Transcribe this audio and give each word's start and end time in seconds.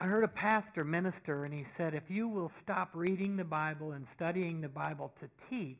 I 0.00 0.06
heard 0.06 0.24
a 0.24 0.28
pastor 0.28 0.82
minister, 0.82 1.44
and 1.44 1.52
he 1.52 1.66
said, 1.76 1.94
if 1.94 2.04
you 2.08 2.26
will 2.26 2.50
stop 2.64 2.88
reading 2.94 3.36
the 3.36 3.44
Bible 3.44 3.92
and 3.92 4.06
studying 4.16 4.62
the 4.62 4.68
Bible 4.68 5.12
to 5.20 5.28
teach, 5.50 5.76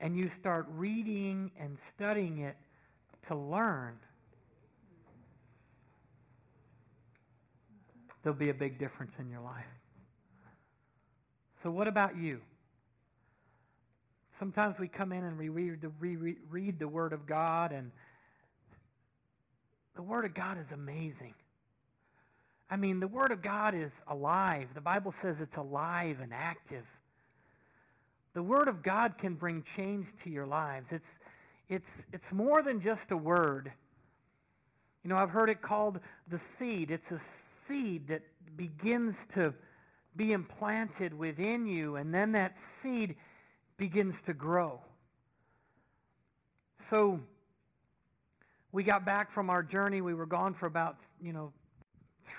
and 0.00 0.18
you 0.18 0.30
start 0.38 0.66
reading 0.76 1.50
and 1.58 1.78
studying 1.96 2.40
it 2.40 2.56
to 3.28 3.34
learn, 3.34 3.94
there'll 8.22 8.38
be 8.38 8.50
a 8.50 8.54
big 8.54 8.78
difference 8.78 9.12
in 9.18 9.30
your 9.30 9.40
life. 9.40 9.64
So, 11.62 11.70
what 11.70 11.88
about 11.88 12.16
you? 12.18 12.40
Sometimes 14.38 14.74
we 14.78 14.88
come 14.88 15.12
in 15.12 15.24
and 15.24 15.38
we 15.38 15.48
read 15.48 15.80
the, 15.80 15.92
re- 16.00 16.36
read 16.50 16.78
the 16.78 16.88
Word 16.88 17.12
of 17.12 17.26
God, 17.26 17.72
and 17.72 17.92
the 19.94 20.02
Word 20.02 20.26
of 20.26 20.34
God 20.34 20.58
is 20.58 20.66
amazing. 20.74 21.34
I 22.72 22.76
mean, 22.76 23.00
the 23.00 23.06
Word 23.06 23.32
of 23.32 23.42
God 23.42 23.74
is 23.74 23.90
alive. 24.08 24.66
The 24.74 24.80
Bible 24.80 25.12
says 25.22 25.36
it's 25.40 25.58
alive 25.58 26.16
and 26.22 26.32
active. 26.32 26.86
The 28.32 28.42
Word 28.42 28.66
of 28.66 28.82
God 28.82 29.18
can 29.20 29.34
bring 29.34 29.62
change 29.76 30.06
to 30.24 30.30
your 30.30 30.46
lives. 30.46 30.86
It's, 30.90 31.04
it's, 31.68 31.84
it's 32.14 32.32
more 32.32 32.62
than 32.62 32.80
just 32.82 33.02
a 33.10 33.16
word. 33.16 33.70
You 35.04 35.10
know, 35.10 35.18
I've 35.18 35.28
heard 35.28 35.50
it 35.50 35.60
called 35.60 36.00
the 36.30 36.40
seed. 36.58 36.90
It's 36.90 37.10
a 37.10 37.20
seed 37.68 38.08
that 38.08 38.22
begins 38.56 39.16
to 39.34 39.52
be 40.16 40.32
implanted 40.32 41.12
within 41.12 41.66
you, 41.66 41.96
and 41.96 42.14
then 42.14 42.32
that 42.32 42.54
seed 42.82 43.16
begins 43.76 44.14
to 44.24 44.32
grow. 44.32 44.80
So, 46.88 47.20
we 48.72 48.82
got 48.82 49.04
back 49.04 49.34
from 49.34 49.50
our 49.50 49.62
journey. 49.62 50.00
We 50.00 50.14
were 50.14 50.24
gone 50.24 50.56
for 50.58 50.64
about, 50.64 50.96
you 51.20 51.34
know, 51.34 51.52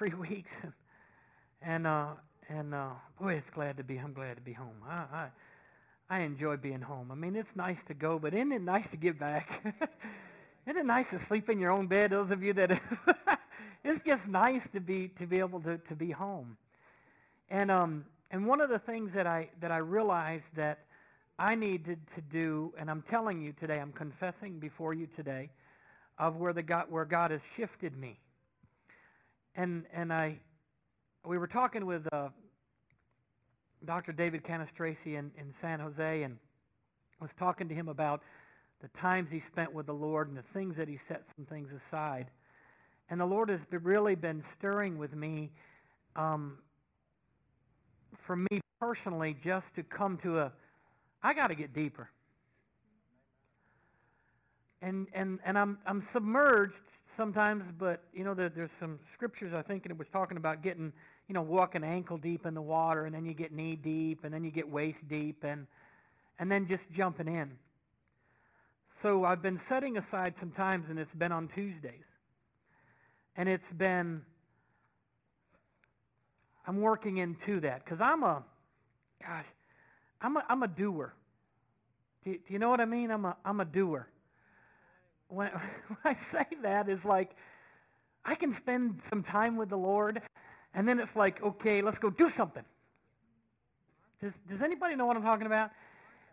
three 0.03 0.13
weeks, 0.29 0.49
and 1.61 1.87
uh, 1.87 2.07
and 2.49 2.73
uh, 2.73 2.89
boy, 3.19 3.35
it's 3.35 3.49
glad 3.53 3.77
to 3.77 3.83
be. 3.83 3.97
I'm 3.97 4.13
glad 4.13 4.35
to 4.35 4.41
be 4.41 4.53
home. 4.53 4.75
I, 4.87 4.93
I 5.13 5.27
I 6.09 6.19
enjoy 6.19 6.57
being 6.57 6.81
home. 6.81 7.09
I 7.11 7.15
mean, 7.15 7.35
it's 7.35 7.55
nice 7.55 7.77
to 7.87 7.93
go, 7.93 8.19
but 8.19 8.33
isn't 8.33 8.51
it 8.51 8.61
nice 8.61 8.85
to 8.91 8.97
get 8.97 9.17
back? 9.17 9.47
isn't 10.67 10.77
it 10.77 10.85
nice 10.85 11.05
to 11.11 11.21
sleep 11.27 11.49
in 11.49 11.59
your 11.59 11.71
own 11.71 11.87
bed? 11.87 12.11
Those 12.11 12.31
of 12.31 12.43
you 12.43 12.53
that 12.53 12.71
it's 13.83 14.05
just 14.05 14.27
nice 14.27 14.61
to 14.73 14.81
be 14.81 15.09
to 15.19 15.25
be 15.25 15.39
able 15.39 15.61
to 15.61 15.77
to 15.77 15.95
be 15.95 16.11
home. 16.11 16.57
And 17.49 17.71
um 17.71 18.05
and 18.31 18.45
one 18.45 18.59
of 18.59 18.69
the 18.69 18.79
things 18.79 19.11
that 19.15 19.27
I 19.27 19.49
that 19.61 19.71
I 19.71 19.77
realized 19.77 20.43
that 20.57 20.79
I 21.39 21.55
needed 21.55 21.99
to 22.15 22.21
do, 22.21 22.73
and 22.77 22.91
I'm 22.91 23.03
telling 23.09 23.41
you 23.41 23.53
today, 23.53 23.79
I'm 23.79 23.93
confessing 23.93 24.59
before 24.59 24.93
you 24.93 25.07
today, 25.15 25.49
of 26.19 26.35
where 26.35 26.51
the 26.51 26.63
God 26.63 26.85
where 26.89 27.05
God 27.05 27.31
has 27.31 27.41
shifted 27.55 27.97
me 27.97 28.19
and 29.55 29.83
and 29.93 30.11
I 30.11 30.37
we 31.25 31.37
were 31.37 31.47
talking 31.47 31.85
with 31.85 32.01
uh, 32.11 32.29
Dr. 33.85 34.11
David 34.11 34.43
Cannistraci 34.43 34.97
in, 35.05 35.31
in 35.37 35.53
San 35.61 35.79
Jose, 35.79 36.23
and 36.23 36.37
was 37.21 37.29
talking 37.39 37.69
to 37.69 37.75
him 37.75 37.87
about 37.87 38.21
the 38.81 38.89
times 38.99 39.29
he 39.31 39.41
spent 39.51 39.73
with 39.73 39.85
the 39.85 39.93
Lord 39.93 40.27
and 40.27 40.37
the 40.37 40.43
things 40.53 40.75
that 40.77 40.87
he 40.89 40.99
set 41.07 41.23
some 41.37 41.45
things 41.45 41.69
aside. 41.87 42.27
And 43.09 43.19
the 43.19 43.25
Lord 43.25 43.49
has 43.49 43.59
really 43.71 44.15
been 44.15 44.43
stirring 44.57 44.97
with 44.97 45.13
me, 45.13 45.51
um, 46.15 46.57
for 48.27 48.35
me 48.35 48.59
personally, 48.81 49.37
just 49.43 49.65
to 49.75 49.83
come 49.83 50.19
to 50.23 50.39
a, 50.39 50.51
I 51.21 51.33
got 51.33 51.47
to 51.47 51.55
get 51.55 51.73
deeper. 51.73 52.09
And 54.81 55.07
and 55.13 55.39
and 55.45 55.57
I'm 55.57 55.77
I'm 55.87 56.05
submerged 56.11 56.73
sometimes, 57.17 57.63
but 57.79 58.03
you 58.13 58.23
know, 58.23 58.33
there, 58.33 58.49
there's 58.49 58.69
some 58.79 58.99
scriptures 59.15 59.53
I 59.55 59.61
think, 59.61 59.83
and 59.85 59.91
it 59.91 59.97
was 59.97 60.07
talking 60.11 60.37
about 60.37 60.63
getting, 60.63 60.91
you 61.27 61.33
know, 61.33 61.41
walking 61.41 61.83
ankle 61.83 62.17
deep 62.17 62.45
in 62.45 62.53
the 62.53 62.61
water, 62.61 63.05
and 63.05 63.13
then 63.13 63.25
you 63.25 63.33
get 63.33 63.51
knee 63.51 63.75
deep, 63.75 64.23
and 64.23 64.33
then 64.33 64.43
you 64.43 64.51
get 64.51 64.69
waist 64.69 64.97
deep, 65.09 65.43
and 65.43 65.67
and 66.39 66.51
then 66.51 66.67
just 66.67 66.83
jumping 66.95 67.27
in. 67.27 67.51
So 69.01 69.25
I've 69.25 69.41
been 69.41 69.59
setting 69.69 69.97
aside 69.97 70.33
some 70.39 70.51
times, 70.51 70.85
and 70.89 70.97
it's 70.97 71.13
been 71.15 71.31
on 71.31 71.49
Tuesdays, 71.55 72.05
and 73.35 73.49
it's 73.49 73.63
been. 73.77 74.21
I'm 76.65 76.79
working 76.79 77.17
into 77.17 77.59
that 77.61 77.83
because 77.83 77.99
I'm 78.01 78.23
a, 78.23 78.41
gosh, 79.21 79.45
I'm 80.21 80.37
a 80.37 80.43
I'm 80.47 80.63
a 80.63 80.67
doer. 80.67 81.13
Do, 82.23 82.31
do 82.31 82.53
you 82.53 82.59
know 82.59 82.69
what 82.69 82.79
I 82.79 82.85
mean? 82.85 83.11
I'm 83.11 83.25
a 83.25 83.35
I'm 83.43 83.59
a 83.59 83.65
doer 83.65 84.07
when, 85.33 85.49
when 85.87 86.15
I 86.15 86.17
say 86.31 86.45
that 86.61 86.89
is 86.89 86.99
like 87.03 87.31
I 88.25 88.35
can 88.35 88.55
spend 88.61 88.99
some 89.09 89.23
time 89.23 89.57
with 89.57 89.69
the 89.69 89.75
Lord, 89.75 90.21
and 90.73 90.87
then 90.87 90.99
it's 90.99 91.15
like, 91.15 91.43
okay, 91.43 91.81
let's 91.81 91.97
go 91.99 92.09
do 92.09 92.29
something. 92.37 92.63
Does 94.21 94.31
Does 94.49 94.61
anybody 94.63 94.95
know 94.95 95.05
what 95.05 95.17
I'm 95.17 95.23
talking 95.23 95.45
about? 95.45 95.71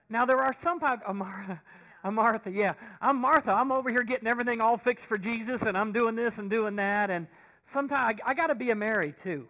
Now 0.08 0.24
there 0.24 0.38
are 0.38 0.54
some 0.62 0.78
people. 0.78 0.98
Uh, 1.06 1.12
Martha, 1.12 1.60
I'm 2.04 2.14
Martha. 2.22 2.50
Yeah, 2.50 2.74
I'm 3.00 3.16
Martha. 3.16 3.50
I'm 3.50 3.72
over 3.72 3.90
here 3.90 4.04
getting 4.04 4.28
everything 4.28 4.60
all 4.60 4.78
fixed 4.78 5.04
for 5.08 5.18
Jesus, 5.18 5.58
and 5.66 5.76
I'm 5.76 5.92
doing 5.92 6.14
this 6.14 6.32
and 6.36 6.48
doing 6.48 6.76
that, 6.76 7.10
and 7.10 7.26
sometimes 7.74 8.20
I, 8.24 8.30
I 8.30 8.34
got 8.34 8.48
to 8.48 8.54
be 8.54 8.70
a 8.70 8.76
Mary 8.76 9.14
too. 9.24 9.46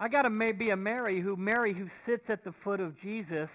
I 0.00 0.08
got 0.08 0.22
to 0.22 0.52
be 0.52 0.70
a 0.70 0.76
Mary 0.76 1.20
who 1.20 1.36
Mary 1.36 1.74
who 1.74 1.88
sits 2.06 2.24
at 2.28 2.44
the 2.44 2.54
foot 2.64 2.80
of 2.80 2.98
Jesus 3.00 3.48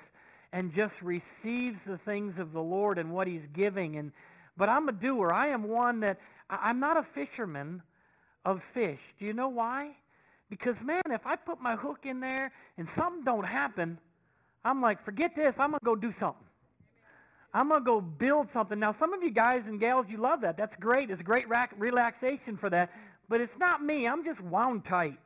and 0.54 0.74
just 0.74 0.94
receives 1.02 1.78
the 1.86 2.00
things 2.06 2.36
of 2.40 2.54
the 2.54 2.62
Lord 2.62 2.98
and 2.98 3.12
what 3.12 3.28
He's 3.28 3.42
giving 3.54 3.98
and 3.98 4.12
but 4.58 4.70
I'm 4.70 4.90
a 4.90 4.92
doer. 4.92 5.32
I 5.32 5.48
am 5.48 5.64
one 5.64 6.00
that 6.02 6.20
I'm 6.50 6.80
not 6.80 6.98
a 6.98 7.06
fisherman 7.14 7.82
of 8.46 8.62
fish. 8.74 9.00
Do 9.20 9.26
you 9.26 9.34
know 9.34 9.50
why? 9.50 9.92
Because 10.50 10.76
man, 10.84 11.02
if 11.10 11.26
I 11.26 11.36
put 11.36 11.62
my 11.62 11.76
hook 11.76 12.00
in 12.04 12.20
there 12.20 12.52
and 12.78 12.88
something 12.98 13.24
don't 13.24 13.44
happen, 13.44 13.98
I'm 14.64 14.82
like, 14.82 15.04
forget 15.06 15.32
this. 15.36 15.54
I'm 15.58 15.72
gonna 15.72 15.80
go 15.84 15.96
do 15.96 16.14
something. 16.20 16.44
I'm 17.54 17.70
gonna 17.70 17.84
go 17.84 18.02
build 18.02 18.48
something. 18.54 18.80
Now, 18.80 18.96
some 19.00 19.14
of 19.14 19.24
you 19.24 19.32
guys 19.32 19.62
and 19.68 19.80
gals, 19.80 20.06
you 20.10 20.18
love 20.18 20.42
that. 20.42 20.58
That's 20.58 20.76
great. 20.80 21.10
It's 21.10 21.22
great 21.22 21.48
rac- 21.48 21.74
relaxation 21.78 22.58
for 22.58 22.70
that. 22.70 22.92
But 23.30 23.42
it's 23.42 23.58
not 23.60 23.84
me. 23.84 24.08
I'm 24.08 24.24
just 24.24 24.40
wound 24.42 24.84
tight. 24.88 25.18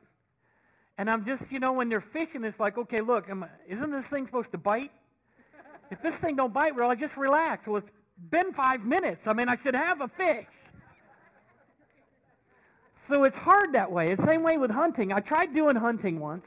And 0.98 1.08
I'm 1.08 1.24
just, 1.24 1.42
you 1.50 1.58
know, 1.58 1.72
when 1.72 1.88
they're 1.88 2.04
fishing, 2.12 2.44
it's 2.44 2.58
like, 2.60 2.78
okay, 2.78 3.00
look, 3.00 3.28
am 3.28 3.44
I, 3.44 3.48
isn't 3.68 3.90
this 3.90 4.04
thing 4.10 4.26
supposed 4.26 4.52
to 4.52 4.58
bite? 4.58 4.92
If 5.90 6.00
this 6.02 6.14
thing 6.20 6.36
don't 6.36 6.52
bite, 6.52 6.74
well, 6.74 6.90
I 6.90 6.94
just 6.94 7.16
relax. 7.16 7.66
Well, 7.66 7.78
it's 7.78 7.88
been 8.30 8.52
five 8.54 8.84
minutes. 8.84 9.20
I 9.26 9.32
mean, 9.32 9.48
I 9.48 9.56
should 9.62 9.74
have 9.74 10.00
a 10.00 10.08
fish. 10.08 10.46
So 13.08 13.24
it's 13.24 13.36
hard 13.36 13.74
that 13.74 13.90
way. 13.90 14.12
It's 14.12 14.20
the 14.20 14.26
same 14.26 14.42
way 14.42 14.58
with 14.58 14.70
hunting. 14.70 15.12
I 15.12 15.20
tried 15.20 15.54
doing 15.54 15.76
hunting 15.76 16.20
once. 16.20 16.44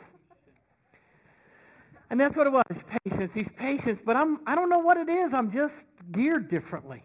And 2.09 2.19
that's 2.19 2.35
what 2.35 2.47
it 2.47 2.53
was, 2.53 2.63
patience. 3.03 3.31
He's 3.33 3.47
patience, 3.57 3.99
but 4.05 4.15
I'm 4.15 4.39
I 4.47 4.55
don't 4.55 4.69
know 4.69 4.77
what 4.79 4.97
it 4.97 5.09
is. 5.09 5.31
I'm 5.33 5.51
just 5.51 5.73
geared 6.13 6.49
differently. 6.49 7.03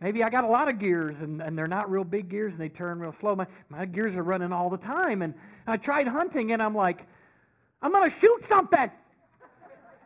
Maybe 0.00 0.22
I 0.22 0.30
got 0.30 0.44
a 0.44 0.48
lot 0.48 0.68
of 0.68 0.78
gears 0.78 1.14
and, 1.20 1.42
and 1.42 1.58
they're 1.58 1.68
not 1.68 1.90
real 1.90 2.04
big 2.04 2.30
gears 2.30 2.52
and 2.52 2.60
they 2.60 2.70
turn 2.70 3.00
real 3.00 3.14
slow. 3.20 3.36
My 3.36 3.46
my 3.68 3.84
gears 3.84 4.16
are 4.16 4.22
running 4.22 4.52
all 4.52 4.70
the 4.70 4.78
time 4.78 5.22
and 5.22 5.34
I 5.66 5.76
tried 5.76 6.06
hunting 6.06 6.52
and 6.52 6.62
I'm 6.62 6.74
like, 6.74 7.00
I'm 7.82 7.92
gonna 7.92 8.14
shoot 8.20 8.42
something. 8.48 8.90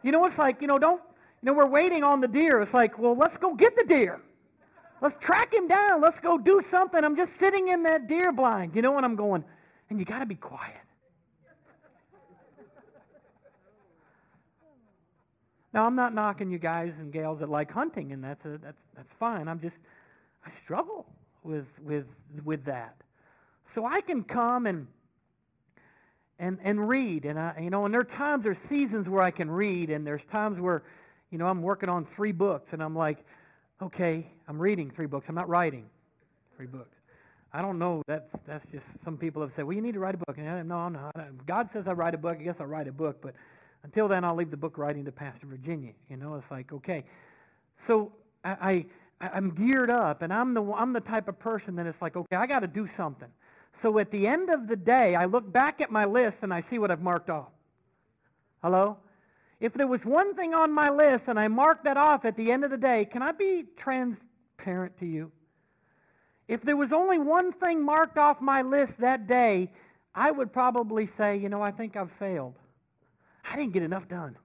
You 0.03 0.13
know, 0.13 0.27
it's 0.27 0.39
like, 0.39 0.61
you 0.61 0.67
know, 0.67 0.79
don't 0.79 1.01
you 1.45 1.51
know, 1.51 1.59
we're 1.59 1.67
waiting 1.67 2.03
on 2.03 2.23
the 2.23 2.27
deer. 2.27 2.63
It's 2.63 2.73
like, 2.73 2.99
well, 2.99 3.15
let's 3.15 3.37
go 3.39 3.55
get 3.55 3.77
the 3.77 3.85
deer. 3.87 4.19
Let's 5.03 5.15
track 5.21 5.53
him 5.53 5.69
down. 5.69 6.01
Let's 6.01 6.17
go 6.23 6.39
do 6.39 6.63
something. 6.71 7.05
I'm 7.05 7.17
just 7.17 7.33
sitting 7.39 7.69
in 7.69 7.83
that 7.83 8.09
deer 8.09 8.33
blind. 8.33 8.75
You 8.75 8.81
know 8.81 8.93
what 8.93 9.05
I'm 9.05 9.15
going? 9.15 9.45
And 9.91 9.99
you 9.99 10.07
got 10.07 10.21
to 10.21 10.27
be 10.27 10.37
quiet. 10.37 10.73
Now, 15.75 15.85
I'm 15.85 15.95
not 15.95 16.15
knocking 16.15 16.51
you 16.51 16.59
guys 16.59 16.93
and 16.99 17.13
gals 17.13 17.41
that 17.41 17.51
like 17.51 17.71
hunting, 17.71 18.13
and 18.13 18.25
that's 18.25 18.43
a, 18.47 18.57
that's 18.63 18.79
that's 18.97 19.09
fine. 19.21 19.47
I'm 19.47 19.61
just 19.61 19.75
I 20.47 20.51
struggle 20.65 21.05
with 21.43 21.67
with 21.85 22.07
with 22.43 22.65
that. 22.65 22.97
So 23.75 23.85
I 23.85 24.01
can 24.01 24.23
come 24.25 24.65
and 24.65 24.87
and 26.39 26.59
and 26.65 26.89
read, 26.89 27.27
and 27.27 27.39
I 27.39 27.59
you 27.61 27.69
know, 27.69 27.85
and 27.85 27.93
there 27.93 28.01
are 28.01 28.17
times, 28.17 28.45
there's 28.45 28.57
seasons 28.71 29.09
where 29.09 29.23
I 29.23 29.33
can 29.33 29.51
read, 29.51 29.91
and 29.91 30.07
there's 30.07 30.23
times 30.33 30.59
where 30.59 30.85
you 31.35 31.39
know, 31.39 31.49
I'm 31.49 31.63
working 31.63 31.89
on 31.89 32.07
three 32.15 32.31
books, 32.31 32.69
and 32.71 32.81
I'm 32.81 32.95
like, 32.95 33.19
okay, 33.83 34.25
I'm 34.47 34.57
reading 34.57 34.93
three 34.95 35.07
books. 35.07 35.27
I'm 35.29 35.35
not 35.35 35.49
writing 35.49 35.85
three 36.57 36.69
books. 36.69 36.95
I 37.53 37.61
don't 37.61 37.77
know. 37.77 38.05
That's 38.07 38.29
that's 38.47 38.65
just 38.71 38.85
some 39.05 39.17
people 39.17 39.43
have 39.43 39.51
said, 39.57 39.65
well, 39.65 39.75
you 39.75 39.83
need 39.83 39.95
to 39.95 39.99
write 39.99 40.15
a 40.15 40.19
book. 40.19 40.39
And 40.39 40.69
no, 40.69 40.77
I'm 40.77 40.93
not. 40.93 41.13
God 41.45 41.69
says 41.73 41.87
I 41.89 41.91
write 41.91 42.15
a 42.15 42.19
book. 42.19 42.37
I 42.39 42.45
guess 42.45 42.55
I'll 42.61 42.67
write 42.67 42.87
a 42.87 42.93
book, 42.93 43.19
but 43.21 43.35
until 43.83 44.07
then, 44.07 44.23
I'll 44.23 44.37
leave 44.37 44.53
the 44.53 44.57
book 44.57 44.79
writing 44.79 45.05
to 45.07 45.11
Pastor 45.11 45.49
Virginia. 45.49 45.91
You 46.09 46.19
know, 46.19 46.37
it's 46.37 46.49
like 46.53 46.73
okay. 46.73 47.03
So 47.89 48.13
I, 48.45 48.87
I 49.21 49.29
I'm 49.33 49.51
geared 49.57 49.91
up, 49.91 50.23
and 50.23 50.33
I'm 50.33 50.55
the 50.55 50.63
I'm 50.63 50.93
the 50.93 51.01
type 51.01 51.27
of 51.27 51.37
person 51.41 51.75
that 51.75 51.87
it's 51.87 52.01
like, 52.01 52.15
okay, 52.15 52.37
I 52.37 52.47
got 52.47 52.61
to 52.61 52.69
do 52.69 52.89
something. 52.97 53.29
So 53.83 53.99
at 53.99 54.09
the 54.13 54.25
end 54.29 54.51
of 54.51 54.69
the 54.69 54.77
day, 54.77 55.17
I 55.17 55.25
look 55.25 55.53
back 55.53 55.81
at 55.81 55.91
my 55.91 56.05
list 56.05 56.37
and 56.43 56.55
I 56.55 56.63
see 56.71 56.79
what 56.79 56.93
I've 56.93 57.03
marked 57.03 57.29
off. 57.29 57.49
Hello? 58.63 58.99
If 59.65 59.73
there 59.73 59.87
was 59.87 60.01
one 60.05 60.35
thing 60.35 60.53
on 60.53 60.71
my 60.71 60.91
list 60.91 61.23
and 61.27 61.41
I 61.41 61.49
marked 61.49 61.85
that 61.85 61.97
off 61.97 62.27
at 62.27 62.37
the 62.37 62.53
end 62.53 62.65
of 62.65 62.71
the 62.71 62.77
day, 62.77 63.09
can 63.11 63.23
I 63.23 63.33
be 63.33 63.65
transparent 63.79 64.93
to 65.01 65.07
you? 65.07 65.33
If 66.49 66.61
there 66.65 66.77
was 66.77 66.91
only 66.93 67.19
one 67.19 67.51
thing 67.55 67.83
marked 67.83 68.19
off 68.19 68.43
my 68.43 68.61
list 68.61 68.93
that 68.99 69.27
day, 69.27 69.73
I 70.15 70.31
would 70.31 70.53
probably 70.53 71.09
say, 71.17 71.39
you 71.39 71.49
know, 71.49 71.63
I 71.63 71.71
think 71.71 71.97
I've 71.97 72.11
failed. 72.19 72.57
I 73.51 73.57
didn't 73.57 73.73
get 73.73 73.83
enough 73.83 74.07
done. 74.07 74.37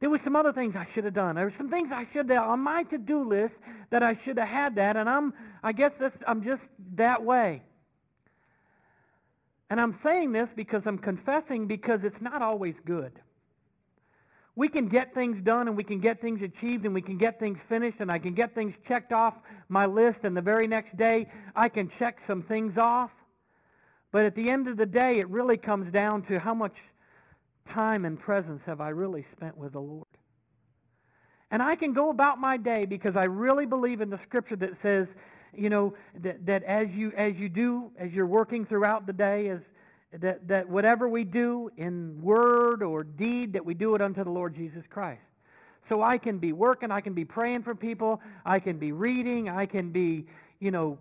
There 0.00 0.10
were 0.10 0.20
some 0.24 0.34
other 0.34 0.52
things 0.52 0.74
I 0.76 0.88
should 0.96 1.04
have 1.04 1.14
done. 1.14 1.36
There 1.36 1.44
were 1.44 1.54
some 1.56 1.70
things 1.70 1.90
I 1.92 2.04
should 2.12 2.28
have 2.28 2.42
on 2.42 2.58
my 2.58 2.82
to-do 2.90 3.22
list 3.22 3.54
that 3.90 4.02
I 4.02 4.18
should 4.24 4.36
have 4.36 4.48
had 4.48 4.74
that, 4.74 4.96
and 4.96 5.08
I'm 5.08 5.32
I 5.62 5.70
guess 5.70 5.92
that's, 6.00 6.16
I'm 6.26 6.42
just 6.42 6.62
that 6.96 7.22
way. 7.22 7.62
And 9.70 9.80
I'm 9.80 9.96
saying 10.02 10.32
this 10.32 10.48
because 10.56 10.82
I'm 10.86 10.98
confessing 10.98 11.68
because 11.68 12.00
it's 12.02 12.20
not 12.20 12.42
always 12.42 12.74
good. 12.84 13.12
We 14.58 14.68
can 14.68 14.88
get 14.88 15.14
things 15.14 15.36
done 15.44 15.68
and 15.68 15.76
we 15.76 15.84
can 15.84 16.00
get 16.00 16.20
things 16.20 16.40
achieved 16.42 16.84
and 16.84 16.92
we 16.92 17.00
can 17.00 17.16
get 17.16 17.38
things 17.38 17.58
finished 17.68 17.98
and 18.00 18.10
I 18.10 18.18
can 18.18 18.34
get 18.34 18.56
things 18.56 18.74
checked 18.88 19.12
off 19.12 19.34
my 19.68 19.86
list 19.86 20.18
and 20.24 20.36
the 20.36 20.40
very 20.40 20.66
next 20.66 20.96
day 20.96 21.28
I 21.54 21.68
can 21.68 21.88
check 22.00 22.16
some 22.26 22.42
things 22.42 22.76
off. 22.76 23.12
But 24.10 24.24
at 24.24 24.34
the 24.34 24.50
end 24.50 24.66
of 24.66 24.76
the 24.76 24.84
day, 24.84 25.20
it 25.20 25.28
really 25.28 25.56
comes 25.56 25.92
down 25.92 26.22
to 26.22 26.40
how 26.40 26.54
much 26.54 26.74
time 27.72 28.04
and 28.04 28.18
presence 28.18 28.60
have 28.66 28.80
I 28.80 28.88
really 28.88 29.24
spent 29.36 29.56
with 29.56 29.74
the 29.74 29.80
Lord. 29.80 30.08
And 31.52 31.62
I 31.62 31.76
can 31.76 31.92
go 31.92 32.10
about 32.10 32.40
my 32.40 32.56
day 32.56 32.84
because 32.84 33.14
I 33.14 33.24
really 33.24 33.64
believe 33.64 34.00
in 34.00 34.10
the 34.10 34.18
scripture 34.26 34.56
that 34.56 34.72
says, 34.82 35.06
you 35.56 35.70
know, 35.70 35.94
that, 36.24 36.44
that 36.46 36.64
as 36.64 36.88
you 36.90 37.12
as 37.16 37.34
you 37.36 37.48
do, 37.48 37.92
as 37.96 38.10
you're 38.10 38.26
working 38.26 38.66
throughout 38.66 39.06
the 39.06 39.12
day, 39.12 39.50
as 39.50 39.60
that, 40.12 40.46
that 40.48 40.68
whatever 40.68 41.08
we 41.08 41.24
do 41.24 41.70
in 41.76 42.20
word 42.22 42.82
or 42.82 43.04
deed, 43.04 43.52
that 43.52 43.64
we 43.64 43.74
do 43.74 43.94
it 43.94 44.00
unto 44.00 44.24
the 44.24 44.30
Lord 44.30 44.54
Jesus 44.54 44.82
Christ. 44.88 45.20
So 45.88 46.02
I 46.02 46.18
can 46.18 46.38
be 46.38 46.52
working, 46.52 46.90
I 46.90 47.00
can 47.00 47.14
be 47.14 47.24
praying 47.24 47.62
for 47.62 47.74
people, 47.74 48.20
I 48.44 48.58
can 48.58 48.78
be 48.78 48.92
reading, 48.92 49.48
I 49.48 49.66
can 49.66 49.90
be, 49.90 50.26
you 50.60 50.70
know, 50.70 50.98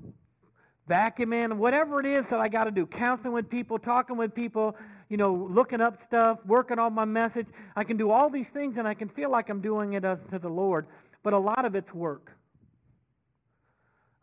vacuuming, 0.89 1.57
whatever 1.57 1.99
it 1.99 2.05
is 2.05 2.25
that 2.29 2.39
I 2.39 2.47
got 2.47 2.65
to 2.65 2.71
do, 2.71 2.85
counseling 2.85 3.33
with 3.33 3.49
people, 3.49 3.77
talking 3.77 4.15
with 4.15 4.33
people, 4.33 4.75
you 5.09 5.17
know, 5.17 5.49
looking 5.51 5.81
up 5.81 5.99
stuff, 6.07 6.39
working 6.45 6.79
on 6.79 6.93
my 6.93 7.05
message. 7.05 7.47
I 7.75 7.83
can 7.83 7.97
do 7.97 8.11
all 8.11 8.29
these 8.29 8.45
things 8.53 8.75
and 8.77 8.87
I 8.87 8.93
can 8.93 9.09
feel 9.09 9.29
like 9.29 9.49
I'm 9.49 9.61
doing 9.61 9.93
it 9.93 10.05
unto 10.05 10.39
the 10.39 10.49
Lord, 10.49 10.85
but 11.23 11.33
a 11.33 11.37
lot 11.37 11.65
of 11.65 11.75
it's 11.75 11.93
work. 11.93 12.31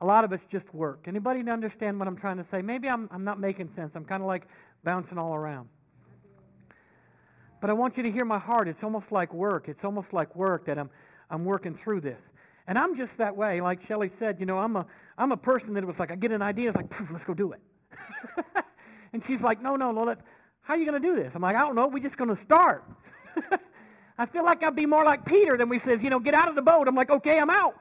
A 0.00 0.06
lot 0.06 0.25
of 0.25 0.32
it's 0.32 0.42
just 0.50 0.66
work. 0.75 1.04
Anybody 1.06 1.48
understand 1.48 1.98
what 1.98 2.08
I'm 2.08 2.16
trying 2.16 2.37
to 2.37 2.46
say? 2.50 2.60
Maybe 2.62 2.88
I'm, 2.88 3.08
I'm 3.12 3.25
not 3.25 3.40
making 3.40 3.70
sense. 3.76 3.92
I'm 3.94 4.04
kind 4.04 4.22
of 4.22 4.26
like 4.26 4.42
bouncing 4.84 5.19
all 5.19 5.34
around. 5.34 5.69
But 7.60 7.70
I 7.70 7.72
want 7.72 7.96
you 7.96 8.02
to 8.02 8.12
hear 8.12 8.25
my 8.25 8.38
heart. 8.38 8.69
It's 8.69 8.82
almost 8.82 9.06
like 9.10 9.32
work. 9.32 9.69
It's 9.69 9.84
almost 9.84 10.08
like 10.12 10.36
work 10.36 10.66
that 10.66 10.78
I'm, 10.78 10.90
I'm 11.31 11.44
working 11.44 11.78
through 11.82 12.02
this. 12.02 12.19
And 12.66 12.78
I'm 12.78 12.96
just 12.96 13.10
that 13.19 13.34
way. 13.34 13.60
Like 13.60 13.81
Shelley 13.88 14.10
said, 14.19 14.36
you 14.38 14.46
know, 14.46 14.58
I'm 14.58 14.76
a, 14.76 14.86
I'm 15.19 15.32
a 15.32 15.36
person 15.36 15.75
that 15.75 15.82
it 15.82 15.86
was 15.86 15.96
like, 15.98 16.10
I 16.10 16.14
get 16.14 16.31
an 16.31 16.42
idea, 16.42 16.69
it's 16.70 16.76
like, 16.76 16.90
let's 17.12 17.25
go 17.26 17.34
do 17.34 17.52
it. 17.52 17.60
and 19.12 19.22
she's 19.26 19.40
like, 19.42 19.62
no, 19.62 19.76
no, 19.76 19.90
let, 19.92 20.19
how 20.62 20.75
are 20.75 20.76
you 20.76 20.88
going 20.88 21.00
to 21.00 21.08
do 21.08 21.14
this? 21.14 21.30
I'm 21.34 21.42
like, 21.42 21.56
I 21.56 21.60
don't 21.60 21.75
know. 21.75 21.88
We're 21.88 22.02
just 22.02 22.16
going 22.16 22.34
to 22.34 22.44
start. 22.44 22.84
I 24.19 24.26
feel 24.26 24.44
like 24.44 24.62
I'd 24.62 24.76
be 24.76 24.87
more 24.87 25.04
like 25.04 25.25
Peter 25.25 25.56
than 25.56 25.69
we 25.69 25.80
says, 25.87 25.98
you 26.02 26.08
know, 26.08 26.19
get 26.19 26.34
out 26.34 26.48
of 26.48 26.54
the 26.54 26.62
boat. 26.62 26.87
I'm 26.88 26.94
like, 26.94 27.10
okay, 27.10 27.38
I'm 27.38 27.50
out. 27.50 27.75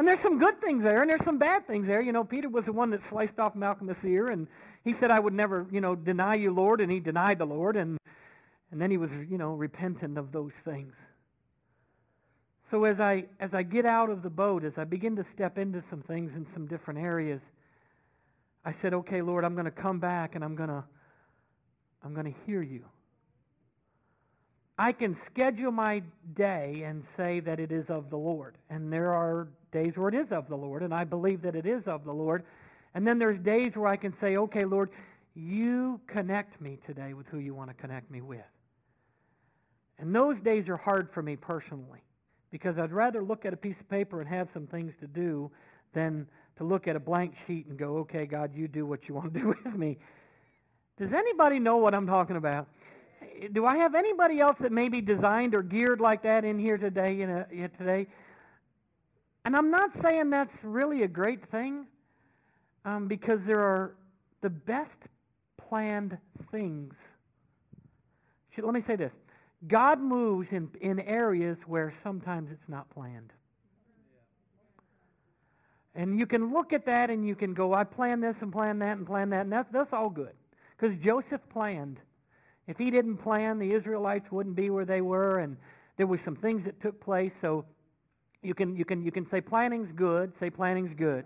And 0.00 0.08
there's 0.08 0.22
some 0.22 0.38
good 0.38 0.58
things 0.62 0.82
there, 0.82 1.02
and 1.02 1.10
there's 1.10 1.20
some 1.26 1.36
bad 1.36 1.66
things 1.66 1.86
there. 1.86 2.00
You 2.00 2.12
know, 2.12 2.24
Peter 2.24 2.48
was 2.48 2.64
the 2.64 2.72
one 2.72 2.88
that 2.88 3.00
sliced 3.10 3.38
off 3.38 3.54
Malcolm's 3.54 4.02
ear, 4.02 4.28
and 4.28 4.46
he 4.82 4.94
said, 4.98 5.10
"I 5.10 5.20
would 5.20 5.34
never, 5.34 5.66
you 5.70 5.82
know, 5.82 5.94
deny 5.94 6.36
you, 6.36 6.54
Lord," 6.54 6.80
and 6.80 6.90
he 6.90 7.00
denied 7.00 7.36
the 7.36 7.44
Lord, 7.44 7.76
and 7.76 7.98
and 8.70 8.80
then 8.80 8.90
he 8.90 8.96
was, 8.96 9.10
you 9.28 9.36
know, 9.36 9.52
repentant 9.52 10.16
of 10.16 10.32
those 10.32 10.52
things. 10.64 10.94
So 12.70 12.84
as 12.84 12.98
I 12.98 13.26
as 13.40 13.52
I 13.52 13.62
get 13.62 13.84
out 13.84 14.08
of 14.08 14.22
the 14.22 14.30
boat, 14.30 14.64
as 14.64 14.72
I 14.78 14.84
begin 14.84 15.16
to 15.16 15.26
step 15.34 15.58
into 15.58 15.84
some 15.90 16.00
things 16.00 16.32
in 16.34 16.46
some 16.54 16.66
different 16.66 17.00
areas, 17.00 17.42
I 18.64 18.74
said, 18.80 18.94
"Okay, 18.94 19.20
Lord, 19.20 19.44
I'm 19.44 19.52
going 19.52 19.66
to 19.66 19.70
come 19.70 20.00
back, 20.00 20.34
and 20.34 20.42
I'm 20.42 20.56
going 20.56 20.70
to 20.70 20.82
I'm 22.02 22.14
going 22.14 22.32
to 22.32 22.38
hear 22.46 22.62
you." 22.62 22.86
I 24.78 24.92
can 24.92 25.18
schedule 25.30 25.72
my 25.72 26.02
day 26.34 26.84
and 26.86 27.04
say 27.18 27.40
that 27.40 27.60
it 27.60 27.70
is 27.70 27.84
of 27.90 28.08
the 28.08 28.16
Lord. 28.16 28.56
And 28.70 28.90
there 28.90 29.12
are 29.12 29.46
days 29.72 29.92
where 29.96 30.08
it 30.08 30.14
is 30.14 30.30
of 30.30 30.48
the 30.48 30.56
Lord, 30.56 30.82
and 30.82 30.94
I 30.94 31.04
believe 31.04 31.42
that 31.42 31.54
it 31.54 31.66
is 31.66 31.82
of 31.86 32.04
the 32.04 32.12
Lord. 32.12 32.44
And 32.94 33.06
then 33.06 33.18
there's 33.18 33.38
days 33.40 33.72
where 33.74 33.88
I 33.88 33.96
can 33.96 34.14
say, 34.20 34.36
okay, 34.36 34.64
Lord, 34.64 34.90
you 35.34 36.00
connect 36.06 36.60
me 36.60 36.78
today 36.86 37.14
with 37.14 37.26
who 37.26 37.38
you 37.38 37.54
want 37.54 37.70
to 37.70 37.74
connect 37.74 38.10
me 38.10 38.20
with. 38.20 38.40
And 39.98 40.14
those 40.14 40.36
days 40.42 40.68
are 40.68 40.76
hard 40.76 41.08
for 41.12 41.22
me 41.22 41.36
personally 41.36 42.02
because 42.50 42.78
I'd 42.78 42.92
rather 42.92 43.22
look 43.22 43.44
at 43.44 43.52
a 43.52 43.56
piece 43.56 43.76
of 43.78 43.88
paper 43.88 44.20
and 44.20 44.28
have 44.28 44.48
some 44.52 44.66
things 44.66 44.92
to 45.00 45.06
do 45.06 45.50
than 45.94 46.26
to 46.58 46.64
look 46.64 46.88
at 46.88 46.96
a 46.96 47.00
blank 47.00 47.34
sheet 47.46 47.66
and 47.66 47.78
go, 47.78 47.98
okay, 47.98 48.26
God, 48.26 48.52
you 48.54 48.66
do 48.66 48.86
what 48.86 49.08
you 49.08 49.14
want 49.14 49.32
to 49.34 49.40
do 49.40 49.46
with 49.64 49.74
me. 49.74 49.98
Does 50.98 51.12
anybody 51.12 51.58
know 51.58 51.76
what 51.76 51.94
I'm 51.94 52.06
talking 52.06 52.36
about? 52.36 52.66
do 53.52 53.66
I 53.66 53.76
have 53.76 53.94
anybody 53.94 54.40
else 54.40 54.56
that 54.60 54.72
may 54.72 54.88
be 54.88 55.00
designed 55.00 55.54
or 55.54 55.62
geared 55.62 56.00
like 56.00 56.22
that 56.22 56.44
in 56.44 56.58
here 56.58 56.78
today? 56.78 57.14
You 57.14 57.26
know, 57.26 57.44
today, 57.78 58.06
and 59.44 59.56
I'm 59.56 59.70
not 59.70 59.90
saying 60.02 60.30
that's 60.30 60.50
really 60.62 61.02
a 61.02 61.08
great 61.08 61.48
thing, 61.50 61.86
um, 62.84 63.08
because 63.08 63.38
there 63.46 63.60
are 63.60 63.94
the 64.42 64.50
best 64.50 64.90
planned 65.68 66.16
things. 66.50 66.94
Let 68.62 68.74
me 68.74 68.82
say 68.86 68.96
this: 68.96 69.12
God 69.68 70.00
moves 70.00 70.48
in 70.50 70.68
in 70.80 71.00
areas 71.00 71.56
where 71.66 71.94
sometimes 72.02 72.50
it's 72.52 72.68
not 72.68 72.90
planned. 72.90 73.32
And 75.94 76.18
you 76.18 76.26
can 76.26 76.52
look 76.52 76.72
at 76.72 76.86
that 76.86 77.10
and 77.10 77.26
you 77.26 77.34
can 77.34 77.52
go, 77.52 77.74
I 77.74 77.84
plan 77.84 78.20
this 78.20 78.36
and 78.40 78.52
plan 78.52 78.78
that 78.78 78.96
and 78.96 79.06
plan 79.06 79.30
that, 79.30 79.42
and 79.42 79.52
that's, 79.52 79.68
that's 79.72 79.92
all 79.92 80.08
good. 80.08 80.34
Because 80.78 80.96
Joseph 81.04 81.40
planned. 81.52 81.98
If 82.68 82.76
he 82.78 82.90
didn't 82.90 83.16
plan, 83.16 83.58
the 83.58 83.72
Israelites 83.72 84.26
wouldn't 84.30 84.54
be 84.54 84.70
where 84.70 84.84
they 84.84 85.00
were, 85.00 85.40
and 85.40 85.56
there 85.96 86.06
were 86.06 86.20
some 86.24 86.36
things 86.36 86.64
that 86.64 86.80
took 86.80 87.00
place. 87.00 87.32
So 87.40 87.64
you 88.42 88.54
can 88.54 88.76
you 88.76 88.84
can 88.84 89.04
you 89.04 89.12
can 89.12 89.26
say 89.30 89.40
planning's 89.40 89.90
good. 89.94 90.32
Say 90.40 90.50
planning's 90.50 90.94
good. 90.96 91.24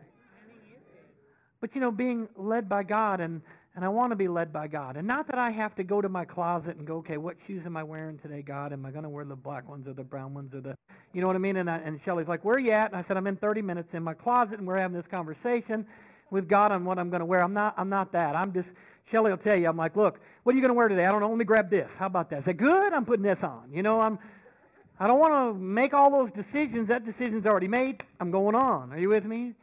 But 1.61 1.75
you 1.75 1.81
know, 1.81 1.91
being 1.91 2.29
led 2.37 2.69
by 2.69 2.83
God, 2.83 3.21
and 3.21 3.41
and 3.77 3.85
I 3.85 3.89
want 3.89 4.13
to 4.13 4.17
be 4.17 4.29
led 4.29 4.53
by 4.53 4.69
God, 4.69 4.97
and 4.97 5.07
not 5.07 5.27
that 5.27 5.39
I 5.39 5.51
have 5.51 5.75
to 5.77 5.85
go 5.85 6.01
to 6.01 6.09
my 6.09 6.25
closet 6.25 6.77
and 6.77 6.87
go, 6.87 6.97
okay, 6.97 7.17
what 7.17 7.37
shoes 7.47 7.63
am 7.67 7.77
I 7.77 7.83
wearing 7.83 8.19
today, 8.19 8.43
God? 8.43 8.73
Am 8.73 8.87
I 8.87 8.91
going 8.91 9.03
to 9.03 9.09
wear 9.09 9.25
the 9.25 9.35
black 9.35 9.69
ones 9.69 9.89
or 9.89 9.95
the 9.95 10.05
brown 10.05 10.33
ones 10.33 10.55
or 10.55 10.61
the, 10.61 10.77
you 11.13 11.21
know 11.21 11.27
what 11.27 11.35
I 11.35 11.41
mean? 11.41 11.57
And 11.57 11.69
I, 11.69 11.79
and 11.79 11.99
Shelly's 12.05 12.29
like, 12.29 12.45
where 12.45 12.55
are 12.55 12.61
you 12.61 12.71
at? 12.71 12.93
And 12.93 12.97
I 12.97 13.05
said, 13.09 13.17
I'm 13.17 13.27
in 13.27 13.37
30 13.37 13.63
minutes 13.63 13.89
in 13.93 14.05
my 14.05 14.15
closet, 14.15 14.59
and 14.59 14.67
we're 14.67 14.79
having 14.79 14.97
this 14.97 15.07
conversation 15.11 15.85
with 16.31 16.49
God 16.49 16.71
on 16.71 16.85
what 16.85 17.01
I'm 17.01 17.11
going 17.11 17.21
to 17.21 17.27
wear. 17.27 17.43
I'm 17.43 17.53
not 17.53 17.75
I'm 17.77 17.89
not 17.89 18.13
that. 18.13 18.37
I'm 18.37 18.53
just 18.53 18.69
Shelly 19.11 19.31
will 19.31 19.39
tell 19.39 19.57
you. 19.57 19.69
I'm 19.69 19.77
like, 19.77 19.97
look, 19.97 20.21
what 20.45 20.53
are 20.53 20.57
you 20.57 20.63
going 20.63 20.71
to 20.71 20.75
wear 20.75 20.89
today? 20.89 21.07
I 21.07 21.11
don't 21.11 21.21
know. 21.21 21.29
Let 21.29 21.39
me 21.39 21.45
grab 21.45 21.71
this. 21.71 21.89
How 21.99 22.07
about 22.07 22.31
that? 22.31 22.41
Is 22.41 22.45
that 22.47 22.57
good? 22.57 22.93
I'm 22.93 23.05
putting 23.05 23.25
this 23.25 23.39
on. 23.43 23.71
You 23.73 23.83
know, 23.83 24.01
I'm. 24.01 24.19
I 24.99 25.07
don't 25.07 25.19
want 25.19 25.33
to 25.33 25.61
make 25.61 25.93
all 25.93 26.11
those 26.11 26.31
decisions. 26.33 26.89
That 26.89 27.05
decision's 27.05 27.47
already 27.47 27.69
made. 27.69 28.03
I'm 28.21 28.31
going 28.31 28.55
on. 28.55 28.93
Are 28.93 28.99
you 28.99 29.09
with 29.09 29.25
me? 29.25 29.55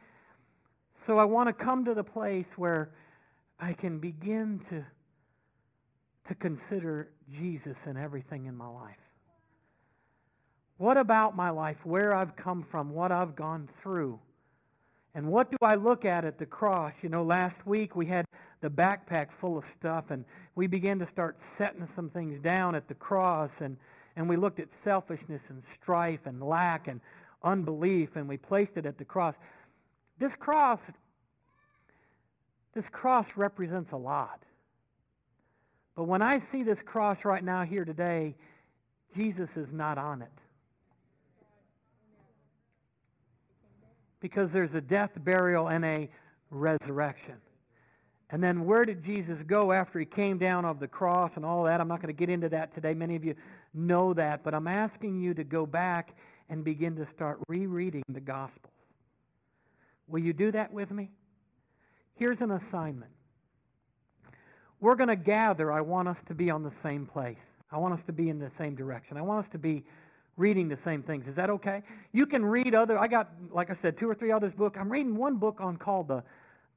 So 1.06 1.18
I 1.18 1.24
want 1.24 1.48
to 1.48 1.64
come 1.64 1.84
to 1.86 1.94
the 1.94 2.04
place 2.04 2.46
where 2.56 2.90
I 3.58 3.72
can 3.72 3.98
begin 3.98 4.60
to 4.70 4.84
to 6.28 6.34
consider 6.36 7.08
Jesus 7.36 7.76
in 7.86 7.96
everything 7.96 8.46
in 8.46 8.56
my 8.56 8.68
life. 8.68 8.94
What 10.78 10.96
about 10.96 11.36
my 11.36 11.50
life, 11.50 11.76
where 11.84 12.14
I've 12.14 12.34
come 12.36 12.64
from, 12.70 12.90
what 12.90 13.10
I've 13.10 13.34
gone 13.34 13.68
through? 13.82 14.20
And 15.14 15.26
what 15.26 15.50
do 15.50 15.56
I 15.62 15.74
look 15.74 16.04
at 16.04 16.24
at 16.24 16.38
the 16.38 16.46
cross? 16.46 16.92
You 17.02 17.08
know, 17.08 17.24
last 17.24 17.56
week 17.66 17.96
we 17.96 18.06
had 18.06 18.24
the 18.62 18.68
backpack 18.68 19.28
full 19.40 19.58
of 19.58 19.64
stuff, 19.78 20.04
and 20.10 20.24
we 20.54 20.68
began 20.68 20.98
to 21.00 21.08
start 21.12 21.36
setting 21.58 21.88
some 21.96 22.08
things 22.10 22.40
down 22.42 22.74
at 22.74 22.86
the 22.86 22.94
cross, 22.94 23.50
and, 23.60 23.76
and 24.16 24.28
we 24.28 24.36
looked 24.36 24.60
at 24.60 24.68
selfishness 24.84 25.40
and 25.48 25.62
strife 25.80 26.20
and 26.24 26.42
lack 26.42 26.88
and 26.88 27.00
unbelief, 27.42 28.10
and 28.14 28.28
we 28.28 28.36
placed 28.36 28.72
it 28.76 28.86
at 28.86 28.98
the 28.98 29.04
cross. 29.04 29.34
This 30.20 30.32
cross, 30.38 30.78
this 32.74 32.84
cross 32.92 33.26
represents 33.36 33.92
a 33.92 33.96
lot. 33.96 34.40
But 35.96 36.04
when 36.04 36.22
I 36.22 36.42
see 36.50 36.62
this 36.62 36.78
cross 36.84 37.18
right 37.24 37.44
now 37.44 37.64
here 37.64 37.84
today, 37.84 38.34
Jesus 39.16 39.48
is 39.56 39.66
not 39.72 39.98
on 39.98 40.22
it. 40.22 40.28
Because 44.20 44.48
there's 44.52 44.72
a 44.74 44.80
death, 44.80 45.10
burial, 45.16 45.68
and 45.68 45.84
a 45.84 46.08
resurrection. 46.50 47.34
And 48.30 48.42
then 48.42 48.64
where 48.64 48.86
did 48.86 49.04
Jesus 49.04 49.36
go 49.46 49.72
after 49.72 49.98
he 49.98 50.06
came 50.06 50.38
down 50.38 50.64
off 50.64 50.80
the 50.80 50.88
cross 50.88 51.30
and 51.36 51.44
all 51.44 51.64
that? 51.64 51.80
I'm 51.80 51.88
not 51.88 52.00
going 52.00 52.14
to 52.14 52.18
get 52.18 52.30
into 52.30 52.48
that 52.48 52.74
today. 52.74 52.94
Many 52.94 53.16
of 53.16 53.24
you 53.24 53.34
know 53.74 54.14
that. 54.14 54.44
But 54.44 54.54
I'm 54.54 54.68
asking 54.68 55.20
you 55.20 55.34
to 55.34 55.44
go 55.44 55.66
back 55.66 56.16
and 56.48 56.64
begin 56.64 56.96
to 56.96 57.06
start 57.14 57.38
rereading 57.48 58.02
the 58.08 58.20
Gospels. 58.20 58.72
Will 60.08 60.20
you 60.20 60.32
do 60.32 60.52
that 60.52 60.72
with 60.72 60.90
me? 60.90 61.10
Here's 62.16 62.38
an 62.40 62.50
assignment. 62.50 63.10
We're 64.80 64.96
going 64.96 65.08
to 65.08 65.16
gather. 65.16 65.72
I 65.72 65.80
want 65.80 66.08
us 66.08 66.16
to 66.28 66.34
be 66.34 66.50
on 66.50 66.62
the 66.62 66.72
same 66.82 67.06
place. 67.06 67.36
I 67.70 67.78
want 67.78 67.94
us 67.94 68.00
to 68.06 68.12
be 68.12 68.28
in 68.28 68.38
the 68.38 68.50
same 68.58 68.74
direction. 68.74 69.16
I 69.16 69.22
want 69.22 69.46
us 69.46 69.52
to 69.52 69.58
be 69.58 69.84
reading 70.36 70.68
the 70.68 70.78
same 70.84 71.02
things. 71.02 71.24
Is 71.28 71.36
that 71.36 71.50
okay? 71.50 71.82
You 72.12 72.26
can 72.26 72.44
read 72.44 72.74
other. 72.74 72.98
I 72.98 73.06
got, 73.06 73.30
like 73.52 73.70
I 73.70 73.76
said, 73.80 73.98
two 73.98 74.10
or 74.10 74.14
three 74.14 74.32
others 74.32 74.52
book. 74.58 74.76
I'm 74.78 74.90
reading 74.90 75.16
one 75.16 75.36
book 75.36 75.58
on 75.60 75.76
called 75.76 76.08
the 76.08 76.22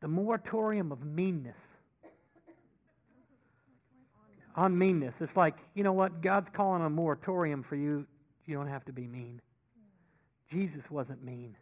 the 0.01 0.07
moratorium 0.07 0.91
of 0.91 1.03
meanness. 1.03 1.55
On 4.55 4.77
meanness. 4.77 5.13
It's 5.19 5.35
like, 5.35 5.55
you 5.73 5.83
know 5.83 5.93
what? 5.93 6.21
God's 6.21 6.47
calling 6.55 6.83
a 6.83 6.89
moratorium 6.89 7.63
for 7.67 7.75
you. 7.75 8.05
You 8.45 8.55
don't 8.55 8.67
have 8.67 8.85
to 8.85 8.93
be 8.93 9.07
mean. 9.07 9.41
Jesus 10.51 10.81
wasn't 10.89 11.23
mean. 11.23 11.55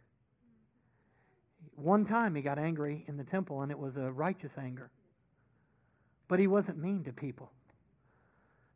One 1.76 2.06
time 2.06 2.34
he 2.34 2.42
got 2.42 2.58
angry 2.58 3.04
in 3.08 3.16
the 3.16 3.24
temple, 3.24 3.62
and 3.62 3.72
it 3.72 3.78
was 3.78 3.96
a 3.96 4.12
righteous 4.12 4.50
anger. 4.58 4.90
But 6.28 6.38
he 6.38 6.46
wasn't 6.46 6.78
mean 6.78 7.02
to 7.04 7.12
people. 7.12 7.50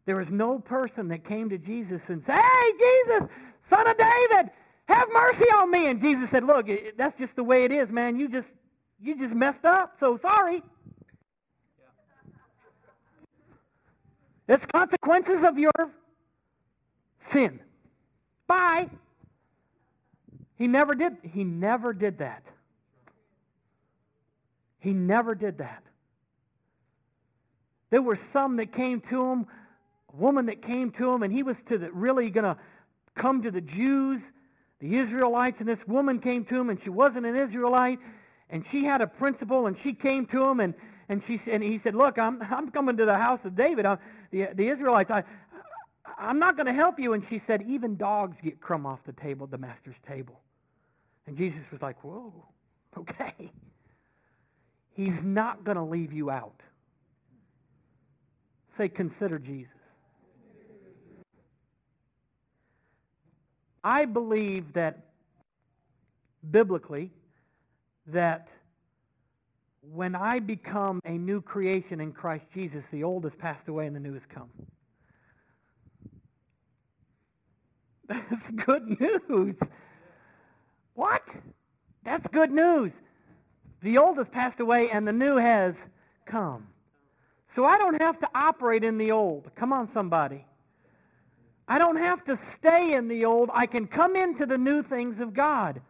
There 0.06 0.16
was 0.16 0.26
no 0.30 0.58
person 0.58 1.08
that 1.08 1.26
came 1.28 1.50
to 1.50 1.58
Jesus 1.58 2.00
and 2.08 2.22
said, 2.26 2.40
Hey, 2.40 2.72
Jesus, 2.78 3.28
son 3.70 3.86
of 3.86 3.96
David, 3.98 4.50
have 4.86 5.06
mercy 5.12 5.44
on 5.54 5.70
me. 5.70 5.90
And 5.90 6.00
Jesus 6.00 6.28
said, 6.32 6.44
Look, 6.44 6.66
that's 6.96 7.16
just 7.18 7.36
the 7.36 7.44
way 7.44 7.64
it 7.64 7.72
is, 7.72 7.88
man. 7.90 8.18
You 8.18 8.28
just 8.28 8.48
you 9.00 9.16
just 9.16 9.34
messed 9.34 9.64
up, 9.64 9.96
so 10.00 10.18
sorry. 10.22 10.62
It's 14.48 14.64
consequences 14.72 15.44
of 15.46 15.58
your 15.58 15.72
sin. 17.32 17.60
Bye. 18.46 18.88
He 20.56 20.66
never 20.66 20.94
did 20.94 21.16
he 21.22 21.44
never 21.44 21.92
did 21.92 22.18
that. 22.18 22.42
He 24.80 24.92
never 24.92 25.34
did 25.34 25.58
that. 25.58 25.82
There 27.90 28.02
were 28.02 28.18
some 28.32 28.56
that 28.56 28.74
came 28.74 29.00
to 29.10 29.24
him, 29.24 29.46
a 30.12 30.16
woman 30.16 30.46
that 30.46 30.62
came 30.62 30.92
to 30.92 31.10
him, 31.12 31.22
and 31.22 31.32
he 31.32 31.42
was 31.42 31.56
to 31.68 31.78
the, 31.78 31.90
really 31.90 32.30
going 32.30 32.44
to 32.44 32.56
come 33.16 33.42
to 33.42 33.50
the 33.50 33.60
Jews, 33.60 34.20
the 34.80 34.98
Israelites, 34.98 35.56
and 35.58 35.68
this 35.68 35.78
woman 35.86 36.20
came 36.20 36.44
to 36.46 36.60
him, 36.60 36.70
and 36.70 36.78
she 36.84 36.90
wasn't 36.90 37.26
an 37.26 37.34
Israelite, 37.36 37.98
and 38.50 38.64
she 38.70 38.84
had 38.84 39.00
a 39.00 39.06
principle, 39.06 39.66
and 39.66 39.76
she 39.82 39.94
came 39.94 40.26
to 40.26 40.44
him, 40.44 40.60
and 40.60 40.74
and 41.08 41.22
she 41.26 41.40
and 41.50 41.62
he 41.62 41.80
said, 41.82 41.94
"Look, 41.94 42.18
I'm 42.18 42.42
I'm 42.42 42.70
coming 42.70 42.96
to 42.96 43.04
the 43.04 43.16
house 43.16 43.40
of 43.44 43.56
David. 43.56 43.86
I'm, 43.86 43.98
the 44.30 44.48
the 44.54 44.68
Israelites. 44.68 45.10
I 45.10 45.22
I'm 46.18 46.38
not 46.38 46.56
going 46.56 46.66
to 46.66 46.72
help 46.72 46.98
you." 46.98 47.12
And 47.12 47.22
she 47.28 47.42
said, 47.46 47.62
"Even 47.68 47.96
dogs 47.96 48.36
get 48.42 48.60
crumb 48.60 48.86
off 48.86 49.00
the 49.06 49.12
table, 49.12 49.46
the 49.46 49.58
master's 49.58 49.96
table." 50.06 50.40
And 51.26 51.36
Jesus 51.36 51.60
was 51.70 51.80
like, 51.82 52.02
"Whoa, 52.04 52.32
okay." 52.96 53.52
He's 54.98 55.14
not 55.22 55.62
going 55.62 55.76
to 55.76 55.84
leave 55.84 56.12
you 56.12 56.28
out. 56.28 56.60
Say, 58.76 58.88
consider 58.88 59.38
Jesus. 59.38 59.70
I 63.84 64.06
believe 64.06 64.72
that 64.72 65.04
biblically 66.50 67.12
that 68.08 68.48
when 69.92 70.14
I 70.14 70.38
become 70.38 71.00
a 71.04 71.12
new 71.12 71.40
creation 71.40 72.00
in 72.00 72.12
Christ 72.12 72.44
Jesus, 72.54 72.82
the 72.92 73.04
old 73.04 73.24
has 73.24 73.32
passed 73.38 73.68
away 73.68 73.86
and 73.86 73.96
the 73.96 74.00
new 74.00 74.14
has 74.14 74.22
come. 74.32 74.50
That's 78.08 78.66
good 78.66 79.00
news. 79.00 79.54
What? 80.94 81.22
That's 82.04 82.26
good 82.32 82.50
news. 82.50 82.92
The 83.82 83.98
old 83.98 84.18
has 84.18 84.26
passed 84.32 84.60
away 84.60 84.88
and 84.92 85.06
the 85.06 85.12
new 85.12 85.36
has 85.36 85.74
come. 86.26 86.66
So 87.54 87.64
I 87.64 87.78
don't 87.78 88.00
have 88.00 88.18
to 88.20 88.28
operate 88.34 88.84
in 88.84 88.98
the 88.98 89.10
old. 89.12 89.50
Come 89.56 89.72
on, 89.72 89.88
somebody. 89.94 90.44
I 91.66 91.78
don't 91.78 91.98
have 91.98 92.24
to 92.26 92.38
stay 92.58 92.94
in 92.94 93.08
the 93.08 93.24
old. 93.24 93.50
I 93.52 93.66
can 93.66 93.86
come 93.86 94.16
into 94.16 94.46
the 94.46 94.56
new 94.56 94.82
things 94.82 95.20
of 95.20 95.34
God. 95.34 95.80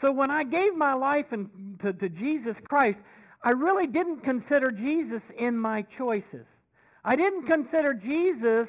So 0.00 0.12
when 0.12 0.30
I 0.30 0.44
gave 0.44 0.76
my 0.76 0.94
life 0.94 1.26
in, 1.32 1.48
to, 1.82 1.92
to 1.92 2.08
Jesus 2.08 2.54
Christ, 2.68 2.98
I 3.42 3.50
really 3.50 3.86
didn't 3.86 4.20
consider 4.20 4.70
Jesus 4.70 5.22
in 5.38 5.56
my 5.56 5.84
choices. 5.96 6.46
I 7.04 7.16
didn't 7.16 7.46
consider 7.46 7.94
Jesus 7.94 8.68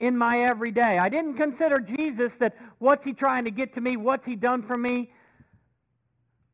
in 0.00 0.16
my 0.16 0.44
everyday. 0.44 0.98
I 0.98 1.08
didn't 1.08 1.36
consider 1.36 1.80
Jesus 1.80 2.30
that 2.40 2.56
what's 2.78 3.04
he 3.04 3.12
trying 3.12 3.44
to 3.44 3.50
get 3.50 3.74
to 3.74 3.80
me? 3.80 3.96
What's 3.96 4.24
he 4.24 4.36
done 4.36 4.62
for 4.66 4.76
me? 4.76 5.10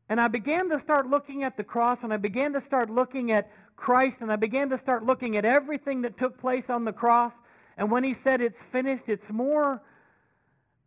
And 0.09 0.19
I 0.19 0.27
began 0.27 0.69
to 0.69 0.81
start 0.83 1.07
looking 1.07 1.43
at 1.43 1.57
the 1.57 1.63
cross 1.63 1.97
and 2.03 2.13
I 2.13 2.17
began 2.17 2.53
to 2.53 2.63
start 2.67 2.89
looking 2.89 3.31
at 3.31 3.49
Christ 3.75 4.17
and 4.21 4.31
I 4.31 4.35
began 4.35 4.69
to 4.69 4.79
start 4.83 5.05
looking 5.05 5.37
at 5.37 5.45
everything 5.45 6.01
that 6.03 6.17
took 6.19 6.39
place 6.39 6.63
on 6.69 6.85
the 6.85 6.93
cross. 6.93 7.33
And 7.77 7.91
when 7.91 8.03
he 8.03 8.15
said 8.23 8.41
it's 8.41 8.55
finished, 8.71 9.03
it's 9.07 9.23
more 9.29 9.81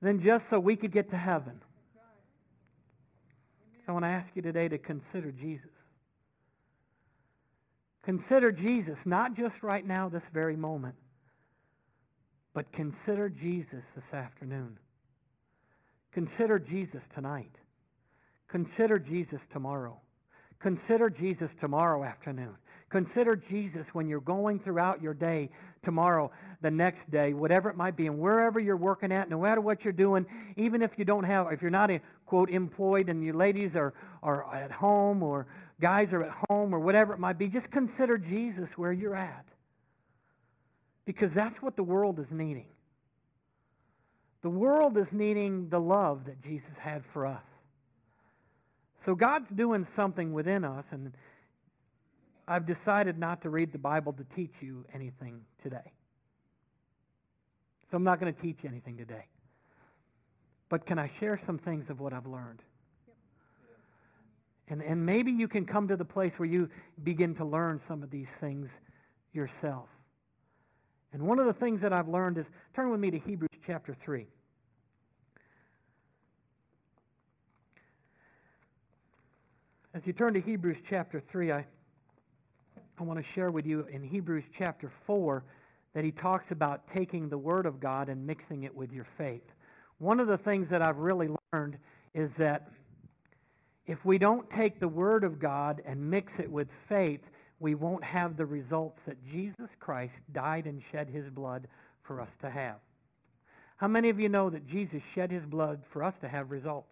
than 0.00 0.23
just 0.23 0.44
so 0.50 0.61
we 0.61 0.76
could 0.76 0.92
get 0.92 1.11
to 1.11 1.16
heaven. 1.16 1.61
I 3.88 3.92
want 3.92 4.04
to 4.04 4.09
ask 4.09 4.28
you 4.35 4.42
today 4.42 4.68
to 4.68 4.78
consider 4.78 5.33
Jesus. 5.33 5.71
Consider 8.04 8.52
Jesus, 8.52 8.97
not 9.04 9.37
just 9.37 9.54
right 9.62 9.87
now, 9.87 10.09
this 10.09 10.23
very 10.33 10.57
moment, 10.57 10.95
but 12.54 12.71
consider 12.73 13.28
Jesus 13.28 13.83
this 13.95 14.04
afternoon. 14.12 14.78
Consider 16.12 16.59
Jesus 16.59 17.02
tonight. 17.14 17.52
Consider 18.49 18.99
Jesus 18.99 19.40
tomorrow. 19.52 19.97
Consider 20.61 21.11
Jesus 21.11 21.50
tomorrow 21.61 22.02
afternoon. 22.02 22.54
Consider 22.90 23.37
Jesus 23.37 23.85
when 23.92 24.09
you're 24.09 24.21
going 24.21 24.59
throughout 24.61 25.02
your 25.02 25.12
day, 25.12 25.50
tomorrow, 25.85 26.30
the 26.62 26.71
next 26.71 27.11
day, 27.11 27.35
whatever 27.35 27.68
it 27.68 27.76
might 27.76 27.97
be, 27.97 28.07
and 28.07 28.18
wherever 28.18 28.59
you're 28.59 28.76
working 28.76 29.12
at, 29.12 29.28
no 29.28 29.40
matter 29.42 29.61
what 29.61 29.85
you're 29.85 29.92
doing, 29.92 30.25
even 30.57 30.80
if 30.80 30.90
you 30.97 31.04
don't 31.04 31.25
have, 31.25 31.52
if 31.52 31.61
you're 31.61 31.71
not, 31.71 31.90
quote, 32.28 32.50
employed 32.50 33.08
and 33.08 33.25
you 33.25 33.32
ladies 33.32 33.70
are, 33.75 33.94
are 34.23 34.54
at 34.54 34.70
home 34.70 35.23
or 35.23 35.47
guys 35.80 36.08
are 36.12 36.25
at 36.25 36.32
home 36.50 36.75
or 36.75 36.78
whatever 36.78 37.14
it 37.14 37.18
might 37.18 37.38
be, 37.38 37.49
just 37.49 37.70
consider 37.70 38.18
Jesus 38.18 38.68
where 38.76 38.92
you're 38.92 39.16
at. 39.16 39.47
Because 41.06 41.30
that's 41.35 41.56
what 41.62 41.75
the 41.75 41.82
world 41.82 42.18
is 42.18 42.26
needing. 42.30 42.66
The 44.42 44.50
world 44.50 44.99
is 44.99 45.06
needing 45.11 45.70
the 45.70 45.78
love 45.78 46.20
that 46.26 46.42
Jesus 46.42 46.68
had 46.78 47.02
for 47.14 47.26
us. 47.26 47.42
So 49.06 49.14
God's 49.14 49.47
doing 49.56 49.87
something 49.97 50.35
within 50.35 50.64
us, 50.64 50.85
and 50.90 51.12
I've 52.47 52.66
decided 52.66 53.18
not 53.18 53.40
to 53.42 53.49
read 53.49 53.73
the 53.73 53.78
Bible 53.78 54.12
to 54.12 54.26
teach 54.37 54.52
you 54.61 54.85
anything 54.94 55.40
today. 55.62 55.92
So 57.90 57.97
I'm 57.97 58.04
not 58.04 58.20
going 58.20 58.35
to 58.35 58.42
teach 58.42 58.58
you 58.62 58.68
anything 58.68 58.99
today. 58.99 59.25
But 60.68 60.87
can 60.87 60.98
I 60.98 61.10
share 61.20 61.40
some 61.46 61.58
things 61.58 61.84
of 61.88 62.00
what 62.00 62.12
I've 62.12 62.26
learned? 62.26 62.60
And, 64.68 64.82
and 64.82 65.04
maybe 65.04 65.30
you 65.30 65.48
can 65.48 65.64
come 65.64 65.88
to 65.88 65.96
the 65.96 66.04
place 66.04 66.32
where 66.37 66.48
you 66.48 66.68
begin 67.02 67.34
to 67.37 67.44
learn 67.44 67.80
some 67.88 68.02
of 68.02 68.10
these 68.10 68.26
things 68.40 68.68
yourself. 69.32 69.87
And 71.14 71.22
one 71.22 71.38
of 71.38 71.46
the 71.46 71.54
things 71.54 71.80
that 71.80 71.92
I've 71.92 72.08
learned 72.08 72.37
is 72.37 72.44
turn 72.76 72.90
with 72.90 73.00
me 73.00 73.10
to 73.10 73.18
Hebrews 73.18 73.48
chapter 73.66 73.96
3. 74.04 74.26
As 79.94 80.02
you 80.04 80.12
turn 80.12 80.34
to 80.34 80.40
Hebrews 80.40 80.76
chapter 80.90 81.22
3, 81.32 81.52
I 81.52 81.64
I 83.00 83.04
want 83.04 83.20
to 83.20 83.25
share 83.34 83.52
with 83.52 83.64
you 83.64 83.87
in 83.92 84.02
Hebrews 84.02 84.42
chapter 84.58 84.90
4 85.06 85.44
that 85.94 86.02
he 86.02 86.10
talks 86.10 86.46
about 86.50 86.82
taking 86.92 87.28
the 87.28 87.38
Word 87.38 87.64
of 87.64 87.78
God 87.78 88.08
and 88.08 88.26
mixing 88.26 88.64
it 88.64 88.75
with 88.75 88.90
your 88.90 89.06
faith. 89.16 89.42
One 89.98 90.20
of 90.20 90.28
the 90.28 90.38
things 90.38 90.68
that 90.70 90.82
I've 90.82 90.98
really 90.98 91.28
learned 91.52 91.76
is 92.14 92.30
that 92.38 92.70
if 93.86 94.04
we 94.04 94.18
don't 94.18 94.48
take 94.56 94.78
the 94.78 94.88
Word 94.88 95.24
of 95.24 95.40
God 95.40 95.82
and 95.86 96.10
mix 96.10 96.30
it 96.38 96.50
with 96.50 96.68
faith, 96.88 97.20
we 97.58 97.74
won't 97.74 98.04
have 98.04 98.36
the 98.36 98.46
results 98.46 98.98
that 99.06 99.16
Jesus 99.32 99.68
Christ 99.80 100.12
died 100.32 100.66
and 100.66 100.82
shed 100.92 101.08
his 101.08 101.28
blood 101.30 101.66
for 102.04 102.20
us 102.20 102.28
to 102.42 102.50
have. 102.50 102.76
How 103.76 103.88
many 103.88 104.10
of 104.10 104.20
you 104.20 104.28
know 104.28 104.50
that 104.50 104.68
Jesus 104.68 105.00
shed 105.14 105.30
his 105.30 105.44
blood 105.44 105.80
for 105.92 106.02
us 106.02 106.14
to 106.20 106.28
have 106.28 106.50
results? 106.50 106.88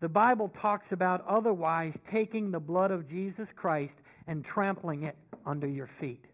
the 0.00 0.08
Bible 0.08 0.50
talks 0.60 0.86
about 0.90 1.24
otherwise 1.28 1.94
taking 2.10 2.50
the 2.50 2.58
blood 2.58 2.90
of 2.90 3.08
Jesus 3.08 3.46
Christ 3.54 3.94
and 4.26 4.44
trampling 4.44 5.04
it 5.04 5.16
under 5.46 5.68
your 5.68 5.88
feet. 6.00 6.24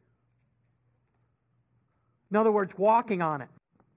In 2.30 2.36
other 2.38 2.50
words, 2.50 2.72
walking 2.78 3.20
on 3.20 3.42
it. 3.42 3.48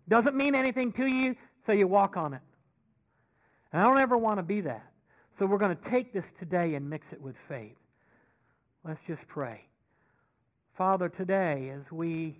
Doesn't 0.10 0.36
mean 0.36 0.55
anything 0.55 0.91
to 0.93 1.05
you, 1.05 1.36
so 1.65 1.72
you 1.72 1.88
walk 1.88 2.17
on 2.17 2.34
it. 2.34 2.41
And 3.72 3.81
I 3.81 3.86
don't 3.86 4.00
ever 4.00 4.17
want 4.17 4.39
to 4.39 4.43
be 4.43 4.62
that. 4.62 4.86
So 5.39 5.46
we're 5.46 5.58
going 5.58 5.75
to 5.75 5.89
take 5.89 6.13
this 6.13 6.25
today 6.39 6.75
and 6.75 6.89
mix 6.89 7.05
it 7.12 7.22
with 7.22 7.36
faith. 7.48 7.77
Let's 8.84 9.00
just 9.08 9.22
pray. 9.27 9.62
Father, 10.77 11.10
today, 11.10 11.72
as 11.74 11.91
we 11.91 12.39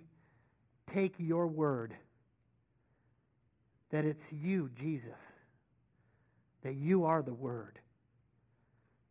take 0.94 1.14
your 1.18 1.46
word, 1.46 1.94
that 3.92 4.04
it's 4.04 4.22
you, 4.30 4.70
Jesus, 4.80 5.10
that 6.64 6.74
you 6.74 7.04
are 7.04 7.22
the 7.22 7.34
Word 7.34 7.78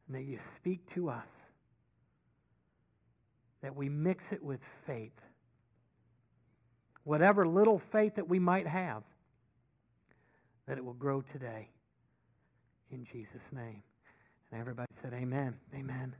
and 0.08 0.16
that 0.16 0.24
you 0.24 0.40
speak 0.60 0.82
to 0.96 1.10
us, 1.10 1.26
that 3.62 3.76
we 3.76 3.88
mix 3.88 4.24
it 4.32 4.44
with 4.44 4.60
faith. 4.88 5.12
Whatever 7.04 7.48
little 7.48 7.82
faith 7.92 8.16
that 8.16 8.28
we 8.28 8.40
might 8.40 8.68
have, 8.68 9.04
that 10.68 10.78
it 10.78 10.86
will 10.86 10.94
grow 10.94 11.24
today. 11.34 11.70
In 12.92 13.06
Jesus' 13.12 13.42
name. 13.52 13.82
And 14.52 14.60
everybody 14.60 14.88
said, 15.02 15.14
Amen. 15.14 15.56
Amen. 15.74 16.14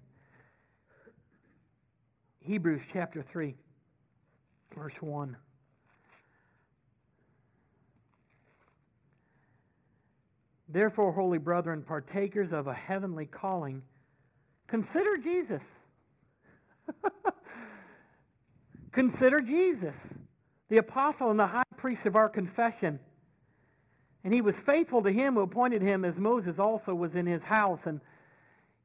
Hebrews 2.42 2.82
chapter 2.92 3.24
3, 3.32 3.56
verse 4.76 4.94
1. 5.00 5.38
Therefore, 10.70 11.12
holy 11.12 11.38
brethren, 11.38 11.84
partakers 11.86 12.50
of 12.54 12.68
a 12.68 12.74
heavenly 12.74 13.26
calling, 13.26 13.82
consider 14.68 15.18
Jesus. 15.18 15.62
consider 18.94 19.42
Jesus, 19.42 19.94
the 20.72 20.78
apostle 20.78 21.30
and 21.30 21.40
the 21.40 21.46
high 21.46 21.64
priest 21.76 22.06
of 22.06 22.16
our 22.16 22.30
confession. 22.30 22.98
And 24.24 24.34
he 24.34 24.40
was 24.40 24.56
faithful 24.66 25.04
to 25.04 25.12
him 25.12 25.34
who 25.34 25.42
appointed 25.42 25.82
him, 25.82 26.06
as 26.06 26.16
Moses 26.16 26.54
also 26.58 26.96
was 26.96 27.12
in 27.14 27.26
his 27.26 27.42
house. 27.42 27.80
And 27.84 28.00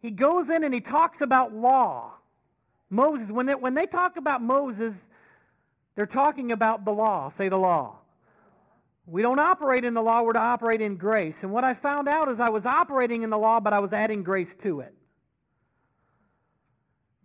he 0.02 0.10
goes 0.10 0.46
in 0.54 0.64
and 0.64 0.74
he 0.74 0.80
talks 0.80 1.18
about 1.22 1.54
law. 1.54 2.14
Moses, 2.90 3.28
when 3.30 3.46
they, 3.46 3.54
when 3.54 3.74
they 3.74 3.86
talk 3.86 4.16
about 4.16 4.42
Moses, 4.42 4.94
they're 5.94 6.06
talking 6.06 6.50
about 6.50 6.84
the 6.84 6.90
law. 6.90 7.32
Say 7.38 7.48
the 7.48 7.56
law. 7.56 7.98
We 9.06 9.22
don't 9.22 9.38
operate 9.38 9.84
in 9.84 9.94
the 9.94 10.02
law, 10.02 10.22
we're 10.22 10.32
to 10.32 10.40
operate 10.40 10.80
in 10.80 10.96
grace. 10.96 11.36
And 11.42 11.52
what 11.52 11.62
I 11.62 11.74
found 11.74 12.08
out 12.08 12.28
is 12.28 12.40
I 12.40 12.48
was 12.48 12.64
operating 12.66 13.22
in 13.22 13.30
the 13.30 13.38
law, 13.38 13.60
but 13.60 13.72
I 13.72 13.78
was 13.78 13.92
adding 13.92 14.24
grace 14.24 14.48
to 14.64 14.80
it. 14.80 14.92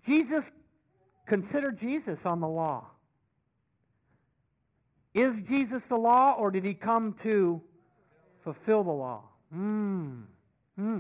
Jesus, 0.06 0.44
consider 1.26 1.72
Jesus 1.72 2.20
on 2.26 2.42
the 2.42 2.48
law. 2.48 2.86
Is 5.14 5.34
Jesus 5.50 5.82
the 5.90 5.98
law, 5.98 6.36
or 6.38 6.52
did 6.52 6.64
he 6.64 6.74
come 6.74 7.16
to 7.24 7.62
fulfill 8.44 8.84
the 8.84 8.92
law? 8.92 9.24
Hmm. 9.54 10.22
Hmm. 10.78 11.00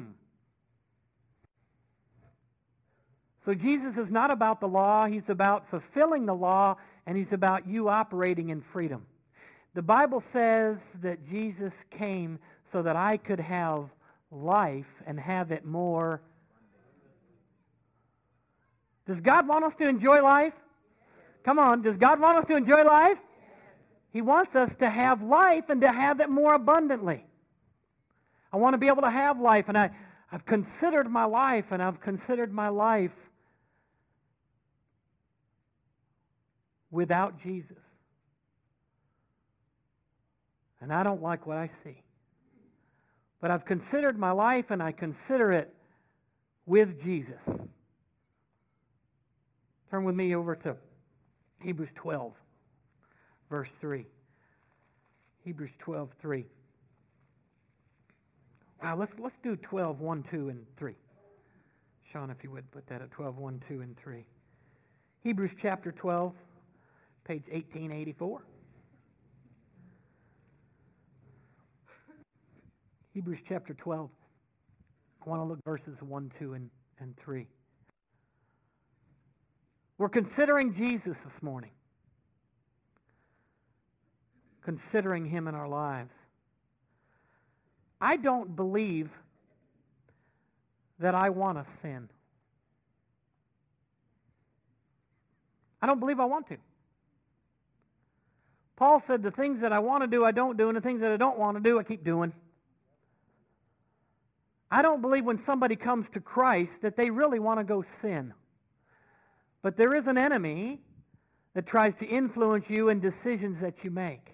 So 3.45 3.53
Jesus 3.53 3.93
is 3.97 4.11
not 4.11 4.29
about 4.29 4.59
the 4.59 4.67
law, 4.67 5.07
he's 5.07 5.27
about 5.27 5.65
fulfilling 5.69 6.25
the 6.25 6.35
law, 6.35 6.75
and 7.07 7.17
he's 7.17 7.31
about 7.31 7.67
you 7.67 7.89
operating 7.89 8.49
in 8.49 8.63
freedom. 8.71 9.05
The 9.73 9.81
Bible 9.81 10.21
says 10.33 10.77
that 11.01 11.17
Jesus 11.29 11.71
came 11.97 12.37
so 12.71 12.83
that 12.83 12.95
I 12.95 13.17
could 13.17 13.39
have 13.39 13.85
life 14.31 14.85
and 15.07 15.19
have 15.19 15.51
it 15.51 15.65
more. 15.65 16.21
Does 19.07 19.17
God 19.23 19.47
want 19.47 19.65
us 19.65 19.73
to 19.79 19.87
enjoy 19.87 20.21
life? 20.21 20.53
Come 21.43 21.57
on, 21.57 21.81
does 21.81 21.97
God 21.97 22.19
want 22.19 22.37
us 22.37 22.45
to 22.49 22.55
enjoy 22.55 22.83
life? 22.83 23.17
He 24.11 24.21
wants 24.21 24.55
us 24.55 24.69
to 24.79 24.89
have 24.89 25.21
life 25.21 25.65
and 25.69 25.81
to 25.81 25.91
have 25.91 26.19
it 26.19 26.29
more 26.29 26.53
abundantly. 26.53 27.23
I 28.51 28.57
want 28.57 28.73
to 28.73 28.77
be 28.77 28.87
able 28.87 29.03
to 29.03 29.11
have 29.11 29.39
life, 29.39 29.65
and 29.69 29.77
I, 29.77 29.89
I've 30.31 30.45
considered 30.45 31.09
my 31.09 31.25
life, 31.25 31.65
and 31.71 31.81
I've 31.81 32.01
considered 32.01 32.51
my 32.51 32.69
life 32.69 33.11
without 36.91 37.41
Jesus. 37.41 37.77
And 40.81 40.91
I 40.91 41.03
don't 41.03 41.21
like 41.21 41.47
what 41.47 41.57
I 41.57 41.69
see. 41.83 42.01
But 43.39 43.51
I've 43.51 43.65
considered 43.65 44.19
my 44.19 44.31
life 44.31 44.65
and 44.69 44.83
I 44.83 44.91
consider 44.91 45.51
it 45.51 45.73
with 46.65 47.01
Jesus. 47.03 47.39
Turn 49.89 50.03
with 50.03 50.15
me 50.15 50.35
over 50.35 50.55
to 50.57 50.75
Hebrews 51.61 51.89
12, 51.95 52.33
verse 53.51 53.69
3. 53.81 54.05
Hebrews 55.43 55.69
12, 55.79 56.09
3. 56.21 56.45
Wow, 58.81 58.97
let's, 58.97 59.11
let's 59.21 59.35
do 59.43 59.55
12, 59.57 59.99
1, 59.99 60.23
2, 60.31 60.49
and 60.49 60.65
3. 60.79 60.95
Sean, 62.11 62.31
if 62.31 62.37
you 62.43 62.49
would 62.49 62.69
put 62.71 62.87
that 62.87 63.01
at 63.01 63.11
12, 63.11 63.37
1, 63.37 63.61
2, 63.67 63.81
and 63.81 63.95
3. 64.01 64.25
Hebrews 65.23 65.51
chapter 65.61 65.91
12, 65.91 66.33
page 67.25 67.43
1884. 67.51 68.41
Hebrews 73.13 73.39
chapter 73.47 73.73
12. 73.73 74.09
I 75.23 75.29
want 75.29 75.41
to 75.41 75.45
look 75.45 75.63
verses 75.63 75.95
1, 75.99 76.31
2, 76.39 76.53
and, 76.53 76.69
and 76.99 77.13
3. 77.23 77.45
We're 79.97 80.09
considering 80.09 80.73
Jesus 80.73 81.15
this 81.23 81.43
morning, 81.43 81.69
considering 84.63 85.25
him 85.25 85.47
in 85.47 85.55
our 85.55 85.67
lives. 85.67 86.11
I 87.99 88.17
don't 88.17 88.55
believe 88.55 89.09
that 90.99 91.15
I 91.15 91.29
want 91.29 91.57
to 91.57 91.65
sin. 91.81 92.09
I 95.81 95.87
don't 95.87 95.99
believe 95.99 96.19
I 96.19 96.25
want 96.25 96.47
to. 96.49 96.57
Paul 98.77 99.03
said, 99.07 99.23
The 99.23 99.31
things 99.31 99.61
that 99.61 99.71
I 99.71 99.79
want 99.79 100.03
to 100.03 100.07
do, 100.07 100.25
I 100.25 100.31
don't 100.31 100.57
do, 100.57 100.67
and 100.67 100.77
the 100.77 100.81
things 100.81 101.01
that 101.01 101.11
I 101.11 101.17
don't 101.17 101.37
want 101.37 101.57
to 101.57 101.63
do, 101.63 101.79
I 101.79 101.83
keep 101.83 102.03
doing. 102.03 102.33
I 104.71 104.81
don't 104.81 105.01
believe 105.01 105.25
when 105.25 105.41
somebody 105.45 105.75
comes 105.75 106.05
to 106.13 106.19
Christ 106.19 106.71
that 106.81 106.95
they 106.95 107.09
really 107.09 107.39
want 107.39 107.59
to 107.59 107.63
go 107.63 107.83
sin. 108.01 108.33
But 109.61 109.77
there 109.77 109.95
is 109.95 110.05
an 110.07 110.17
enemy 110.17 110.79
that 111.53 111.67
tries 111.67 111.93
to 111.99 112.05
influence 112.05 112.65
you 112.69 112.89
in 112.89 113.01
decisions 113.01 113.57
that 113.61 113.75
you 113.83 113.91
make. 113.91 114.25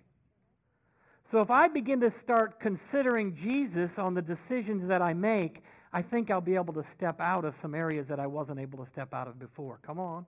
So 1.32 1.42
if 1.42 1.50
I 1.50 1.68
begin 1.68 2.00
to 2.02 2.14
start 2.24 2.60
considering 2.60 3.36
Jesus 3.44 3.90
on 3.98 4.14
the 4.14 4.22
decisions 4.22 4.88
that 4.88 5.02
I 5.02 5.14
make, 5.14 5.62
I 5.92 6.02
think 6.02 6.32
I'll 6.32 6.42
be 6.42 6.56
able 6.56 6.74
to 6.74 6.84
step 6.96 7.20
out 7.20 7.44
of 7.44 7.54
some 7.62 7.76
areas 7.76 8.06
that 8.10 8.20
I 8.20 8.28
wasn't 8.28 8.60
able 8.60 8.84
to 8.84 8.92
step 8.92 9.14
out 9.14 9.28
of 9.28 9.40
before. 9.40 9.80
Come 9.86 10.00
on. 10.00 10.26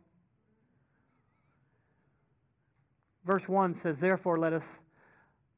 Verse 3.25 3.43
1 3.47 3.79
says, 3.83 3.95
Therefore 4.01 4.39
let 4.39 4.53
us 4.53 4.63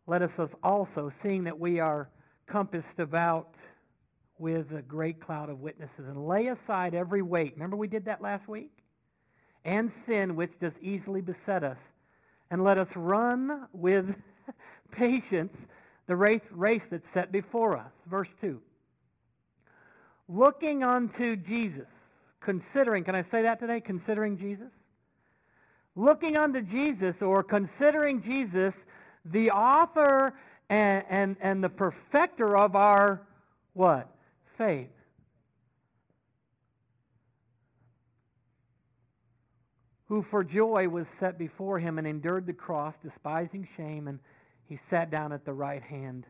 let 0.08 0.22
us 0.24 0.32
also, 0.64 1.12
seeing 1.24 1.44
that 1.46 1.58
we 1.58 1.80
are 1.80 2.10
compassed 2.48 3.00
about 3.00 3.54
with 4.40 4.66
a 4.76 4.82
great 4.82 5.24
cloud 5.24 5.50
of 5.50 5.60
witnesses 5.60 6.06
and 6.08 6.28
lay 6.28 6.48
aside 6.48 6.96
every 6.96 7.22
weight. 7.22 7.54
Remember 7.54 7.78
we 7.78 7.88
did 7.88 8.06
that 8.06 8.22
last 8.22 8.48
week? 8.48 8.72
And 9.64 9.92
sin 10.08 10.36
which 10.36 10.52
does 10.60 10.74
easily 10.82 11.22
beset 11.22 11.64
us. 11.64 11.78
And 12.50 12.64
let 12.64 12.78
us 12.78 12.88
run 12.96 13.68
with 13.72 14.06
patience 14.92 15.56
the 16.08 16.16
race, 16.16 16.42
race 16.52 16.82
that's 16.90 17.04
set 17.14 17.32
before 17.32 17.78
us. 17.78 17.92
Verse 18.10 18.28
2. 18.42 18.60
Looking 20.28 20.84
unto 20.84 21.36
Jesus, 21.36 21.88
considering, 22.42 23.04
can 23.04 23.16
I 23.16 23.24
say 23.32 23.42
that 23.44 23.60
today? 23.60 23.82
Considering 23.82 24.38
Jesus? 24.38 24.72
Looking 25.96 26.38
unto 26.38 26.62
Jesus 26.62 27.16
or 27.22 27.44
considering 27.44 28.22
Jesus, 28.24 28.74
the 29.26 29.52
author 29.52 30.34
and, 30.70 31.04
and, 31.10 31.36
and 31.42 31.64
the 31.64 31.70
perfecter 31.70 32.58
of 32.58 32.76
our 32.76 33.22
what? 33.74 34.10
faith. 34.62 34.90
Who 40.06 40.24
for 40.30 40.44
joy 40.44 40.88
was 40.88 41.06
set 41.20 41.40
before 41.40 41.80
him 41.80 41.98
and 41.98 42.06
endured 42.06 42.46
the 42.46 42.54
cross, 42.54 42.94
despising 43.04 43.68
shame, 43.76 44.08
and 44.08 44.20
he 44.72 44.80
sat 44.90 45.12
down 45.12 45.34
at 45.34 45.44
the 45.44 45.52
right 45.52 45.84
hand 45.84 46.26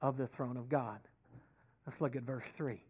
of 0.00 0.16
the 0.16 0.26
throne 0.34 0.56
of 0.56 0.66
God. 0.70 0.98
Let's 1.86 2.00
look 2.00 2.16
at 2.16 2.22
verse 2.22 2.46
3. 2.56 2.80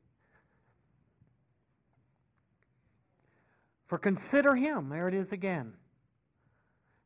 For 3.89 3.99
consider 3.99 4.55
him, 4.55 4.91
there 4.91 5.09
it 5.09 5.15
is 5.15 5.27
again, 5.33 5.73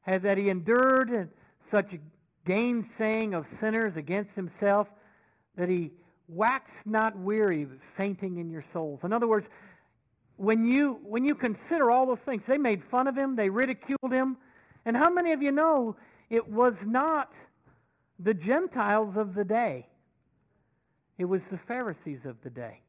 has 0.02 0.20
that 0.20 0.36
he 0.36 0.50
endured 0.50 1.30
such 1.70 1.86
gainsaying 2.46 3.32
of 3.32 3.46
sinners 3.62 3.94
against 3.96 4.30
himself 4.36 4.88
that 5.56 5.70
he 5.70 5.90
wax 6.28 6.70
not 6.84 7.18
weary, 7.18 7.66
fainting 7.96 8.36
in 8.36 8.50
your 8.50 8.64
souls. 8.74 9.00
In 9.04 9.12
other 9.14 9.26
words, 9.26 9.46
when 10.36 10.66
you 10.66 10.98
when 11.02 11.24
you 11.24 11.34
consider 11.34 11.90
all 11.90 12.04
those 12.04 12.18
things, 12.26 12.42
they 12.46 12.58
made 12.58 12.82
fun 12.90 13.06
of 13.06 13.16
him, 13.16 13.36
they 13.36 13.48
ridiculed 13.48 14.12
him, 14.12 14.36
and 14.84 14.94
how 14.94 15.08
many 15.08 15.32
of 15.32 15.40
you 15.40 15.50
know 15.50 15.96
it 16.28 16.46
was 16.46 16.74
not 16.84 17.30
the 18.18 18.34
Gentiles 18.34 19.14
of 19.16 19.34
the 19.34 19.44
day? 19.44 19.86
It 21.18 21.24
was 21.24 21.40
the 21.50 21.58
Pharisees 21.66 22.20
of 22.24 22.36
the 22.44 22.50
day. 22.50 22.80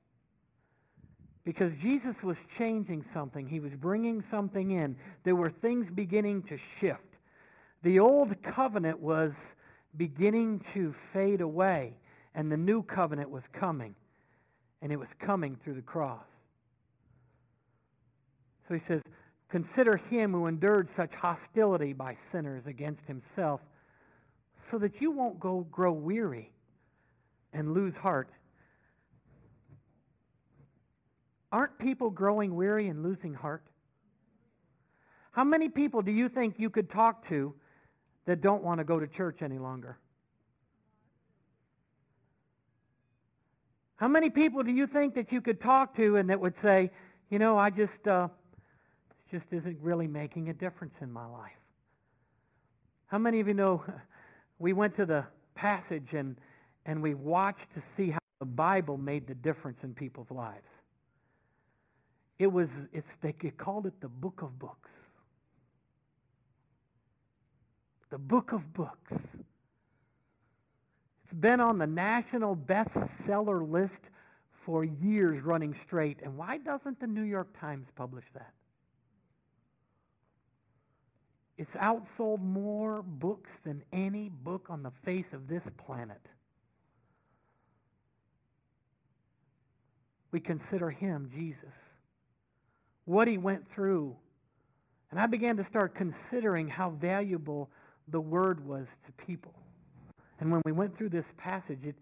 Because 1.45 1.71
Jesus 1.81 2.15
was 2.23 2.35
changing 2.57 3.05
something. 3.13 3.47
He 3.47 3.61
was 3.61 3.71
bringing 3.79 4.23
something 4.29 4.71
in. 4.71 4.97
There 5.23 5.35
were 5.35 5.51
things 5.61 5.87
beginning 5.95 6.43
to 6.43 6.57
shift. 6.81 6.99
The 7.83 7.99
old 7.99 8.35
covenant 8.55 8.99
was 8.99 9.31
beginning 9.95 10.61
to 10.73 10.93
fade 11.13 11.39
away 11.39 11.93
and 12.37 12.51
the 12.51 12.57
new 12.57 12.83
covenant 12.83 13.31
was 13.31 13.41
coming, 13.59 13.95
and 14.83 14.91
it 14.91 14.95
was 14.95 15.07
coming 15.25 15.57
through 15.63 15.73
the 15.73 15.81
cross. 15.81 16.23
So 18.67 18.75
he 18.75 18.81
says, 18.87 19.01
Consider 19.49 19.97
him 19.97 20.33
who 20.33 20.45
endured 20.45 20.87
such 20.95 21.11
hostility 21.13 21.93
by 21.93 22.15
sinners 22.31 22.61
against 22.67 23.01
himself, 23.07 23.59
so 24.71 24.77
that 24.79 24.99
you 24.99 25.11
won't 25.11 25.39
go 25.39 25.65
grow 25.71 25.91
weary 25.91 26.51
and 27.53 27.73
lose 27.73 27.93
heart. 27.95 28.29
aren't 31.51 31.77
people 31.79 32.09
growing 32.09 32.55
weary 32.55 32.87
and 32.87 33.03
losing 33.03 33.33
heart? 33.33 33.63
How 35.31 35.43
many 35.43 35.69
people 35.69 36.01
do 36.01 36.11
you 36.11 36.29
think 36.29 36.55
you 36.57 36.69
could 36.69 36.89
talk 36.91 37.27
to 37.29 37.53
that 38.25 38.41
don't 38.41 38.63
want 38.63 38.79
to 38.79 38.83
go 38.83 38.99
to 38.99 39.07
church 39.07 39.39
any 39.41 39.57
longer? 39.57 39.97
How 43.97 44.07
many 44.07 44.29
people 44.29 44.61
do 44.63 44.71
you 44.71 44.87
think 44.87 45.15
that 45.15 45.31
you 45.31 45.41
could 45.41 45.61
talk 45.61 45.95
to 45.97 46.17
and 46.17 46.29
that 46.29 46.39
would 46.39 46.53
say, 46.61 46.91
you 47.29 47.39
know, 47.39 47.57
I 47.57 47.69
just, 47.69 48.07
uh, 48.07 48.27
just 49.31 49.45
isn't 49.51 49.77
really 49.81 50.07
making 50.07 50.49
a 50.49 50.53
difference 50.53 50.93
in 51.01 51.11
my 51.11 51.25
life? 51.25 51.51
How 53.07 53.17
many 53.17 53.39
of 53.39 53.47
you 53.47 53.53
know 53.53 53.83
we 54.59 54.73
went 54.73 54.95
to 54.97 55.05
the 55.05 55.23
passage 55.55 56.09
and, 56.13 56.35
and 56.85 57.01
we 57.01 57.13
watched 57.13 57.73
to 57.75 57.83
see 57.95 58.11
how 58.11 58.19
the 58.39 58.45
Bible 58.45 58.97
made 58.97 59.27
the 59.27 59.35
difference 59.35 59.77
in 59.83 59.93
people's 59.93 60.29
lives? 60.31 60.65
It 62.39 62.47
was, 62.47 62.67
it's, 62.93 63.07
they 63.21 63.33
called 63.51 63.85
it 63.87 63.93
the 64.01 64.07
book 64.07 64.41
of 64.41 64.57
books. 64.59 64.89
The 68.11 68.17
book 68.17 68.51
of 68.53 68.73
books. 68.73 69.11
It's 71.23 71.39
been 71.39 71.59
on 71.59 71.77
the 71.77 71.87
national 71.87 72.55
bestseller 72.55 73.69
list 73.69 73.91
for 74.65 74.83
years 74.83 75.43
running 75.43 75.75
straight. 75.85 76.17
And 76.23 76.37
why 76.37 76.57
doesn't 76.59 76.99
the 76.99 77.07
New 77.07 77.23
York 77.23 77.47
Times 77.59 77.87
publish 77.95 78.25
that? 78.33 78.53
It's 81.57 81.71
outsold 81.71 82.41
more 82.41 83.01
books 83.01 83.49
than 83.65 83.81
any 83.91 84.29
book 84.29 84.67
on 84.69 84.83
the 84.83 84.91
face 85.03 85.25
of 85.33 85.47
this 85.47 85.63
planet. 85.85 86.21
We 90.31 90.39
consider 90.39 90.91
him 90.91 91.31
Jesus. 91.33 91.73
What 93.05 93.27
he 93.27 93.37
went 93.37 93.63
through. 93.73 94.15
And 95.09 95.19
I 95.19 95.25
began 95.25 95.57
to 95.57 95.65
start 95.69 95.95
considering 95.95 96.67
how 96.67 96.91
valuable 97.01 97.69
the 98.09 98.19
word 98.19 98.65
was 98.65 98.85
to 99.05 99.25
people. 99.25 99.53
And 100.39 100.51
when 100.51 100.61
we 100.65 100.71
went 100.71 100.97
through 100.97 101.09
this 101.09 101.25
passage, 101.37 101.79
it, 101.83 101.95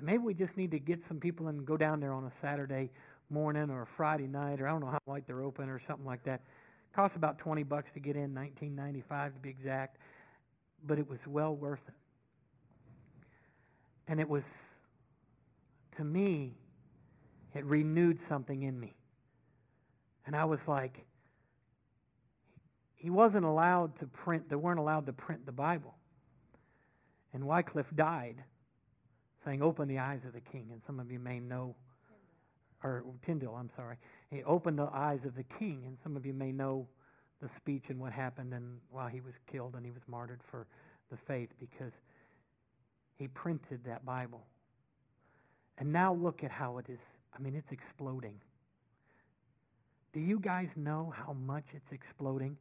maybe 0.00 0.18
we 0.18 0.34
just 0.34 0.56
need 0.56 0.70
to 0.72 0.78
get 0.78 0.98
some 1.06 1.20
people 1.20 1.48
and 1.48 1.64
go 1.64 1.76
down 1.76 2.00
there 2.00 2.12
on 2.12 2.24
a 2.24 2.32
Saturday 2.42 2.90
morning 3.30 3.70
or 3.70 3.82
a 3.82 3.88
Friday 3.96 4.26
night, 4.26 4.60
or 4.60 4.68
I 4.68 4.72
don't 4.72 4.80
know 4.80 4.90
how 4.90 5.12
late 5.12 5.24
they're 5.26 5.42
open 5.42 5.68
or 5.68 5.80
something 5.86 6.06
like 6.06 6.24
that. 6.24 6.40
It 6.96 7.00
costs 7.00 7.16
about 7.16 7.36
20 7.36 7.62
bucks 7.62 7.88
to 7.92 8.00
get 8.00 8.16
in, 8.16 8.30
19.95 8.30 9.34
to 9.34 9.40
be 9.40 9.50
exact, 9.50 9.98
but 10.86 10.98
it 10.98 11.06
was 11.06 11.18
well 11.26 11.54
worth 11.54 11.80
it. 11.86 11.94
And 14.08 14.18
it 14.18 14.26
was, 14.26 14.42
to 15.98 16.04
me, 16.04 16.54
it 17.54 17.66
renewed 17.66 18.18
something 18.30 18.62
in 18.62 18.80
me. 18.80 18.94
And 20.24 20.34
I 20.34 20.46
was 20.46 20.58
like, 20.66 21.04
he 22.94 23.10
wasn't 23.10 23.44
allowed 23.44 23.98
to 24.00 24.06
print, 24.06 24.48
they 24.48 24.56
weren't 24.56 24.80
allowed 24.80 25.04
to 25.04 25.12
print 25.12 25.44
the 25.44 25.52
Bible. 25.52 25.94
And 27.34 27.44
Wycliffe 27.44 27.94
died 27.94 28.36
saying, 29.44 29.60
Open 29.60 29.86
the 29.86 29.98
eyes 29.98 30.20
of 30.26 30.32
the 30.32 30.40
king. 30.40 30.68
And 30.72 30.80
some 30.86 30.98
of 30.98 31.12
you 31.12 31.18
may 31.18 31.40
know, 31.40 31.74
or 32.82 33.04
Tyndale, 33.26 33.54
I'm 33.54 33.70
sorry. 33.76 33.98
He 34.30 34.42
opened 34.44 34.78
the 34.78 34.88
eyes 34.92 35.20
of 35.24 35.34
the 35.36 35.44
king. 35.58 35.82
And 35.86 35.96
some 36.02 36.16
of 36.16 36.26
you 36.26 36.32
may 36.32 36.52
know 36.52 36.86
the 37.40 37.48
speech 37.56 37.84
and 37.88 37.98
what 38.00 38.12
happened 38.12 38.54
and 38.54 38.78
while 38.90 39.08
he 39.08 39.20
was 39.20 39.34
killed 39.50 39.74
and 39.74 39.84
he 39.84 39.90
was 39.90 40.02
martyred 40.08 40.40
for 40.50 40.66
the 41.10 41.18
faith 41.26 41.50
because 41.60 41.92
he 43.16 43.28
printed 43.28 43.80
that 43.86 44.04
Bible. 44.04 44.44
And 45.78 45.92
now 45.92 46.14
look 46.14 46.42
at 46.42 46.50
how 46.50 46.78
it 46.78 46.86
is. 46.88 46.98
I 47.36 47.42
mean, 47.42 47.54
it's 47.54 47.70
exploding. 47.70 48.40
Do 50.12 50.20
you 50.20 50.40
guys 50.40 50.68
know 50.76 51.12
how 51.14 51.34
much 51.34 51.64
it's 51.74 51.92
exploding? 51.92 52.56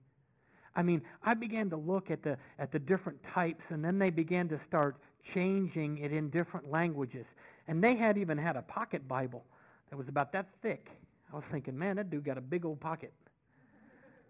I 0.76 0.84
mean, 0.84 1.02
I 1.24 1.34
began 1.34 1.70
to 1.70 1.78
look 1.78 2.12
at 2.12 2.22
the 2.22 2.38
at 2.60 2.74
the 2.74 2.80
different 2.80 3.18
types, 3.34 3.64
and 3.70 3.84
then 3.84 3.98
they 3.98 4.10
began 4.10 4.50
to 4.50 4.60
start 4.68 4.98
changing 5.34 6.00
it 6.00 6.12
in 6.12 6.30
different 6.30 6.70
languages. 6.70 7.26
And 7.70 7.82
they 7.82 7.96
had 7.96 8.18
even 8.18 8.38
had 8.38 8.58
a 8.58 8.62
pocket 8.62 9.08
Bible 9.08 9.46
that 9.90 9.96
was 9.96 10.10
about 10.10 10.34
that 10.34 10.48
thick. 10.62 10.90
I 11.32 11.36
was 11.36 11.44
thinking, 11.52 11.78
man, 11.78 11.96
that 11.98 12.10
dude 12.10 12.24
got 12.24 12.38
a 12.38 12.42
big 12.42 12.66
old 12.66 12.80
pocket. 12.80 13.14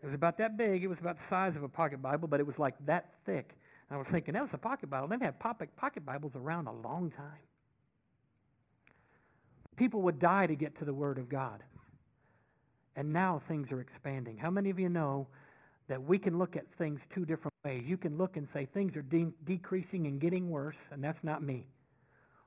It 0.01 0.05
was 0.05 0.15
about 0.15 0.38
that 0.38 0.58
big. 0.58 0.84
It 0.84 0.88
was 0.88 0.97
about 0.99 1.17
the 1.17 1.23
size 1.29 1.55
of 1.55 1.63
a 1.63 1.69
pocket 1.69 2.01
Bible, 2.01 2.27
but 2.27 2.39
it 2.39 2.45
was 2.45 2.58
like 2.58 2.75
that 2.86 3.13
thick. 3.25 3.51
And 3.89 3.95
I 3.95 3.97
was 3.97 4.08
thinking, 4.12 4.34
that 4.34 4.41
was 4.41 4.51
a 4.53 4.58
pocket 4.58 4.89
Bible. 4.89 5.08
They've 5.08 5.19
had 5.19 5.39
pocket, 5.39 5.69
pocket 5.77 6.05
Bibles 6.05 6.31
around 6.36 6.67
a 6.67 6.73
long 6.73 7.12
time. 7.15 7.43
People 9.77 10.01
would 10.03 10.19
die 10.19 10.47
to 10.47 10.55
get 10.55 10.77
to 10.79 10.86
the 10.86 10.93
Word 10.93 11.17
of 11.17 11.27
God. 11.27 11.63
And 12.95 13.12
now 13.12 13.41
things 13.47 13.71
are 13.71 13.81
expanding. 13.81 14.38
How 14.38 14.49
many 14.49 14.69
of 14.69 14.79
you 14.79 14.89
know 14.89 15.27
that 15.88 16.01
we 16.01 16.17
can 16.17 16.38
look 16.38 16.55
at 16.55 16.65
things 16.77 16.99
two 17.13 17.25
different 17.25 17.53
ways. 17.63 17.84
You 17.86 17.97
can 17.97 18.17
look 18.17 18.38
and 18.38 18.47
say 18.53 18.67
things 18.73 18.95
are 18.95 19.01
de- 19.03 19.34
decreasing 19.45 20.08
and 20.08 20.19
getting 20.19 20.49
worse, 20.49 20.75
and 20.91 21.03
that's 21.03 21.23
not 21.23 21.43
me. 21.43 21.67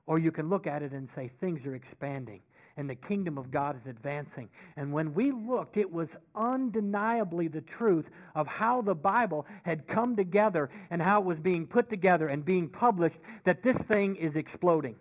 Or 0.06 0.18
you 0.18 0.32
can 0.32 0.48
look 0.48 0.66
at 0.66 0.82
it 0.82 0.92
and 0.92 1.08
say 1.14 1.30
things 1.40 1.64
are 1.66 1.74
expanding 1.74 2.40
and 2.78 2.88
the 2.88 2.94
kingdom 2.94 3.36
of 3.36 3.50
God 3.50 3.76
is 3.76 3.90
advancing. 3.90 4.48
And 4.76 4.92
when 4.92 5.12
we 5.12 5.32
looked, 5.32 5.76
it 5.76 5.92
was 5.92 6.06
undeniably 6.36 7.48
the 7.48 7.60
truth 7.60 8.06
of 8.36 8.46
how 8.46 8.82
the 8.82 8.94
Bible 8.94 9.46
had 9.64 9.86
come 9.88 10.14
together 10.14 10.70
and 10.90 11.02
how 11.02 11.20
it 11.20 11.26
was 11.26 11.38
being 11.38 11.66
put 11.66 11.90
together 11.90 12.28
and 12.28 12.44
being 12.44 12.68
published 12.68 13.16
that 13.44 13.64
this 13.64 13.76
thing 13.88 14.14
is 14.14 14.34
exploding. 14.36 14.94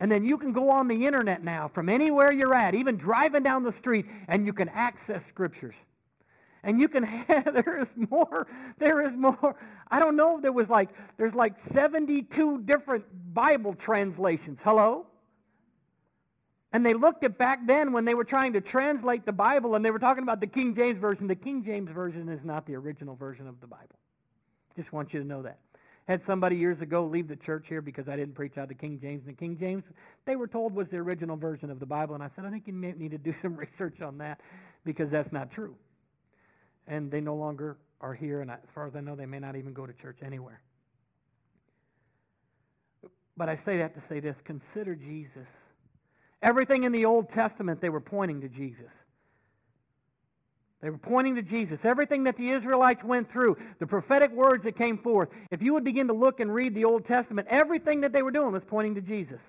And 0.00 0.12
then 0.12 0.22
you 0.22 0.36
can 0.36 0.52
go 0.52 0.68
on 0.68 0.86
the 0.86 1.06
internet 1.06 1.42
now 1.42 1.70
from 1.74 1.88
anywhere 1.88 2.30
you're 2.30 2.54
at, 2.54 2.74
even 2.74 2.96
driving 2.98 3.42
down 3.42 3.64
the 3.64 3.74
street, 3.80 4.04
and 4.28 4.44
you 4.44 4.52
can 4.52 4.68
access 4.68 5.22
scriptures. 5.32 5.74
And 6.62 6.78
you 6.78 6.88
can 6.88 7.02
have, 7.28 7.54
there 7.54 7.80
is 7.80 8.08
more, 8.10 8.46
there 8.78 9.06
is 9.06 9.16
more. 9.16 9.56
I 9.90 9.98
don't 9.98 10.16
know, 10.16 10.38
there 10.42 10.52
was 10.52 10.68
like, 10.68 10.90
there's 11.16 11.34
like 11.34 11.54
72 11.74 12.64
different 12.66 13.04
Bible 13.32 13.74
translations. 13.82 14.58
Hello? 14.62 15.06
And 16.72 16.86
they 16.86 16.94
looked 16.94 17.24
at 17.24 17.36
back 17.36 17.60
then 17.66 17.92
when 17.92 18.04
they 18.04 18.14
were 18.14 18.24
trying 18.24 18.52
to 18.52 18.60
translate 18.60 19.26
the 19.26 19.32
Bible 19.32 19.74
and 19.74 19.84
they 19.84 19.90
were 19.90 19.98
talking 19.98 20.22
about 20.22 20.40
the 20.40 20.46
King 20.46 20.74
James 20.76 21.00
Version. 21.00 21.26
The 21.26 21.34
King 21.34 21.64
James 21.64 21.90
Version 21.92 22.28
is 22.28 22.40
not 22.44 22.66
the 22.66 22.76
original 22.76 23.16
version 23.16 23.48
of 23.48 23.60
the 23.60 23.66
Bible. 23.66 23.98
Just 24.76 24.92
want 24.92 25.12
you 25.12 25.20
to 25.20 25.26
know 25.26 25.42
that. 25.42 25.58
Had 26.06 26.20
somebody 26.26 26.56
years 26.56 26.80
ago 26.80 27.04
leave 27.04 27.28
the 27.28 27.36
church 27.36 27.64
here 27.68 27.82
because 27.82 28.08
I 28.08 28.16
didn't 28.16 28.34
preach 28.34 28.56
out 28.56 28.68
the 28.68 28.74
King 28.74 28.98
James. 29.00 29.22
And 29.26 29.36
the 29.36 29.38
King 29.38 29.56
James, 29.58 29.82
they 30.26 30.36
were 30.36 30.46
told 30.46 30.74
was 30.74 30.86
the 30.90 30.98
original 30.98 31.36
version 31.36 31.70
of 31.70 31.80
the 31.80 31.86
Bible. 31.86 32.14
And 32.14 32.22
I 32.22 32.30
said, 32.36 32.44
I 32.44 32.50
think 32.50 32.64
you 32.66 32.72
need 32.72 33.10
to 33.10 33.18
do 33.18 33.34
some 33.42 33.56
research 33.78 34.00
on 34.00 34.18
that 34.18 34.40
because 34.84 35.10
that's 35.10 35.32
not 35.32 35.50
true 35.50 35.74
and 36.90 37.10
they 37.10 37.20
no 37.20 37.34
longer 37.34 37.78
are 38.00 38.14
here, 38.14 38.42
and 38.42 38.50
as 38.50 38.58
far 38.74 38.86
as 38.86 38.94
I 38.96 39.00
know, 39.00 39.14
they 39.14 39.26
may 39.26 39.38
not 39.38 39.56
even 39.56 39.72
go 39.72 39.86
to 39.86 39.92
church 39.94 40.18
anywhere. 40.24 40.60
But 43.36 43.48
I 43.48 43.58
say 43.64 43.78
that 43.78 43.94
to 43.94 44.02
say 44.08 44.20
this 44.20 44.34
consider 44.44 44.94
Jesus. 44.94 45.46
Everything 46.42 46.84
in 46.84 46.92
the 46.92 47.04
Old 47.04 47.30
Testament, 47.32 47.80
they 47.80 47.88
were 47.88 48.00
pointing 48.00 48.40
to 48.40 48.48
Jesus. 48.48 48.90
They 50.82 50.88
were 50.88 50.98
pointing 50.98 51.34
to 51.34 51.42
Jesus. 51.42 51.78
Everything 51.84 52.24
that 52.24 52.38
the 52.38 52.50
Israelites 52.50 53.04
went 53.04 53.30
through, 53.30 53.58
the 53.78 53.86
prophetic 53.86 54.32
words 54.32 54.64
that 54.64 54.78
came 54.78 54.96
forth, 54.96 55.28
if 55.50 55.60
you 55.60 55.74
would 55.74 55.84
begin 55.84 56.06
to 56.06 56.14
look 56.14 56.40
and 56.40 56.52
read 56.52 56.74
the 56.74 56.84
Old 56.84 57.06
Testament, 57.06 57.48
everything 57.50 58.00
that 58.00 58.12
they 58.12 58.22
were 58.22 58.30
doing 58.30 58.52
was 58.52 58.62
pointing 58.66 58.94
to 58.94 59.02
Jesus. 59.02 59.40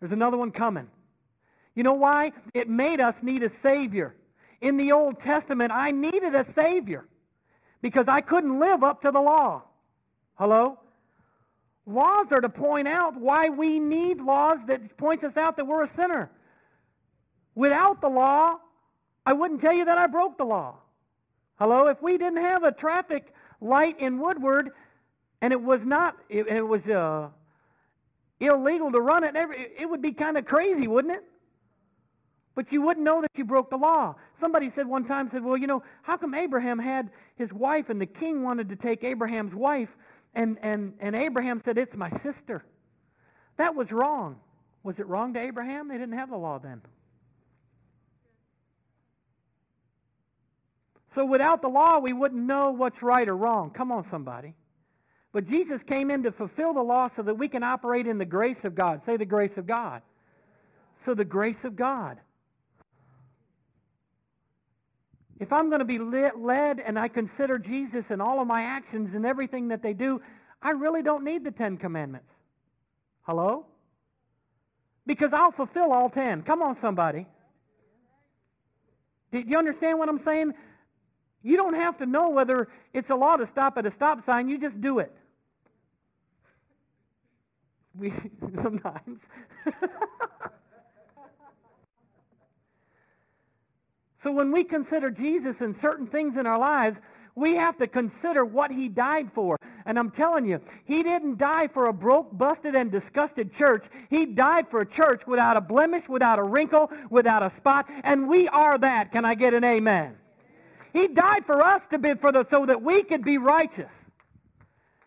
There's 0.00 0.12
another 0.12 0.38
one 0.38 0.50
coming. 0.50 0.88
You 1.74 1.82
know 1.82 1.94
why? 1.94 2.32
It 2.54 2.70
made 2.70 3.00
us 3.00 3.14
need 3.22 3.42
a 3.42 3.50
Savior 3.62 4.14
in 4.60 4.76
the 4.76 4.92
Old 4.92 5.20
Testament, 5.20 5.72
I 5.72 5.90
needed 5.90 6.34
a 6.34 6.46
Savior 6.54 7.06
because 7.82 8.06
I 8.08 8.20
couldn't 8.20 8.58
live 8.58 8.82
up 8.82 9.02
to 9.02 9.10
the 9.10 9.20
law. 9.20 9.62
Hello? 10.34 10.78
Laws 11.86 12.26
are 12.32 12.40
to 12.40 12.48
point 12.48 12.88
out 12.88 13.18
why 13.18 13.48
we 13.48 13.78
need 13.78 14.20
laws 14.20 14.58
that 14.66 14.96
points 14.98 15.22
us 15.22 15.36
out 15.36 15.56
that 15.56 15.66
we're 15.66 15.84
a 15.84 15.90
sinner. 15.96 16.28
Without 17.54 18.00
the 18.00 18.08
law, 18.08 18.56
I 19.24 19.32
wouldn't 19.32 19.60
tell 19.60 19.72
you 19.72 19.84
that 19.84 19.96
I 19.96 20.08
broke 20.08 20.36
the 20.36 20.44
law. 20.44 20.76
Hello? 21.58 21.86
If 21.86 22.02
we 22.02 22.18
didn't 22.18 22.42
have 22.42 22.64
a 22.64 22.72
traffic 22.72 23.32
light 23.60 23.98
in 24.00 24.18
Woodward 24.18 24.70
and 25.40 25.52
it 25.52 25.62
was 25.62 25.80
not, 25.84 26.16
it, 26.28 26.48
it 26.48 26.62
was 26.62 26.82
uh, 26.86 27.28
illegal 28.40 28.90
to 28.90 29.00
run 29.00 29.22
it, 29.22 29.34
it 29.36 29.88
would 29.88 30.02
be 30.02 30.12
kind 30.12 30.36
of 30.36 30.44
crazy, 30.44 30.88
wouldn't 30.88 31.14
it? 31.14 31.24
But 32.56 32.72
you 32.72 32.82
wouldn't 32.82 33.04
know 33.04 33.20
that 33.20 33.30
you 33.36 33.44
broke 33.44 33.70
the 33.70 33.76
law. 33.76 34.16
Somebody 34.40 34.72
said 34.74 34.86
one 34.86 35.04
time, 35.04 35.28
said, 35.32 35.44
well, 35.44 35.56
you 35.56 35.66
know, 35.66 35.82
how 36.02 36.16
come 36.16 36.34
Abraham 36.34 36.78
had 36.78 37.10
his 37.36 37.52
wife 37.52 37.90
and 37.90 38.00
the 38.00 38.06
king 38.06 38.42
wanted 38.42 38.68
to 38.70 38.76
take 38.76 39.04
Abraham's 39.04 39.54
wife 39.54 39.90
and, 40.36 40.58
and, 40.62 40.92
and 41.00 41.16
Abraham 41.16 41.62
said, 41.64 41.78
it's 41.78 41.96
my 41.96 42.10
sister. 42.22 42.64
That 43.56 43.74
was 43.74 43.90
wrong. 43.90 44.36
Was 44.82 44.94
it 44.98 45.06
wrong 45.08 45.32
to 45.34 45.40
Abraham? 45.40 45.88
They 45.88 45.98
didn't 45.98 46.16
have 46.16 46.30
the 46.30 46.36
law 46.36 46.58
then. 46.58 46.82
So 51.14 51.24
without 51.24 51.62
the 51.62 51.68
law, 51.68 51.98
we 51.98 52.12
wouldn't 52.12 52.42
know 52.42 52.70
what's 52.70 53.02
right 53.02 53.26
or 53.26 53.36
wrong. 53.36 53.70
Come 53.70 53.90
on, 53.90 54.06
somebody. 54.10 54.52
But 55.32 55.48
Jesus 55.48 55.80
came 55.88 56.10
in 56.10 56.22
to 56.24 56.32
fulfill 56.32 56.74
the 56.74 56.82
law 56.82 57.08
so 57.16 57.22
that 57.22 57.38
we 57.38 57.48
can 57.48 57.62
operate 57.62 58.06
in 58.06 58.18
the 58.18 58.26
grace 58.26 58.58
of 58.64 58.74
God. 58.74 59.00
Say 59.06 59.16
the 59.16 59.24
grace 59.24 59.56
of 59.56 59.66
God. 59.66 60.02
So 61.06 61.14
the 61.14 61.24
grace 61.24 61.56
of 61.64 61.74
God. 61.76 62.18
If 65.38 65.52
I'm 65.52 65.68
going 65.68 65.80
to 65.80 65.84
be 65.84 65.98
led 65.98 66.80
and 66.80 66.98
I 66.98 67.08
consider 67.08 67.58
Jesus 67.58 68.04
in 68.10 68.20
all 68.20 68.40
of 68.40 68.46
my 68.46 68.62
actions 68.62 69.10
and 69.14 69.26
everything 69.26 69.68
that 69.68 69.82
they 69.82 69.92
do, 69.92 70.20
I 70.62 70.70
really 70.70 71.02
don't 71.02 71.24
need 71.24 71.44
the 71.44 71.50
Ten 71.50 71.76
Commandments. 71.76 72.28
Hello? 73.22 73.66
Because 75.06 75.30
I'll 75.32 75.52
fulfill 75.52 75.92
all 75.92 76.08
ten. 76.10 76.42
Come 76.42 76.62
on, 76.62 76.76
somebody. 76.80 77.26
Do 79.32 79.38
you 79.38 79.58
understand 79.58 79.98
what 79.98 80.08
I'm 80.08 80.20
saying? 80.24 80.52
You 81.42 81.56
don't 81.56 81.74
have 81.74 81.98
to 81.98 82.06
know 82.06 82.30
whether 82.30 82.68
it's 82.94 83.10
a 83.10 83.14
law 83.14 83.36
to 83.36 83.48
stop 83.52 83.76
at 83.78 83.86
a 83.86 83.92
stop 83.94 84.24
sign. 84.26 84.48
You 84.48 84.58
just 84.58 84.80
do 84.80 84.98
it. 85.00 85.12
We 87.98 88.12
sometimes. 88.62 89.20
so 94.26 94.32
when 94.32 94.50
we 94.50 94.64
consider 94.64 95.08
Jesus 95.08 95.54
and 95.60 95.76
certain 95.80 96.08
things 96.08 96.34
in 96.36 96.46
our 96.46 96.58
lives, 96.58 96.96
we 97.36 97.54
have 97.54 97.78
to 97.78 97.86
consider 97.86 98.44
what 98.44 98.72
he 98.72 98.88
died 98.88 99.30
for. 99.32 99.56
And 99.84 99.96
I'm 99.96 100.10
telling 100.10 100.44
you, 100.44 100.60
he 100.84 101.04
didn't 101.04 101.38
die 101.38 101.68
for 101.72 101.86
a 101.86 101.92
broke, 101.92 102.36
busted, 102.36 102.74
and 102.74 102.90
disgusted 102.90 103.54
church. 103.56 103.84
He 104.10 104.26
died 104.26 104.64
for 104.68 104.80
a 104.80 104.86
church 104.86 105.22
without 105.28 105.56
a 105.56 105.60
blemish, 105.60 106.02
without 106.08 106.40
a 106.40 106.42
wrinkle, 106.42 106.90
without 107.08 107.44
a 107.44 107.52
spot. 107.58 107.86
And 108.02 108.28
we 108.28 108.48
are 108.48 108.76
that. 108.78 109.12
Can 109.12 109.24
I 109.24 109.36
get 109.36 109.54
an 109.54 109.62
amen? 109.62 110.16
He 110.92 111.06
died 111.06 111.44
for 111.46 111.62
us 111.62 111.82
to 111.92 111.98
be 111.98 112.14
for 112.20 112.32
the 112.32 112.48
so 112.50 112.66
that 112.66 112.82
we 112.82 113.04
could 113.04 113.22
be 113.22 113.38
righteous. 113.38 113.92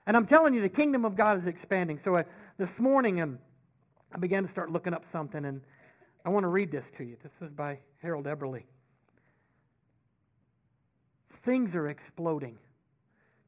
And 0.07 0.15
I'm 0.15 0.27
telling 0.27 0.53
you, 0.53 0.61
the 0.61 0.69
kingdom 0.69 1.03
of 1.03 1.17
God 1.17 1.41
is 1.41 1.45
expanding. 1.45 1.99
So 2.05 2.15
uh, 2.15 2.23
this 2.57 2.69
morning, 2.77 3.19
um, 3.19 3.37
I 4.15 4.17
began 4.17 4.45
to 4.45 4.51
start 4.53 4.71
looking 4.71 4.93
up 4.93 5.03
something, 5.11 5.43
and 5.43 5.59
I 6.23 6.29
want 6.29 6.45
to 6.45 6.47
read 6.47 6.71
this 6.71 6.85
to 6.99 7.03
you. 7.03 7.17
This 7.21 7.33
is 7.41 7.53
by 7.53 7.79
Harold 8.01 8.23
Eberle. 8.23 8.63
Things 11.45 11.73
are 11.75 11.89
exploding. 11.89 12.57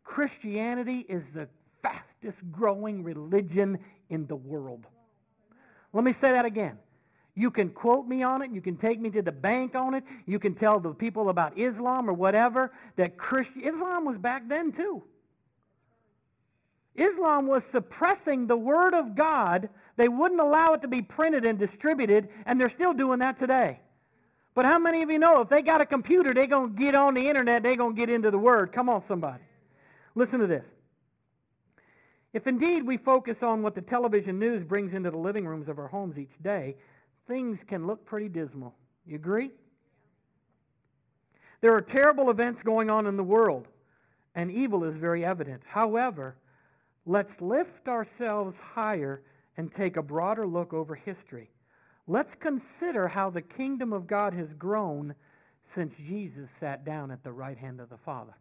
Christianity 0.03 1.05
is 1.07 1.23
the 1.33 1.47
fastest 1.81 2.37
growing 2.51 3.03
religion 3.03 3.79
in 4.09 4.27
the 4.27 4.35
world. 4.35 4.85
Let 5.93 6.03
me 6.03 6.13
say 6.21 6.31
that 6.31 6.45
again. 6.45 6.77
You 7.35 7.49
can 7.49 7.69
quote 7.69 8.07
me 8.07 8.23
on 8.23 8.41
it. 8.41 8.51
You 8.51 8.61
can 8.61 8.77
take 8.77 8.99
me 8.99 9.09
to 9.11 9.21
the 9.21 9.31
bank 9.31 9.73
on 9.73 9.93
it. 9.93 10.03
You 10.25 10.37
can 10.37 10.53
tell 10.55 10.79
the 10.79 10.93
people 10.93 11.29
about 11.29 11.57
Islam 11.57 12.09
or 12.09 12.13
whatever 12.13 12.71
that 12.97 13.17
Christian 13.17 13.61
Islam 13.63 14.05
was 14.05 14.17
back 14.17 14.47
then 14.47 14.73
too. 14.73 15.01
Islam 16.95 17.47
was 17.47 17.61
suppressing 17.71 18.47
the 18.47 18.57
Word 18.57 18.93
of 18.93 19.15
God. 19.15 19.69
They 19.95 20.09
wouldn't 20.09 20.41
allow 20.41 20.73
it 20.73 20.81
to 20.81 20.89
be 20.89 21.01
printed 21.01 21.45
and 21.45 21.57
distributed, 21.57 22.27
and 22.45 22.59
they're 22.59 22.73
still 22.75 22.93
doing 22.93 23.19
that 23.19 23.39
today. 23.39 23.79
But 24.53 24.65
how 24.65 24.79
many 24.79 25.01
of 25.01 25.09
you 25.09 25.17
know 25.17 25.41
if 25.41 25.49
they 25.49 25.61
got 25.61 25.81
a 25.81 25.85
computer, 25.85 26.33
they're 26.33 26.47
going 26.47 26.75
to 26.75 26.79
get 26.79 26.93
on 26.93 27.13
the 27.13 27.27
internet, 27.27 27.63
they're 27.63 27.77
going 27.77 27.95
to 27.95 27.99
get 27.99 28.09
into 28.09 28.31
the 28.31 28.37
Word? 28.37 28.73
Come 28.73 28.89
on, 28.89 29.03
somebody. 29.07 29.43
Listen 30.15 30.39
to 30.39 30.47
this. 30.47 30.63
If 32.33 32.47
indeed 32.47 32.85
we 32.85 32.97
focus 32.97 33.37
on 33.41 33.61
what 33.61 33.75
the 33.75 33.81
television 33.81 34.39
news 34.39 34.65
brings 34.67 34.93
into 34.93 35.11
the 35.11 35.17
living 35.17 35.45
rooms 35.45 35.67
of 35.67 35.79
our 35.79 35.87
homes 35.87 36.17
each 36.17 36.31
day, 36.43 36.75
things 37.27 37.57
can 37.67 37.87
look 37.87 38.05
pretty 38.05 38.29
dismal. 38.29 38.73
You 39.05 39.15
agree? 39.15 39.51
There 41.61 41.73
are 41.73 41.81
terrible 41.81 42.29
events 42.29 42.61
going 42.63 42.89
on 42.89 43.05
in 43.05 43.17
the 43.17 43.23
world, 43.23 43.67
and 44.35 44.49
evil 44.49 44.83
is 44.83 44.95
very 44.97 45.23
evident. 45.23 45.61
However, 45.65 46.35
let's 47.05 47.31
lift 47.39 47.87
ourselves 47.87 48.55
higher 48.73 49.21
and 49.57 49.69
take 49.75 49.97
a 49.97 50.01
broader 50.01 50.47
look 50.47 50.73
over 50.73 50.95
history. 50.95 51.49
Let's 52.07 52.31
consider 52.39 53.07
how 53.07 53.29
the 53.29 53.41
kingdom 53.41 53.93
of 53.93 54.07
God 54.07 54.33
has 54.33 54.47
grown 54.57 55.15
since 55.75 55.93
Jesus 55.97 56.49
sat 56.59 56.83
down 56.83 57.11
at 57.11 57.23
the 57.23 57.31
right 57.31 57.57
hand 57.57 57.79
of 57.79 57.89
the 57.89 57.97
Father. 58.05 58.33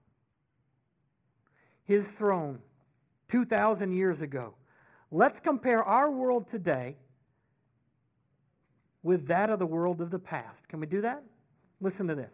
His 1.87 2.05
throne, 2.19 2.59
2,000 3.31 3.93
years 3.93 4.21
ago. 4.21 4.55
Let's 5.13 5.37
compare 5.45 5.83
our 5.83 6.11
world 6.11 6.47
today 6.51 6.97
with 9.03 9.27
that 9.29 9.51
of 9.51 9.59
the 9.59 9.67
world 9.67 10.01
of 10.01 10.11
the 10.11 10.19
past. 10.19 10.59
Can 10.69 10.81
we 10.81 10.87
do 10.87 11.01
that? 11.03 11.23
Listen 11.81 12.07
to 12.09 12.15
this. 12.15 12.31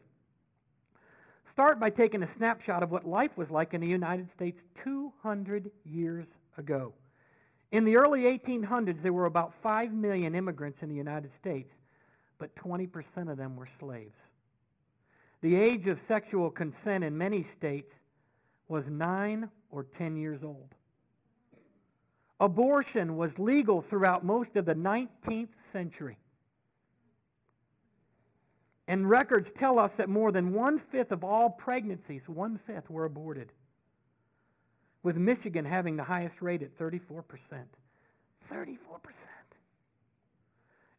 Start 1.53 1.81
by 1.81 1.91
taking 1.91 2.23
a 2.23 2.29
snapshot 2.37 2.83
of 2.83 2.91
what 2.91 3.07
life 3.07 3.31
was 3.37 3.49
like 3.51 3.73
in 3.73 3.81
the 3.81 3.87
United 3.87 4.29
States 4.37 4.59
200 4.85 5.71
years 5.85 6.27
ago. 6.59 6.93
In 7.73 7.85
the 7.85 7.97
early 7.97 8.23
1800s, 8.23 9.03
there 9.03 9.13
were 9.13 9.27
about 9.27 9.53
5 9.63 9.93
million 9.93 10.35
immigrants 10.35 10.79
in 10.83 10.89
the 10.89 10.95
United 10.95 11.31
States, 11.41 11.69
but 12.39 12.55
20% 12.57 12.89
of 13.31 13.37
them 13.37 13.57
were 13.57 13.69
slaves. 13.81 14.15
The 15.43 15.55
age 15.55 15.87
of 15.87 15.99
sexual 16.09 16.51
consent 16.51 17.05
in 17.05 17.17
many 17.17 17.47
states 17.59 17.93
was 18.69 18.85
9 18.89 19.49
or 19.71 19.85
10 19.99 20.17
years 20.17 20.41
old. 20.43 20.69
Abortion 22.41 23.17
was 23.17 23.31
legal 23.39 23.85
throughout 23.89 24.25
most 24.25 24.55
of 24.57 24.67
the 24.67 24.75
19th 24.75 25.49
century. 25.73 26.19
And 28.89 29.09
records 29.09 29.49
tell 29.59 29.79
us 29.79 29.91
that 29.99 30.09
more 30.09 30.31
than 30.31 30.53
one 30.53 30.81
fifth 30.93 31.11
of 31.11 31.25
all 31.25 31.51
pregnancies, 31.51 32.23
one 32.27 32.61
fifth, 32.67 32.89
were 32.89 33.05
aborted 33.05 33.51
with 35.07 35.17
Michigan 35.17 35.65
having 35.65 35.95
the 35.97 36.03
highest 36.03 36.35
rate 36.43 36.63
at 36.63 36.77
34%. 36.81 37.23
34%. 38.53 38.73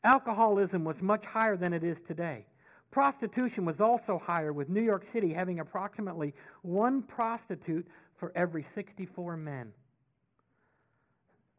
Alcoholism 0.05 0.85
was 0.85 0.95
much 1.01 1.25
higher 1.25 1.57
than 1.57 1.73
it 1.73 1.83
is 1.83 1.97
today. 2.07 2.45
Prostitution 2.89 3.65
was 3.65 3.81
also 3.81 4.21
higher, 4.23 4.53
with 4.53 4.69
New 4.69 4.81
York 4.81 5.03
City 5.11 5.33
having 5.33 5.59
approximately 5.59 6.33
one 6.61 7.01
prostitute 7.01 7.85
for 8.17 8.31
every 8.33 8.65
64 8.75 9.35
men. 9.35 9.73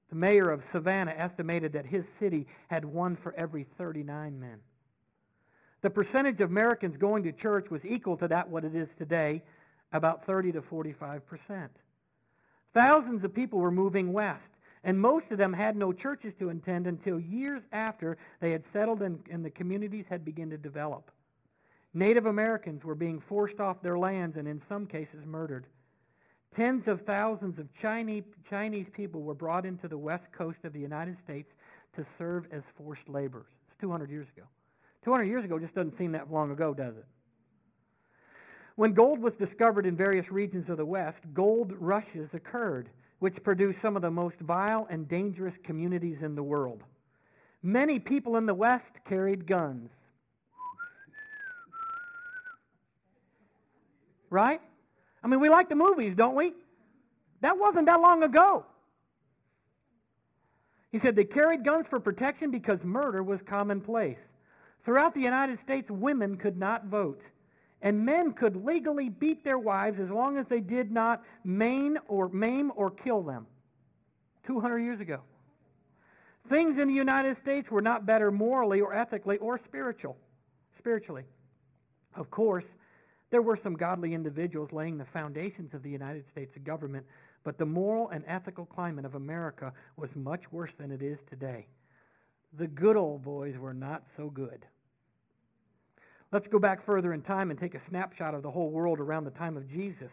The 0.09 0.17
mayor 0.17 0.51
of 0.51 0.63
Savannah 0.73 1.15
estimated 1.19 1.75
that 1.75 1.85
his 1.85 2.05
city 2.19 2.47
had 2.69 2.83
one 2.83 3.19
for 3.23 3.35
every 3.35 3.67
39 3.77 4.41
men. 4.41 4.57
The 5.83 5.91
percentage 5.91 6.41
of 6.41 6.49
Americans 6.49 6.97
going 6.97 7.25
to 7.25 7.33
church 7.33 7.67
was 7.71 7.83
equal 7.87 8.17
to 8.17 8.29
that 8.29 8.49
what 8.49 8.65
it 8.65 8.75
is 8.75 8.89
today, 8.97 9.43
about 9.93 10.25
30 10.25 10.53
to 10.53 10.63
45 10.63 11.21
percent. 11.27 11.73
Thousands 12.75 13.25
of 13.25 13.35
people 13.35 13.59
were 13.59 13.71
moving 13.71 14.13
west, 14.13 14.43
and 14.85 15.01
most 15.01 15.27
of 15.31 15.39
them 15.39 15.53
had 15.53 15.77
no 15.77 15.93
churches 15.93 16.33
to 16.39 16.51
attend 16.51 16.87
until 16.87 17.19
years 17.19 17.63
after 17.73 18.17
they 18.41 18.53
had 18.53 18.63
settled 18.73 19.03
and, 19.03 19.19
and 19.31 19.45
the 19.45 19.51
communities 19.51 20.05
had 20.09 20.25
begun 20.25 20.51
to 20.51 20.59
develop. 20.59 21.11
Native 21.95 22.27
Americans 22.27 22.85
were 22.85 22.95
being 22.95 23.23
forced 23.29 23.61
off 23.61 23.83
their 23.83 23.99
lands 23.99 24.37
and, 24.37 24.47
in 24.47 24.63
some 24.69 24.87
cases, 24.87 25.25
murdered. 25.27 25.67
Tens 26.55 26.83
of 26.87 27.01
thousands 27.03 27.59
of 27.59 27.67
Chinese, 27.81 28.25
Chinese 28.49 28.87
people 28.93 29.23
were 29.23 29.35
brought 29.35 29.65
into 29.65 29.89
the 29.89 29.99
west 29.99 30.25
coast 30.37 30.59
of 30.65 30.73
the 30.73 30.81
United 30.81 31.17
States 31.25 31.49
to 31.97 32.07
serve 32.19 32.45
as 32.53 32.63
forced 32.77 33.09
laborers. 33.09 33.47
It's 33.69 33.81
200 33.81 34.11
years 34.11 34.27
ago. 34.37 34.47
200 35.05 35.25
years 35.25 35.45
ago 35.45 35.59
just 35.59 35.75
doesn't 35.75 35.97
seem 35.99 36.13
that 36.13 36.31
long 36.31 36.51
ago, 36.51 36.75
does 36.75 36.97
it? 36.97 37.07
When 38.79 38.93
gold 38.93 39.19
was 39.19 39.33
discovered 39.41 39.87
in 39.87 39.97
various 39.97 40.31
regions 40.31 40.71
of 40.71 40.77
the 40.77 40.87
West, 40.87 41.19
gold 41.35 41.73
rushes 41.81 42.29
occurred, 42.33 42.89
which 43.19 43.35
produced 43.43 43.81
some 43.83 43.97
of 43.97 44.03
the 44.03 44.11
most 44.13 44.37
vile 44.39 44.87
and 44.89 45.09
dangerous 45.09 45.55
communities 45.65 46.19
in 46.23 46.37
the 46.37 46.45
world. 46.45 46.85
Many 47.61 47.99
people 47.99 48.37
in 48.37 48.47
the 48.47 48.55
West 48.55 48.85
carried 49.09 49.49
guns. 49.49 49.91
Right? 54.31 54.61
I 55.25 55.27
mean, 55.27 55.41
we 55.41 55.49
like 55.49 55.69
the 55.69 55.75
movies, 55.75 56.15
don't 56.17 56.37
we? 56.37 56.53
That 57.41 57.59
wasn't 57.59 57.87
that 57.87 58.01
long 58.01 58.23
ago. 58.23 58.65
He 60.93 61.01
said 61.01 61.17
they 61.17 61.25
carried 61.25 61.65
guns 61.65 61.87
for 61.91 61.99
protection 61.99 62.53
because 62.53 62.79
murder 62.85 63.25
was 63.25 63.41
commonplace. 63.45 64.19
Throughout 64.85 65.15
the 65.15 65.21
United 65.21 65.59
States, 65.65 65.91
women 65.91 66.37
could 66.37 66.57
not 66.57 66.85
vote 66.85 67.21
and 67.83 68.05
men 68.05 68.33
could 68.33 68.65
legally 68.65 69.09
beat 69.09 69.45
their 69.45 69.59
wives 69.59 69.99
as 70.01 70.11
long 70.11 70.37
as 70.37 70.47
they 70.49 70.61
did 70.61 70.91
not 70.91 71.23
maim 71.45 71.99
or 72.09 72.29
maim 72.29 72.73
or 72.75 72.91
kill 72.91 73.23
them. 73.23 73.47
200 74.47 74.79
years 74.79 75.01
ago. 75.01 75.21
Things 76.49 76.79
in 76.81 76.89
the 76.89 76.95
United 76.95 77.37
States 77.43 77.71
were 77.71 77.83
not 77.83 78.07
better 78.07 78.31
morally 78.31 78.81
or 78.81 78.95
ethically 78.95 79.37
or 79.39 79.61
spiritual, 79.67 80.17
spiritually. 80.79 81.25
Of 82.17 82.31
course, 82.31 82.65
there 83.31 83.43
were 83.43 83.59
some 83.63 83.75
godly 83.75 84.15
individuals 84.15 84.71
laying 84.73 84.97
the 84.97 85.05
foundations 85.13 85.75
of 85.75 85.83
the 85.83 85.91
United 85.91 86.25
States 86.33 86.51
government, 86.65 87.05
but 87.45 87.59
the 87.59 87.67
moral 87.67 88.09
and 88.09 88.25
ethical 88.27 88.65
climate 88.65 89.05
of 89.05 89.15
America 89.15 89.73
was 89.97 90.09
much 90.15 90.41
worse 90.51 90.71
than 90.79 90.91
it 90.91 91.03
is 91.03 91.19
today. 91.29 91.67
The 92.59 92.67
good 92.67 92.97
old 92.97 93.23
boys 93.23 93.57
were 93.59 93.75
not 93.75 94.03
so 94.17 94.31
good. 94.31 94.65
Let's 96.31 96.47
go 96.49 96.59
back 96.59 96.85
further 96.85 97.15
in 97.15 97.23
time 97.23 97.51
and 97.51 97.59
take 97.59 97.75
a 97.75 97.81
snapshot 97.89 98.35
of 98.35 98.43
the 98.43 98.51
whole 98.51 98.71
world 98.71 99.01
around 99.01 99.25
the 99.25 99.31
time 99.31 99.57
of 99.57 99.69
Jesus 99.71 100.11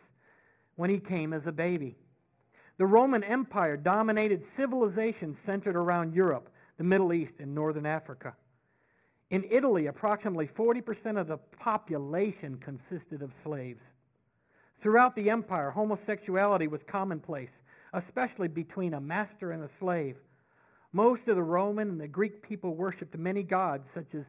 when 0.75 0.89
he 0.89 0.99
came 0.99 1.33
as 1.33 1.41
a 1.45 1.51
baby. 1.51 1.97
The 2.77 2.85
Roman 2.85 3.23
Empire 3.23 3.77
dominated 3.77 4.43
civilizations 4.57 5.37
centered 5.45 5.75
around 5.75 6.13
Europe, 6.13 6.49
the 6.77 6.83
Middle 6.83 7.13
East, 7.13 7.33
and 7.39 7.53
Northern 7.53 7.85
Africa. 7.85 8.33
In 9.29 9.43
Italy, 9.49 9.87
approximately 9.87 10.49
40% 10.57 11.19
of 11.19 11.27
the 11.27 11.37
population 11.59 12.59
consisted 12.63 13.21
of 13.21 13.31
slaves. 13.43 13.81
Throughout 14.81 15.15
the 15.15 15.29
empire, 15.29 15.71
homosexuality 15.71 16.67
was 16.67 16.81
commonplace, 16.87 17.49
especially 17.93 18.47
between 18.47 18.93
a 18.93 19.01
master 19.01 19.51
and 19.51 19.63
a 19.63 19.69
slave. 19.79 20.15
Most 20.93 21.27
of 21.27 21.35
the 21.35 21.43
Roman 21.43 21.89
and 21.89 21.99
the 21.99 22.07
Greek 22.07 22.41
people 22.41 22.75
worshipped 22.75 23.17
many 23.17 23.41
gods, 23.41 23.83
such 23.93 24.13
as 24.13 24.23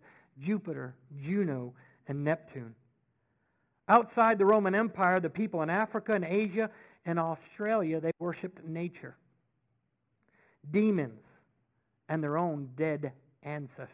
Jupiter, 0.44 0.94
Juno, 1.24 1.74
and 2.08 2.24
Neptune. 2.24 2.74
Outside 3.88 4.38
the 4.38 4.44
Roman 4.44 4.74
Empire, 4.74 5.20
the 5.20 5.30
people 5.30 5.62
in 5.62 5.70
Africa 5.70 6.12
and 6.12 6.24
Asia 6.24 6.70
and 7.04 7.18
Australia, 7.18 8.00
they 8.00 8.12
worshipped 8.18 8.64
nature, 8.64 9.16
demons, 10.72 11.20
and 12.08 12.22
their 12.22 12.36
own 12.36 12.68
dead 12.76 13.12
ancestors. 13.42 13.92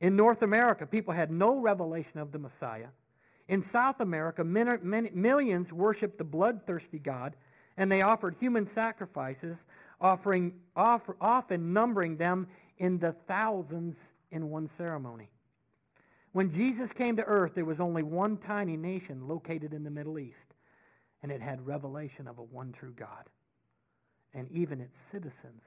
In 0.00 0.16
North 0.16 0.42
America, 0.42 0.86
people 0.86 1.14
had 1.14 1.30
no 1.30 1.58
revelation 1.58 2.18
of 2.18 2.32
the 2.32 2.38
Messiah. 2.38 2.88
In 3.48 3.64
South 3.72 4.00
America, 4.00 4.42
millions 4.44 5.72
worshiped 5.72 6.18
the 6.18 6.24
bloodthirsty 6.24 6.98
God, 6.98 7.34
and 7.76 7.90
they 7.90 8.02
offered 8.02 8.34
human 8.40 8.68
sacrifices, 8.74 9.56
offering, 10.00 10.52
offer, 10.74 11.16
often 11.20 11.72
numbering 11.72 12.16
them 12.16 12.46
in 12.78 12.98
the 12.98 13.14
thousands 13.28 13.96
in 14.30 14.50
one 14.50 14.70
ceremony. 14.78 15.28
When 16.32 16.52
Jesus 16.52 16.88
came 16.96 17.16
to 17.16 17.24
earth, 17.24 17.52
there 17.54 17.64
was 17.64 17.80
only 17.80 18.02
one 18.02 18.36
tiny 18.46 18.76
nation 18.76 19.26
located 19.28 19.72
in 19.72 19.82
the 19.82 19.90
Middle 19.90 20.18
East, 20.18 20.36
and 21.22 21.32
it 21.32 21.42
had 21.42 21.66
revelation 21.66 22.28
of 22.28 22.38
a 22.38 22.42
one 22.42 22.72
true 22.78 22.94
God. 22.96 23.28
And 24.32 24.48
even 24.52 24.80
its 24.80 24.94
citizens 25.12 25.62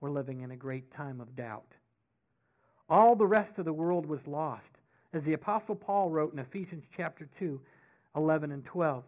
were 0.00 0.10
living 0.10 0.42
in 0.42 0.50
a 0.50 0.56
great 0.56 0.92
time 0.94 1.20
of 1.20 1.34
doubt. 1.36 1.72
All 2.90 3.16
the 3.16 3.26
rest 3.26 3.58
of 3.58 3.64
the 3.64 3.72
world 3.72 4.04
was 4.04 4.20
lost. 4.26 4.62
As 5.14 5.22
the 5.24 5.32
Apostle 5.32 5.74
Paul 5.74 6.10
wrote 6.10 6.34
in 6.34 6.38
Ephesians 6.38 6.84
chapter 6.96 7.28
2, 7.38 7.58
11 8.16 8.52
and 8.52 8.64
12. 8.66 9.04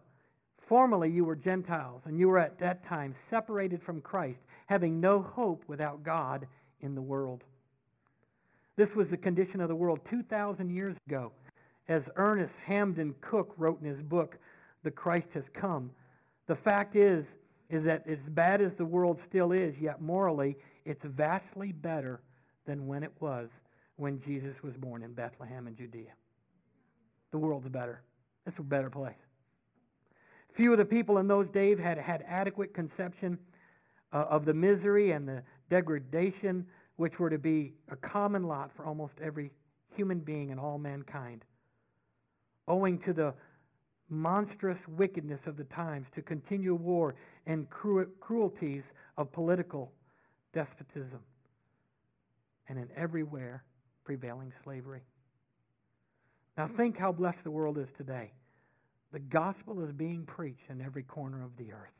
Formerly 0.67 1.11
you 1.11 1.23
were 1.23 1.35
Gentiles, 1.35 2.01
and 2.05 2.19
you 2.19 2.27
were 2.27 2.39
at 2.39 2.59
that 2.59 2.85
time 2.87 3.15
separated 3.29 3.81
from 3.83 4.01
Christ, 4.01 4.39
having 4.65 4.99
no 4.99 5.21
hope 5.21 5.63
without 5.67 6.03
God 6.03 6.47
in 6.81 6.95
the 6.95 7.01
world. 7.01 7.43
This 8.77 8.89
was 8.95 9.07
the 9.09 9.17
condition 9.17 9.59
of 9.59 9.69
the 9.69 9.75
world 9.75 9.99
2,000 10.09 10.69
years 10.69 10.95
ago. 11.07 11.31
As 11.89 12.03
Ernest 12.15 12.53
Hampden 12.65 13.15
Cook 13.21 13.53
wrote 13.57 13.81
in 13.81 13.87
his 13.87 14.01
book, 14.03 14.37
The 14.83 14.91
Christ 14.91 15.27
Has 15.33 15.43
Come, 15.59 15.89
the 16.47 16.55
fact 16.55 16.95
is, 16.95 17.25
is 17.69 17.83
that 17.83 18.07
as 18.07 18.19
bad 18.29 18.61
as 18.61 18.71
the 18.77 18.85
world 18.85 19.17
still 19.27 19.51
is, 19.51 19.73
yet 19.81 20.01
morally, 20.01 20.55
it's 20.85 21.01
vastly 21.03 21.71
better 21.71 22.21
than 22.65 22.87
when 22.87 23.03
it 23.03 23.11
was 23.19 23.49
when 23.97 24.21
Jesus 24.25 24.53
was 24.63 24.73
born 24.77 25.03
in 25.03 25.13
Bethlehem 25.13 25.67
in 25.67 25.75
Judea. 25.75 26.13
The 27.31 27.37
world's 27.37 27.67
better. 27.67 28.01
It's 28.45 28.57
a 28.59 28.63
better 28.63 28.89
place. 28.89 29.15
Few 30.55 30.71
of 30.71 30.77
the 30.77 30.85
people 30.85 31.17
in 31.17 31.27
those 31.27 31.47
days 31.49 31.77
had 31.77 31.97
had 31.97 32.23
adequate 32.27 32.73
conception 32.73 33.37
uh, 34.13 34.25
of 34.29 34.45
the 34.45 34.53
misery 34.53 35.11
and 35.11 35.27
the 35.27 35.43
degradation 35.69 36.65
which 36.97 37.17
were 37.19 37.29
to 37.29 37.37
be 37.37 37.73
a 37.91 37.95
common 37.95 38.43
lot 38.43 38.71
for 38.75 38.85
almost 38.85 39.13
every 39.23 39.51
human 39.95 40.19
being 40.19 40.51
and 40.51 40.59
all 40.59 40.77
mankind. 40.77 41.43
Owing 42.67 42.99
to 43.05 43.13
the 43.13 43.33
monstrous 44.09 44.77
wickedness 44.87 45.39
of 45.45 45.57
the 45.57 45.63
times, 45.65 46.07
to 46.15 46.21
continual 46.21 46.77
war 46.77 47.15
and 47.45 47.69
cru- 47.69 48.09
cruelties 48.19 48.83
of 49.17 49.31
political 49.31 49.91
despotism, 50.53 51.19
and 52.69 52.77
in 52.77 52.87
everywhere 52.95 53.63
prevailing 54.03 54.51
slavery. 54.63 55.01
Now, 56.57 56.69
think 56.75 56.97
how 56.97 57.11
blessed 57.11 57.43
the 57.43 57.51
world 57.51 57.77
is 57.77 57.87
today. 57.97 58.31
The 59.13 59.19
gospel 59.19 59.83
is 59.83 59.91
being 59.91 60.25
preached 60.25 60.69
in 60.69 60.81
every 60.81 61.03
corner 61.03 61.43
of 61.43 61.51
the 61.57 61.71
earth. 61.71 61.96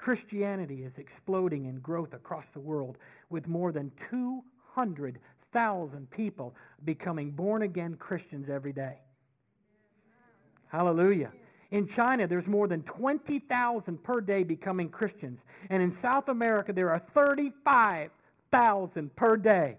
Christianity 0.00 0.84
is 0.84 0.92
exploding 0.96 1.66
in 1.66 1.78
growth 1.80 2.14
across 2.14 2.44
the 2.54 2.60
world 2.60 2.96
with 3.28 3.46
more 3.46 3.70
than 3.70 3.92
200,000 4.10 6.10
people 6.10 6.54
becoming 6.84 7.30
born 7.30 7.62
again 7.62 7.96
Christians 7.98 8.48
every 8.50 8.72
day. 8.72 8.98
Hallelujah. 10.68 11.30
In 11.70 11.88
China, 11.94 12.26
there's 12.26 12.46
more 12.46 12.66
than 12.66 12.82
20,000 12.82 14.02
per 14.02 14.20
day 14.20 14.42
becoming 14.42 14.88
Christians. 14.88 15.38
And 15.68 15.82
in 15.82 15.96
South 16.00 16.28
America, 16.28 16.72
there 16.72 16.90
are 16.90 17.02
35,000 17.14 19.16
per 19.16 19.36
day. 19.36 19.76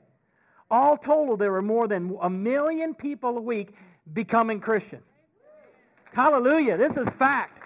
All 0.69 0.97
total, 0.97 1.35
there 1.35 1.53
are 1.55 1.61
more 1.61 1.87
than 1.87 2.17
a 2.21 2.29
million 2.29 2.93
people 2.93 3.37
a 3.37 3.41
week 3.41 3.73
becoming 4.13 4.59
Christians. 4.59 5.03
Hallelujah. 6.13 6.77
This 6.77 6.91
is 6.91 7.07
fact. 7.17 7.60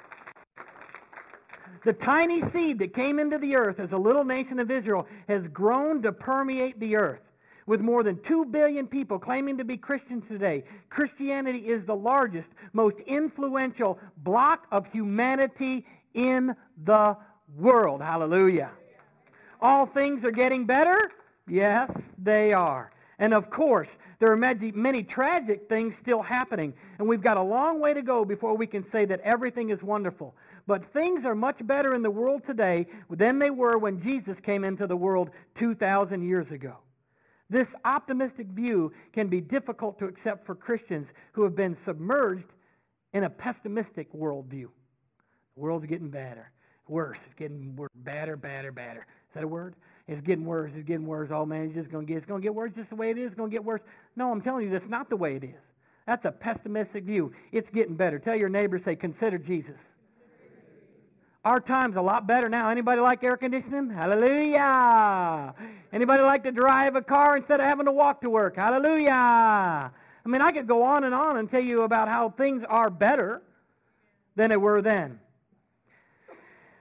The 1.85 1.93
tiny 1.93 2.41
seed 2.51 2.79
that 2.79 2.95
came 2.95 3.19
into 3.19 3.37
the 3.37 3.55
earth 3.55 3.79
as 3.79 3.91
a 3.91 3.97
little 3.97 4.23
nation 4.23 4.59
of 4.59 4.71
Israel 4.71 5.07
has 5.27 5.43
grown 5.53 6.01
to 6.01 6.11
permeate 6.11 6.79
the 6.79 6.95
earth. 6.95 7.19
With 7.67 7.79
more 7.79 8.01
than 8.03 8.19
2 8.27 8.45
billion 8.45 8.87
people 8.87 9.19
claiming 9.19 9.57
to 9.57 9.63
be 9.63 9.77
Christians 9.77 10.23
today, 10.27 10.63
Christianity 10.89 11.59
is 11.59 11.85
the 11.85 11.95
largest, 11.95 12.47
most 12.73 12.95
influential 13.05 13.99
block 14.17 14.65
of 14.71 14.85
humanity 14.91 15.85
in 16.15 16.55
the 16.85 17.15
world. 17.55 18.01
Hallelujah. 18.01 18.71
All 19.61 19.85
things 19.85 20.23
are 20.23 20.31
getting 20.31 20.65
better? 20.65 21.11
Yes, 21.47 21.91
they 22.17 22.51
are. 22.51 22.91
And 23.19 23.33
of 23.33 23.49
course, 23.51 23.87
there 24.19 24.31
are 24.31 24.37
many, 24.37 24.71
many 24.71 25.03
tragic 25.03 25.67
things 25.69 25.93
still 26.01 26.21
happening, 26.21 26.73
and 26.97 27.07
we've 27.07 27.21
got 27.21 27.37
a 27.37 27.43
long 27.43 27.79
way 27.79 27.93
to 27.93 28.01
go 28.01 28.25
before 28.25 28.55
we 28.55 28.65
can 28.65 28.85
say 28.91 29.05
that 29.05 29.19
everything 29.21 29.69
is 29.69 29.81
wonderful. 29.81 30.33
But 30.67 30.91
things 30.93 31.25
are 31.25 31.35
much 31.35 31.65
better 31.65 31.93
in 31.93 32.01
the 32.01 32.09
world 32.09 32.41
today 32.47 32.87
than 33.09 33.37
they 33.37 33.51
were 33.51 33.77
when 33.77 34.01
Jesus 34.01 34.35
came 34.43 34.63
into 34.63 34.87
the 34.87 34.95
world 34.95 35.29
2,000 35.59 36.27
years 36.27 36.49
ago. 36.51 36.77
This 37.49 37.67
optimistic 37.83 38.47
view 38.47 38.91
can 39.13 39.27
be 39.27 39.39
difficult 39.39 39.99
to 39.99 40.05
accept 40.05 40.45
for 40.45 40.55
Christians 40.55 41.07
who 41.33 41.43
have 41.43 41.55
been 41.55 41.77
submerged 41.85 42.47
in 43.13 43.25
a 43.25 43.29
pessimistic 43.29 44.11
worldview. 44.13 44.67
The 45.55 45.61
world's 45.61 45.85
getting 45.85 46.09
better, 46.09 46.51
worse. 46.87 47.19
It's 47.27 47.37
getting 47.37 47.75
worse, 47.75 47.91
badder, 47.97 48.35
badder, 48.35 48.71
badder. 48.71 49.01
Is 49.01 49.35
that 49.35 49.43
a 49.43 49.47
word? 49.47 49.75
It's 50.07 50.25
getting 50.25 50.45
worse. 50.45 50.71
It's 50.75 50.87
getting 50.87 51.05
worse. 51.05 51.29
Oh 51.31 51.45
man, 51.45 51.65
it's 51.65 51.75
just 51.75 51.91
to 51.91 52.01
get. 52.01 52.17
It's 52.17 52.27
to 52.27 52.39
get 52.39 52.53
worse. 52.53 52.71
Just 52.75 52.89
the 52.89 52.95
way 52.95 53.11
it 53.11 53.17
is. 53.17 53.27
It's 53.27 53.37
to 53.37 53.47
get 53.47 53.63
worse. 53.63 53.81
No, 54.15 54.31
I'm 54.31 54.41
telling 54.41 54.65
you, 54.65 54.71
that's 54.71 54.89
not 54.89 55.09
the 55.09 55.15
way 55.15 55.35
it 55.35 55.43
is. 55.43 55.61
That's 56.07 56.25
a 56.25 56.31
pessimistic 56.31 57.03
view. 57.03 57.33
It's 57.51 57.67
getting 57.73 57.95
better. 57.95 58.19
Tell 58.19 58.35
your 58.35 58.49
neighbor, 58.49 58.79
say, 58.83 58.95
consider 58.95 59.37
Jesus. 59.37 59.77
Our 61.45 61.59
time's 61.59 61.95
a 61.95 62.01
lot 62.01 62.25
better 62.25 62.49
now. 62.49 62.69
Anybody 62.69 63.01
like 63.01 63.23
air 63.23 63.37
conditioning? 63.37 63.91
Hallelujah. 63.91 65.53
Anybody 65.93 66.23
like 66.23 66.43
to 66.43 66.51
drive 66.51 66.95
a 66.95 67.03
car 67.03 67.37
instead 67.37 67.59
of 67.59 67.67
having 67.67 67.85
to 67.85 67.91
walk 67.91 68.21
to 68.21 68.31
work? 68.31 68.55
Hallelujah. 68.55 69.11
I 69.11 69.91
mean, 70.27 70.41
I 70.41 70.51
could 70.51 70.67
go 70.67 70.81
on 70.81 71.03
and 71.03 71.13
on 71.13 71.37
and 71.37 71.49
tell 71.49 71.61
you 71.61 71.83
about 71.83 72.07
how 72.07 72.31
things 72.31 72.63
are 72.67 72.89
better 72.89 73.43
than 74.35 74.49
they 74.49 74.57
were 74.57 74.81
then. 74.81 75.19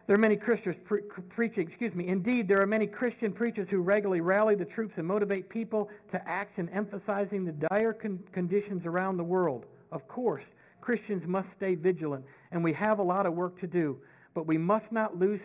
There 0.07 0.15
are 0.17 0.19
many 0.19 0.37
Christians 0.37 0.77
pre- 0.85 1.03
preaching, 1.29 1.69
excuse 1.69 1.95
me, 1.95 2.09
indeed, 2.09 2.49
there 2.49 2.63
are 2.63 2.67
many 2.67 2.87
Christian 2.87 3.33
preachers 3.33 3.69
who 3.71 3.81
regularly 3.81 4.23
rally 4.23 4.55
the 4.55 4.65
troops 4.65 4.95
and 4.97 5.07
motivate 5.07 5.51
people 5.51 5.91
to 6.11 6.29
action, 6.29 6.71
emphasizing 6.73 7.45
the 7.45 7.53
dire 7.53 7.93
con- 7.93 8.19
conditions 8.33 8.87
around 8.87 9.19
the 9.19 9.25
world. 9.25 9.67
Of 9.93 10.09
course, 10.09 10.45
Christians 10.81 11.23
must 11.27 11.49
stay 11.57 11.75
vigilant, 11.75 12.25
and 12.51 12.65
we 12.65 12.73
have 12.75 12.99
a 12.99 13.03
lot 13.03 13.27
of 13.27 13.35
work 13.35 13.59
to 13.61 13.67
do, 13.67 13.99
but 14.35 14.47
we 14.47 14.59
must 14.59 14.91
not 14.91 15.19
lose 15.19 15.41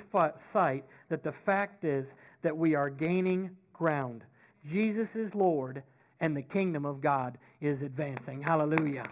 sight 0.52 0.84
that 1.10 1.24
the 1.24 1.34
fact 1.46 1.84
is 1.84 2.06
that 2.44 2.56
we 2.56 2.76
are 2.76 2.90
gaining 2.90 3.50
ground. 3.74 4.24
Jesus 4.72 5.08
is 5.16 5.32
Lord, 5.34 5.82
and 6.20 6.36
the 6.36 6.42
kingdom 6.42 6.86
of 6.86 7.02
God 7.02 7.38
is 7.62 7.82
advancing. 7.82 8.42
Hallelujah. 8.42 9.06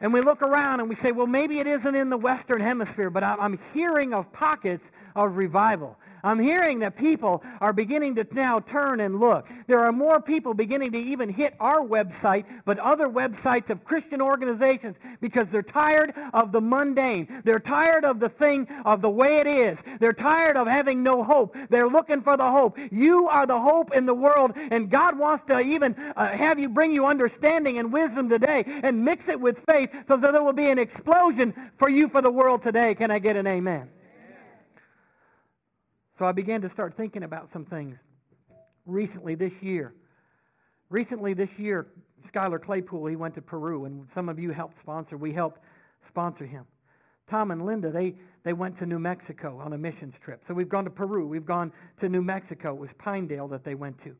And 0.00 0.12
we 0.12 0.20
look 0.20 0.42
around 0.42 0.80
and 0.80 0.88
we 0.88 0.96
say, 1.02 1.12
well, 1.12 1.26
maybe 1.26 1.58
it 1.58 1.66
isn't 1.66 1.94
in 1.94 2.08
the 2.08 2.16
Western 2.16 2.60
Hemisphere, 2.60 3.10
but 3.10 3.22
I'm 3.22 3.58
hearing 3.74 4.14
of 4.14 4.32
pockets 4.32 4.84
of 5.16 5.36
revival. 5.36 5.96
I'm 6.28 6.38
hearing 6.38 6.78
that 6.80 6.94
people 6.94 7.42
are 7.62 7.72
beginning 7.72 8.14
to 8.16 8.26
now 8.32 8.60
turn 8.60 9.00
and 9.00 9.18
look. 9.18 9.46
There 9.66 9.80
are 9.80 9.92
more 9.92 10.20
people 10.20 10.52
beginning 10.52 10.92
to 10.92 10.98
even 10.98 11.30
hit 11.32 11.54
our 11.58 11.80
website, 11.80 12.44
but 12.66 12.78
other 12.78 13.08
websites 13.08 13.70
of 13.70 13.82
Christian 13.86 14.20
organizations 14.20 14.96
because 15.22 15.46
they're 15.50 15.62
tired 15.62 16.12
of 16.34 16.52
the 16.52 16.60
mundane. 16.60 17.40
They're 17.46 17.58
tired 17.58 18.04
of 18.04 18.20
the 18.20 18.28
thing 18.28 18.66
of 18.84 19.00
the 19.00 19.08
way 19.08 19.38
it 19.38 19.46
is. 19.46 19.78
They're 20.00 20.12
tired 20.12 20.58
of 20.58 20.66
having 20.66 21.02
no 21.02 21.24
hope. 21.24 21.56
They're 21.70 21.88
looking 21.88 22.20
for 22.20 22.36
the 22.36 22.50
hope. 22.50 22.76
You 22.90 23.26
are 23.28 23.46
the 23.46 23.58
hope 23.58 23.94
in 23.94 24.04
the 24.04 24.12
world, 24.12 24.52
and 24.54 24.90
God 24.90 25.18
wants 25.18 25.46
to 25.48 25.60
even 25.60 25.96
uh, 26.14 26.28
have 26.28 26.58
you 26.58 26.68
bring 26.68 26.92
you 26.92 27.06
understanding 27.06 27.78
and 27.78 27.90
wisdom 27.90 28.28
today 28.28 28.64
and 28.82 29.02
mix 29.02 29.22
it 29.28 29.40
with 29.40 29.56
faith 29.66 29.88
so 30.06 30.18
that 30.18 30.32
there 30.32 30.42
will 30.42 30.52
be 30.52 30.68
an 30.68 30.78
explosion 30.78 31.54
for 31.78 31.88
you 31.88 32.06
for 32.10 32.20
the 32.20 32.30
world 32.30 32.62
today. 32.62 32.94
Can 32.94 33.10
I 33.10 33.18
get 33.18 33.36
an 33.36 33.46
amen? 33.46 33.88
So 36.18 36.24
I 36.24 36.32
began 36.32 36.60
to 36.62 36.70
start 36.72 36.96
thinking 36.96 37.22
about 37.22 37.48
some 37.52 37.64
things. 37.64 37.96
recently 38.88 39.34
this 39.34 39.52
year. 39.60 39.94
Recently 40.90 41.34
this 41.34 41.50
year, 41.58 41.86
Skylar 42.34 42.62
Claypool, 42.62 43.06
he 43.06 43.16
went 43.16 43.34
to 43.36 43.42
Peru, 43.42 43.84
and 43.84 44.06
some 44.14 44.28
of 44.28 44.38
you 44.38 44.50
helped 44.50 44.74
sponsor. 44.82 45.16
We 45.16 45.32
helped 45.32 45.60
sponsor 46.08 46.46
him. 46.46 46.64
Tom 47.30 47.50
and 47.50 47.64
Linda, 47.64 47.92
they, 47.92 48.14
they 48.42 48.54
went 48.54 48.78
to 48.78 48.86
New 48.86 48.98
Mexico 48.98 49.60
on 49.62 49.74
a 49.74 49.78
missions 49.78 50.14
trip. 50.24 50.42
So 50.48 50.54
we've 50.54 50.68
gone 50.68 50.84
to 50.84 50.90
Peru. 50.90 51.28
We've 51.28 51.44
gone 51.44 51.70
to 52.00 52.08
New 52.08 52.22
Mexico. 52.22 52.74
It 52.74 52.80
was 52.80 52.90
Pinedale 52.98 53.48
that 53.48 53.64
they 53.64 53.74
went 53.74 54.02
to. 54.04 54.16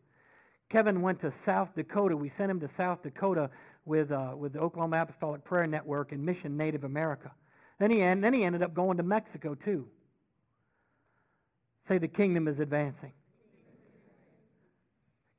Kevin 0.70 1.00
went 1.00 1.18
to 1.22 1.32
South 1.46 1.70
Dakota. 1.74 2.14
We 2.14 2.30
sent 2.36 2.50
him 2.50 2.60
to 2.60 2.68
South 2.76 3.02
Dakota 3.02 3.48
with, 3.86 4.12
uh, 4.12 4.34
with 4.36 4.52
the 4.52 4.58
Oklahoma 4.58 5.00
Apostolic 5.00 5.42
Prayer 5.42 5.66
Network 5.66 6.12
and 6.12 6.24
Mission 6.24 6.58
Native 6.58 6.84
America. 6.84 7.32
Then 7.80 7.90
he, 7.90 8.00
then 8.00 8.34
he 8.34 8.44
ended 8.44 8.62
up 8.62 8.74
going 8.74 8.98
to 8.98 9.02
Mexico, 9.02 9.54
too. 9.54 9.86
Say 11.88 11.98
the 11.98 12.08
kingdom 12.08 12.48
is 12.48 12.58
advancing. 12.60 13.12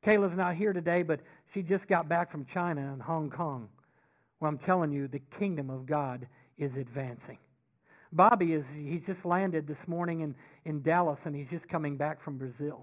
Kayla's 0.06 0.36
not 0.36 0.56
here 0.56 0.74
today, 0.74 1.04
but 1.04 1.20
she 1.54 1.62
just 1.62 1.88
got 1.88 2.08
back 2.08 2.32
from 2.32 2.45
China 2.54 2.91
and 2.93 3.02
Hong 3.02 3.30
Kong. 3.30 3.68
Well, 4.39 4.50
I'm 4.50 4.60
telling 4.60 4.91
you, 4.91 5.08
the 5.08 5.22
kingdom 5.38 5.70
of 5.70 5.86
God 5.86 6.28
is 6.58 6.72
advancing. 6.80 7.38
Bobby 8.12 8.54
is 8.54 8.64
he's 8.76 9.02
just 9.06 9.24
landed 9.24 9.68
this 9.68 9.78
morning 9.86 10.22
in, 10.22 10.34
in 10.66 10.82
Dallas 10.82 11.20
and 11.26 11.36
he's 11.36 11.47
just 11.52 11.68
coming 11.70 11.95
back 11.95 12.24
from 12.24 12.38
Brazil. 12.38 12.82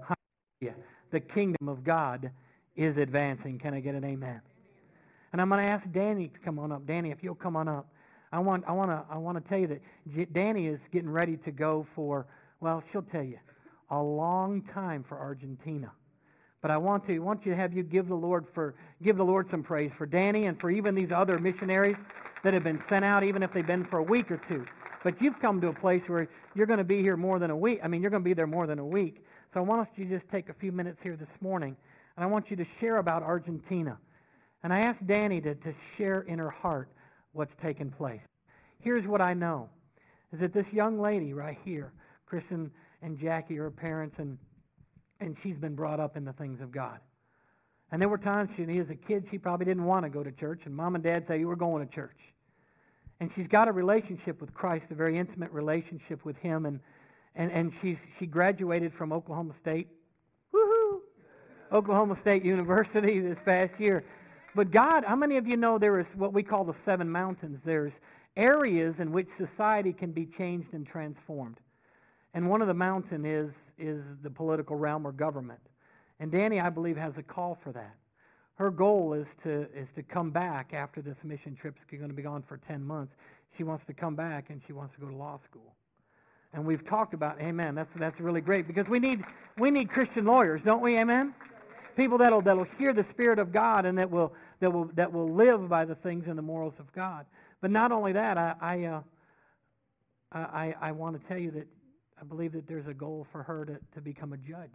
Hallelujah. 0.00 0.76
The 1.12 1.20
kingdom 1.20 1.68
of 1.68 1.84
God 1.84 2.30
is 2.74 2.96
advancing. 2.96 3.58
Can 3.58 3.74
I 3.74 3.80
get 3.80 3.94
an 3.94 4.04
amen? 4.04 4.40
And 5.32 5.40
I'm 5.40 5.48
going 5.48 5.60
to 5.60 5.70
ask 5.70 5.84
Danny 5.92 6.28
to 6.28 6.38
come 6.44 6.58
on 6.58 6.72
up. 6.72 6.86
Danny, 6.86 7.10
if 7.10 7.18
you'll 7.22 7.34
come 7.34 7.56
on 7.56 7.68
up. 7.68 7.86
I 8.32 8.38
want 8.38 8.64
I 8.66 8.72
want 8.72 8.90
to 8.90 9.04
I 9.10 9.18
want 9.18 9.42
to 9.42 9.48
tell 9.48 9.58
you 9.58 9.66
that 9.68 10.32
Danny 10.32 10.66
is 10.66 10.80
getting 10.90 11.10
ready 11.10 11.36
to 11.44 11.50
go 11.50 11.86
for 11.94 12.26
well, 12.62 12.82
she'll 12.92 13.02
tell 13.02 13.24
you 13.24 13.38
a 13.90 14.00
long 14.00 14.62
time 14.72 15.04
for 15.06 15.18
Argentina. 15.18 15.90
But 16.62 16.70
I 16.70 16.76
want 16.76 17.04
to 17.08 17.18
want 17.18 17.44
you 17.44 17.50
to 17.50 17.56
have 17.56 17.72
you 17.72 17.82
give 17.82 18.06
the 18.06 18.14
Lord 18.14 18.46
for 18.54 18.74
give 19.02 19.16
the 19.16 19.24
Lord 19.24 19.48
some 19.50 19.64
praise 19.64 19.90
for 19.98 20.06
Danny 20.06 20.46
and 20.46 20.58
for 20.60 20.70
even 20.70 20.94
these 20.94 21.10
other 21.14 21.38
missionaries 21.40 21.96
that 22.44 22.54
have 22.54 22.62
been 22.62 22.80
sent 22.88 23.04
out, 23.04 23.24
even 23.24 23.42
if 23.42 23.52
they've 23.52 23.66
been 23.66 23.84
for 23.86 23.98
a 23.98 24.02
week 24.02 24.30
or 24.30 24.40
two. 24.48 24.64
But 25.02 25.20
you've 25.20 25.38
come 25.40 25.60
to 25.60 25.68
a 25.68 25.72
place 25.72 26.02
where 26.06 26.28
you're 26.54 26.66
going 26.66 26.78
to 26.78 26.84
be 26.84 27.02
here 27.02 27.16
more 27.16 27.40
than 27.40 27.50
a 27.50 27.56
week. 27.56 27.80
I 27.82 27.88
mean, 27.88 28.00
you're 28.00 28.10
going 28.10 28.22
to 28.22 28.28
be 28.28 28.34
there 28.34 28.46
more 28.46 28.68
than 28.68 28.78
a 28.78 28.86
week. 28.86 29.24
So 29.52 29.58
I 29.60 29.62
want 29.64 29.82
us 29.82 29.88
to 29.96 30.04
just 30.04 30.24
take 30.30 30.48
a 30.48 30.54
few 30.54 30.70
minutes 30.70 30.98
here 31.02 31.16
this 31.16 31.28
morning, 31.40 31.76
and 32.16 32.24
I 32.24 32.26
want 32.28 32.48
you 32.48 32.56
to 32.56 32.64
share 32.80 32.98
about 32.98 33.24
Argentina. 33.24 33.98
And 34.62 34.72
I 34.72 34.80
asked 34.80 35.04
Danny 35.08 35.40
to, 35.40 35.56
to 35.56 35.74
share 35.98 36.20
in 36.22 36.38
her 36.38 36.50
heart 36.50 36.88
what's 37.32 37.52
taken 37.60 37.90
place. 37.90 38.20
Here's 38.78 39.06
what 39.06 39.20
I 39.20 39.34
know 39.34 39.68
is 40.32 40.40
that 40.40 40.54
this 40.54 40.66
young 40.72 41.00
lady 41.00 41.34
right 41.34 41.58
here, 41.64 41.92
Kristen 42.32 42.70
and 43.02 43.18
Jackie, 43.20 43.58
are 43.58 43.68
parents, 43.68 44.14
and, 44.18 44.38
and 45.20 45.36
she's 45.42 45.56
been 45.56 45.74
brought 45.74 46.00
up 46.00 46.16
in 46.16 46.24
the 46.24 46.32
things 46.32 46.62
of 46.62 46.72
God. 46.72 46.98
And 47.90 48.00
there 48.00 48.08
were 48.08 48.16
times 48.16 48.48
she, 48.56 48.62
as 48.78 48.88
a 48.88 48.94
kid, 48.94 49.26
she 49.30 49.36
probably 49.36 49.66
didn't 49.66 49.84
want 49.84 50.06
to 50.06 50.08
go 50.08 50.22
to 50.22 50.32
church, 50.32 50.62
and 50.64 50.74
mom 50.74 50.94
and 50.94 51.04
dad 51.04 51.26
say, 51.28 51.38
You 51.38 51.46
were 51.46 51.56
going 51.56 51.86
to 51.86 51.94
church. 51.94 52.16
And 53.20 53.28
she's 53.36 53.46
got 53.48 53.68
a 53.68 53.72
relationship 53.72 54.40
with 54.40 54.54
Christ, 54.54 54.86
a 54.90 54.94
very 54.94 55.18
intimate 55.18 55.52
relationship 55.52 56.24
with 56.24 56.36
Him, 56.38 56.64
and, 56.64 56.80
and, 57.34 57.52
and 57.52 57.70
she's, 57.82 57.98
she 58.18 58.24
graduated 58.24 58.94
from 58.94 59.12
Oklahoma 59.12 59.52
State. 59.60 59.88
Woohoo! 60.54 61.00
Oklahoma 61.70 62.16
State 62.22 62.46
University 62.46 63.20
this 63.20 63.36
past 63.44 63.78
year. 63.78 64.04
But 64.56 64.70
God, 64.70 65.04
how 65.06 65.16
many 65.16 65.36
of 65.36 65.46
you 65.46 65.58
know 65.58 65.78
there 65.78 66.00
is 66.00 66.06
what 66.16 66.32
we 66.32 66.42
call 66.42 66.64
the 66.64 66.76
seven 66.86 67.10
mountains? 67.10 67.58
There's 67.62 67.92
areas 68.38 68.94
in 68.98 69.12
which 69.12 69.28
society 69.36 69.92
can 69.92 70.12
be 70.12 70.30
changed 70.38 70.68
and 70.72 70.86
transformed. 70.86 71.58
And 72.34 72.48
one 72.48 72.62
of 72.62 72.68
the 72.68 72.74
mountain 72.74 73.24
is 73.24 73.50
is 73.78 74.02
the 74.22 74.30
political 74.30 74.76
realm 74.76 75.06
or 75.06 75.12
government. 75.12 75.60
And 76.20 76.30
Danny, 76.30 76.60
I 76.60 76.70
believe, 76.70 76.96
has 76.96 77.12
a 77.16 77.22
call 77.22 77.58
for 77.64 77.72
that. 77.72 77.96
Her 78.54 78.70
goal 78.70 79.12
is 79.14 79.26
to 79.44 79.62
is 79.74 79.88
to 79.96 80.02
come 80.02 80.30
back 80.30 80.72
after 80.72 81.02
this 81.02 81.16
mission 81.24 81.56
trip 81.60 81.74
is 81.90 81.98
going 81.98 82.10
to 82.10 82.16
be 82.16 82.22
gone 82.22 82.44
for 82.48 82.58
10 82.68 82.82
months. 82.82 83.12
She 83.56 83.64
wants 83.64 83.84
to 83.86 83.92
come 83.92 84.14
back 84.14 84.50
and 84.50 84.60
she 84.66 84.72
wants 84.72 84.94
to 84.94 85.00
go 85.00 85.08
to 85.08 85.16
law 85.16 85.40
school. 85.50 85.74
And 86.54 86.64
we've 86.66 86.86
talked 86.86 87.14
about, 87.14 87.40
amen, 87.40 87.74
that's 87.74 87.90
that's 87.98 88.18
really 88.20 88.40
great 88.40 88.66
because 88.66 88.86
we 88.88 88.98
need 88.98 89.20
we 89.58 89.70
need 89.70 89.90
Christian 89.90 90.24
lawyers, 90.24 90.60
don't 90.64 90.82
we? 90.82 90.98
Amen. 90.98 91.34
People 91.96 92.18
that'll 92.18 92.42
that'll 92.42 92.66
hear 92.78 92.94
the 92.94 93.04
spirit 93.10 93.38
of 93.38 93.52
God 93.52 93.84
and 93.84 93.98
that 93.98 94.10
will 94.10 94.32
that 94.60 94.72
will 94.72 94.90
that 94.94 95.12
will 95.12 95.32
live 95.34 95.68
by 95.68 95.84
the 95.84 95.94
things 95.96 96.24
and 96.28 96.38
the 96.38 96.42
morals 96.42 96.74
of 96.78 96.90
God. 96.92 97.26
But 97.60 97.70
not 97.70 97.90
only 97.90 98.12
that, 98.12 98.38
I 98.38 98.54
I 98.60 98.84
uh, 98.84 99.00
I, 100.30 100.74
I 100.80 100.92
want 100.92 101.20
to 101.20 101.28
tell 101.28 101.38
you 101.38 101.50
that 101.52 101.66
I 102.22 102.24
believe 102.24 102.52
that 102.52 102.68
there's 102.68 102.86
a 102.86 102.94
goal 102.94 103.26
for 103.32 103.42
her 103.42 103.64
to, 103.64 103.78
to 103.94 104.00
become 104.00 104.32
a 104.32 104.36
judge. 104.36 104.70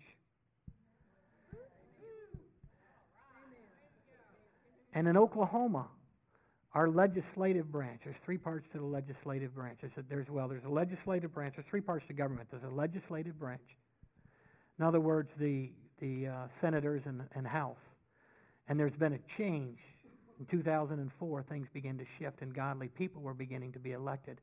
And 4.94 5.08
in 5.08 5.16
Oklahoma, 5.16 5.88
our 6.74 6.90
legislative 6.90 7.72
branch, 7.72 8.02
there's 8.04 8.18
three 8.26 8.38
parts 8.38 8.66
to 8.74 8.80
the 8.80 8.86
legislative 8.86 9.56
branch. 9.56 9.80
I 9.84 9.88
said 9.96 10.06
there's, 10.10 10.28
well, 10.30 10.50
there's 10.50 10.66
a 10.66 10.70
legislative 10.70 11.34
branch, 11.34 11.54
there's 11.56 11.68
three 11.70 11.82
parts 11.82 12.06
to 12.08 12.14
government. 12.14 12.50
There's 12.52 12.64
a 12.64 12.76
legislative 12.76 13.40
branch. 13.40 13.62
In 14.78 14.86
other 14.86 15.00
words, 15.00 15.30
the, 15.40 15.70
the 16.02 16.28
uh, 16.28 16.48
senators 16.60 17.04
and, 17.06 17.22
and 17.34 17.48
House. 17.48 17.78
And 18.68 18.78
there's 18.78 18.96
been 19.00 19.14
a 19.14 19.20
change. 19.38 19.78
In 20.40 20.46
2004, 20.48 21.44
things 21.44 21.68
began 21.74 21.98
to 21.98 22.06
shift, 22.20 22.42
and 22.42 22.54
godly 22.54 22.90
people 22.90 23.22
were 23.22 23.34
beginning 23.34 23.72
to 23.72 23.80
be 23.80 23.94
elected. 23.94 24.42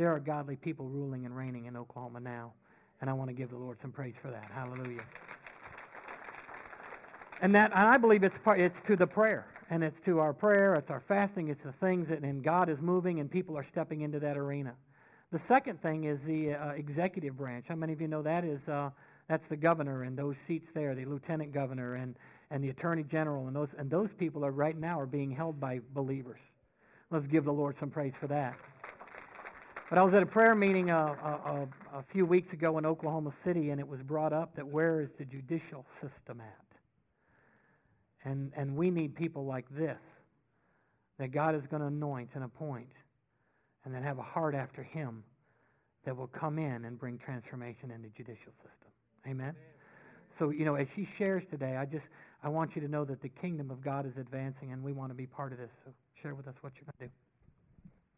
There 0.00 0.10
are 0.10 0.18
godly 0.18 0.56
people 0.56 0.86
ruling 0.88 1.26
and 1.26 1.36
reigning 1.36 1.66
in 1.66 1.76
Oklahoma 1.76 2.20
now, 2.20 2.54
and 3.02 3.10
I 3.10 3.12
want 3.12 3.28
to 3.28 3.34
give 3.34 3.50
the 3.50 3.58
Lord 3.58 3.76
some 3.82 3.92
praise 3.92 4.14
for 4.22 4.30
that. 4.30 4.50
Hallelujah. 4.50 5.02
And 7.42 7.54
that 7.54 7.70
and 7.72 7.86
I 7.86 7.98
believe 7.98 8.22
it's 8.22 8.34
part, 8.42 8.60
it's 8.60 8.74
to 8.86 8.96
the 8.96 9.06
prayer 9.06 9.44
and 9.68 9.84
it's 9.84 9.98
to 10.06 10.18
our 10.18 10.32
prayer, 10.32 10.74
it's 10.76 10.88
our 10.88 11.02
fasting, 11.06 11.48
it's 11.48 11.62
the 11.66 11.74
things 11.86 12.08
that, 12.08 12.22
and 12.22 12.42
God 12.42 12.70
is 12.70 12.78
moving 12.80 13.20
and 13.20 13.30
people 13.30 13.58
are 13.58 13.66
stepping 13.70 14.00
into 14.00 14.18
that 14.20 14.38
arena. 14.38 14.72
The 15.32 15.40
second 15.48 15.82
thing 15.82 16.04
is 16.04 16.18
the 16.26 16.54
uh, 16.54 16.70
executive 16.70 17.36
branch. 17.36 17.66
How 17.68 17.74
many 17.74 17.92
of 17.92 18.00
you 18.00 18.08
know 18.08 18.22
that 18.22 18.42
is 18.42 18.66
uh, 18.68 18.88
that's 19.28 19.44
the 19.50 19.56
governor 19.56 20.04
and 20.04 20.16
those 20.16 20.34
seats 20.48 20.66
there, 20.72 20.94
the 20.94 21.04
lieutenant 21.04 21.52
governor 21.52 21.96
and 21.96 22.16
and 22.50 22.64
the 22.64 22.70
attorney 22.70 23.02
general 23.02 23.48
and 23.48 23.54
those 23.54 23.68
and 23.76 23.90
those 23.90 24.08
people 24.18 24.46
are 24.46 24.50
right 24.50 24.80
now 24.80 24.98
are 24.98 25.04
being 25.04 25.30
held 25.30 25.60
by 25.60 25.80
believers. 25.92 26.40
Let's 27.10 27.26
give 27.26 27.44
the 27.44 27.52
Lord 27.52 27.76
some 27.78 27.90
praise 27.90 28.14
for 28.18 28.28
that. 28.28 28.56
But 29.90 29.98
I 29.98 30.02
was 30.04 30.14
at 30.14 30.22
a 30.22 30.26
prayer 30.26 30.54
meeting 30.54 30.92
uh, 30.92 30.94
a, 30.94 31.50
a, 31.50 31.98
a 31.98 32.04
few 32.12 32.24
weeks 32.24 32.52
ago 32.52 32.78
in 32.78 32.86
Oklahoma 32.86 33.32
City, 33.44 33.70
and 33.70 33.80
it 33.80 33.86
was 33.86 33.98
brought 34.02 34.32
up 34.32 34.54
that 34.54 34.64
where 34.64 35.00
is 35.00 35.08
the 35.18 35.24
judicial 35.24 35.84
system 36.00 36.40
at? 36.40 38.30
And, 38.30 38.52
and 38.56 38.76
we 38.76 38.88
need 38.88 39.16
people 39.16 39.44
like 39.44 39.66
this 39.76 39.98
that 41.18 41.32
God 41.32 41.54
is 41.56 41.62
going 41.70 41.80
to 41.80 41.88
anoint 41.88 42.30
and 42.34 42.44
appoint 42.44 42.92
and 43.84 43.92
then 43.92 44.02
have 44.02 44.18
a 44.18 44.22
heart 44.22 44.54
after 44.54 44.82
Him 44.82 45.24
that 46.06 46.16
will 46.16 46.28
come 46.28 46.58
in 46.58 46.84
and 46.84 46.98
bring 46.98 47.18
transformation 47.18 47.90
in 47.90 48.00
the 48.00 48.08
judicial 48.16 48.52
system. 48.62 48.90
Amen? 49.26 49.54
So, 50.38 50.50
you 50.50 50.64
know, 50.64 50.76
as 50.76 50.86
she 50.94 51.06
shares 51.18 51.42
today, 51.50 51.76
I 51.76 51.84
just 51.84 52.04
I 52.42 52.48
want 52.48 52.74
you 52.74 52.80
to 52.80 52.88
know 52.88 53.04
that 53.04 53.20
the 53.20 53.28
kingdom 53.28 53.70
of 53.70 53.84
God 53.84 54.06
is 54.06 54.12
advancing 54.18 54.72
and 54.72 54.82
we 54.82 54.92
want 54.92 55.10
to 55.10 55.14
be 55.14 55.26
part 55.26 55.52
of 55.52 55.58
this. 55.58 55.68
So 55.84 55.92
share 56.22 56.34
with 56.34 56.46
us 56.46 56.54
what 56.62 56.72
you're 56.76 56.84
going 56.84 57.10
to 57.10 57.14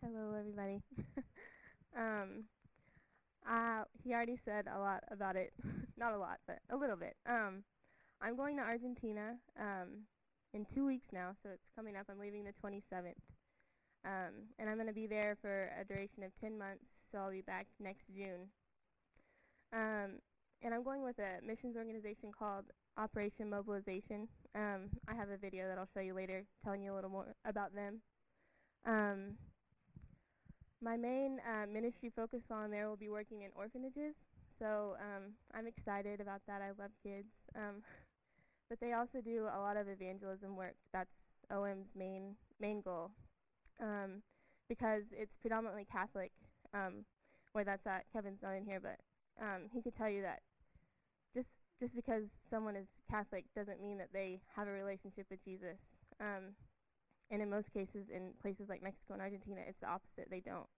do. 0.07 0.15
Hello, 0.15 0.39
everybody. 0.39 0.81
um, 1.97 2.45
uh, 3.49 3.85
he 4.03 4.13
already 4.13 4.39
said 4.45 4.67
a 4.75 4.79
lot 4.79 5.03
about 5.11 5.37
it. 5.37 5.53
Not 5.97 6.13
a 6.13 6.19
lot, 6.19 6.39
but 6.47 6.59
a 6.71 6.77
little 6.77 6.97
bit. 6.97 7.17
Um, 7.29 7.63
I'm 8.21 8.37
going 8.37 8.57
to 8.57 8.63
Argentina 8.63 9.35
um, 9.59 10.07
in 10.55 10.67
two 10.75 10.87
weeks 10.87 11.07
now, 11.13 11.35
so 11.43 11.51
it's 11.53 11.69
coming 11.75 11.97
up. 11.97 12.07
I'm 12.11 12.21
leaving 12.21 12.45
the 12.45 12.55
27th. 12.63 13.19
Um, 14.05 14.51
and 14.59 14.69
I'm 14.69 14.77
going 14.77 14.89
to 14.89 14.93
be 14.93 15.07
there 15.07 15.37
for 15.41 15.71
a 15.81 15.85
duration 15.85 16.23
of 16.25 16.31
10 16.41 16.59
months, 16.59 16.85
so 17.11 17.19
I'll 17.19 17.31
be 17.31 17.43
back 17.43 17.67
next 17.81 18.03
June. 18.15 18.49
Um, 19.73 20.19
and 20.63 20.75
I'm 20.75 20.83
going 20.83 21.03
with 21.03 21.19
a 21.19 21.45
missions 21.45 21.77
organization 21.77 22.31
called 22.37 22.65
Operation 22.97 23.49
Mobilization. 23.51 24.29
Um, 24.55 24.91
I 25.09 25.15
have 25.15 25.31
a 25.31 25.37
video 25.37 25.67
that 25.69 25.79
I'll 25.79 25.89
show 25.95 26.01
you 26.01 26.15
later 26.15 26.45
telling 26.63 26.83
you 26.83 26.93
a 26.93 26.97
little 26.97 27.11
more 27.11 27.35
about 27.45 27.75
them. 27.75 28.01
Um, 28.87 29.37
my 30.83 30.97
main 30.97 31.39
uh, 31.47 31.67
ministry 31.67 32.11
focus 32.15 32.43
on 32.51 32.71
there 32.71 32.89
will 32.89 32.97
be 32.97 33.09
working 33.09 33.43
in 33.43 33.51
orphanages, 33.55 34.15
so 34.59 34.97
um, 34.99 35.33
I'm 35.55 35.67
excited 35.67 36.21
about 36.21 36.41
that. 36.47 36.61
I 36.61 36.69
love 36.81 36.91
kids. 37.03 37.29
Um, 37.55 37.83
but 38.69 38.81
they 38.81 38.93
also 38.93 39.21
do 39.25 39.47
a 39.55 39.61
lot 39.61 39.77
of 39.77 39.89
evangelism 39.89 40.57
work. 40.57 40.75
That's 40.93 41.11
OM's 41.51 41.89
main 41.97 42.35
main 42.61 42.81
goal, 42.81 43.11
um, 43.81 44.23
because 44.69 45.03
it's 45.13 45.35
predominantly 45.41 45.87
Catholic. 45.91 46.33
Um, 46.75 47.05
where 47.53 47.65
that's 47.65 47.87
at, 47.87 48.05
Kevin's 48.13 48.41
not 48.43 48.57
in 48.57 48.65
here, 48.65 48.81
but 48.81 48.97
um, 49.41 49.69
he 49.73 49.83
could 49.83 49.97
tell 49.97 50.09
you 50.09 50.23
that 50.23 50.41
just 51.35 51.49
just 51.81 51.95
because 51.95 52.25
someone 52.51 52.77
is 52.77 52.87
Catholic 53.11 53.45
doesn't 53.55 53.81
mean 53.81 53.99
that 53.99 54.09
they 54.13 54.41
have 54.57 54.69
a 54.69 54.73
relationship 54.73 55.27
with 55.31 55.45
Jesus. 55.45 55.77
Um, 56.21 56.57
and 57.33 57.43
in 57.43 57.51
most 57.51 57.73
cases, 57.75 58.07
in 58.15 58.31
places 58.41 58.67
like 58.69 58.83
Mexico 58.83 59.15
and 59.15 59.23
Argentina, 59.23 59.63
it's 59.67 59.81
the 59.81 59.89
opposite. 59.89 60.31
They 60.31 60.41
don't. 60.41 60.69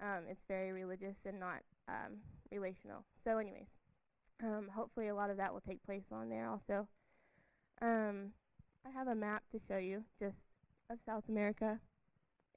Um, 0.00 0.24
it's 0.28 0.42
very 0.46 0.72
religious 0.72 1.16
and 1.24 1.40
not 1.40 1.60
um, 1.88 2.18
relational. 2.52 3.04
So, 3.24 3.38
anyways, 3.38 3.70
Um, 4.42 4.68
hopefully, 4.72 5.08
a 5.08 5.14
lot 5.14 5.30
of 5.30 5.36
that 5.38 5.52
will 5.52 5.62
take 5.62 5.82
place 5.84 6.04
on 6.12 6.28
there 6.28 6.48
also. 6.48 6.86
Um, 7.80 8.32
I 8.86 8.90
have 8.90 9.08
a 9.08 9.14
map 9.14 9.42
to 9.52 9.58
show 9.66 9.78
you 9.78 10.04
just 10.20 10.36
of 10.90 10.98
South 11.04 11.24
America, 11.28 11.78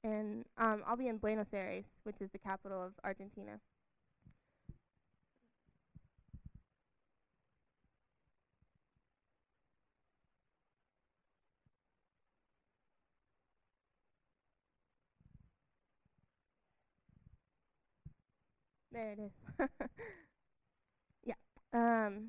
and 0.04 0.44
um, 0.58 0.82
I'll 0.86 0.96
be 0.96 1.08
in 1.08 1.18
Buenos 1.18 1.52
Aires, 1.52 1.84
which 2.04 2.16
is 2.20 2.30
the 2.32 2.38
capital 2.38 2.82
of 2.82 2.92
Argentina. 3.04 3.58
There 18.92 19.12
it 19.12 19.18
is. 19.20 19.68
yeah. 21.24 21.34
Um, 21.72 22.28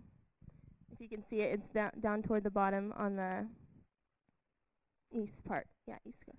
if 0.91 1.01
you 1.01 1.09
can 1.09 1.23
see 1.29 1.37
it, 1.41 1.59
it's 1.59 1.73
down 1.73 1.91
down 2.01 2.23
toward 2.23 2.43
the 2.43 2.49
bottom 2.49 2.93
on 2.97 3.15
the 3.15 3.45
east 5.11 5.33
part. 5.45 5.67
Yeah, 5.87 5.95
east 6.05 6.17
coast. 6.25 6.37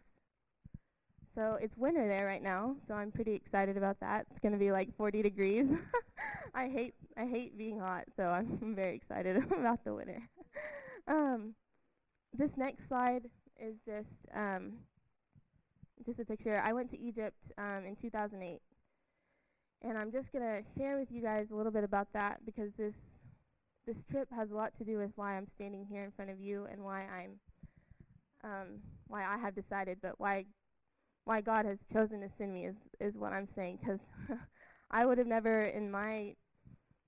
So 1.35 1.59
it's 1.61 1.77
winter 1.77 2.07
there 2.07 2.27
right 2.27 2.43
now, 2.43 2.77
so 2.87 2.95
I'm 2.95 3.11
pretty 3.11 3.35
excited 3.35 3.77
about 3.77 3.99
that. 4.01 4.27
It's 4.31 4.41
gonna 4.41 4.57
be 4.57 4.72
like 4.72 4.97
40 4.97 5.22
degrees. 5.22 5.66
I 6.55 6.68
hate 6.68 6.95
I 7.18 7.27
hate 7.27 7.59
being 7.59 7.79
hot, 7.79 8.05
so 8.16 8.25
I'm 8.25 8.75
very 8.77 8.97
excited 8.97 9.37
about 9.37 9.85
the 9.85 9.95
winter. 9.95 10.22
um, 11.09 11.55
this 12.37 12.51
next 12.57 12.87
slide 12.89 13.25
is 13.61 13.75
just 13.85 14.09
um, 14.35 14.75
just 16.07 16.18
a 16.18 16.25
picture. 16.25 16.62
I 16.64 16.72
went 16.72 16.91
to 16.93 16.99
Egypt 16.99 17.37
um, 17.59 17.85
in 17.87 17.97
2008 18.01 18.61
and 19.87 19.99
I'm 19.99 20.11
just 20.11 20.32
gonna 20.32 20.61
share 20.76 20.99
with 20.99 21.09
you 21.11 21.22
guys 21.22 21.47
a 21.53 21.55
little 21.55 21.72
bit 21.72 21.85
about 21.85 22.09
that 22.14 22.45
because 22.45 22.70
this 22.78 22.95
this 23.87 23.97
trip 24.11 24.28
has 24.35 24.51
a 24.51 24.55
lot 24.55 24.72
to 24.78 24.85
do 24.85 24.97
with 24.99 25.11
why 25.16 25.37
I'm 25.37 25.47
standing 25.57 25.87
here 25.91 26.05
in 26.05 26.12
front 26.12 26.30
of 26.30 26.41
you 26.41 26.66
and 26.72 26.82
why 26.82 27.03
I'm 27.03 27.32
um, 28.43 28.80
why 29.09 29.24
I 29.24 29.39
have 29.39 29.55
decided, 29.55 29.99
but 30.03 30.18
why 30.18 30.45
why 31.24 31.41
God 31.41 31.64
has 31.66 31.78
chosen 31.93 32.20
to 32.20 32.28
send 32.39 32.53
me 32.53 32.66
is 32.66 32.74
is 33.01 33.14
what 33.14 33.32
I'm 33.32 33.49
saying 33.55 33.78
because 33.80 34.01
I 34.91 35.05
would 35.07 35.18
have 35.18 35.26
never 35.26 35.66
in 35.66 35.91
my 35.91 36.35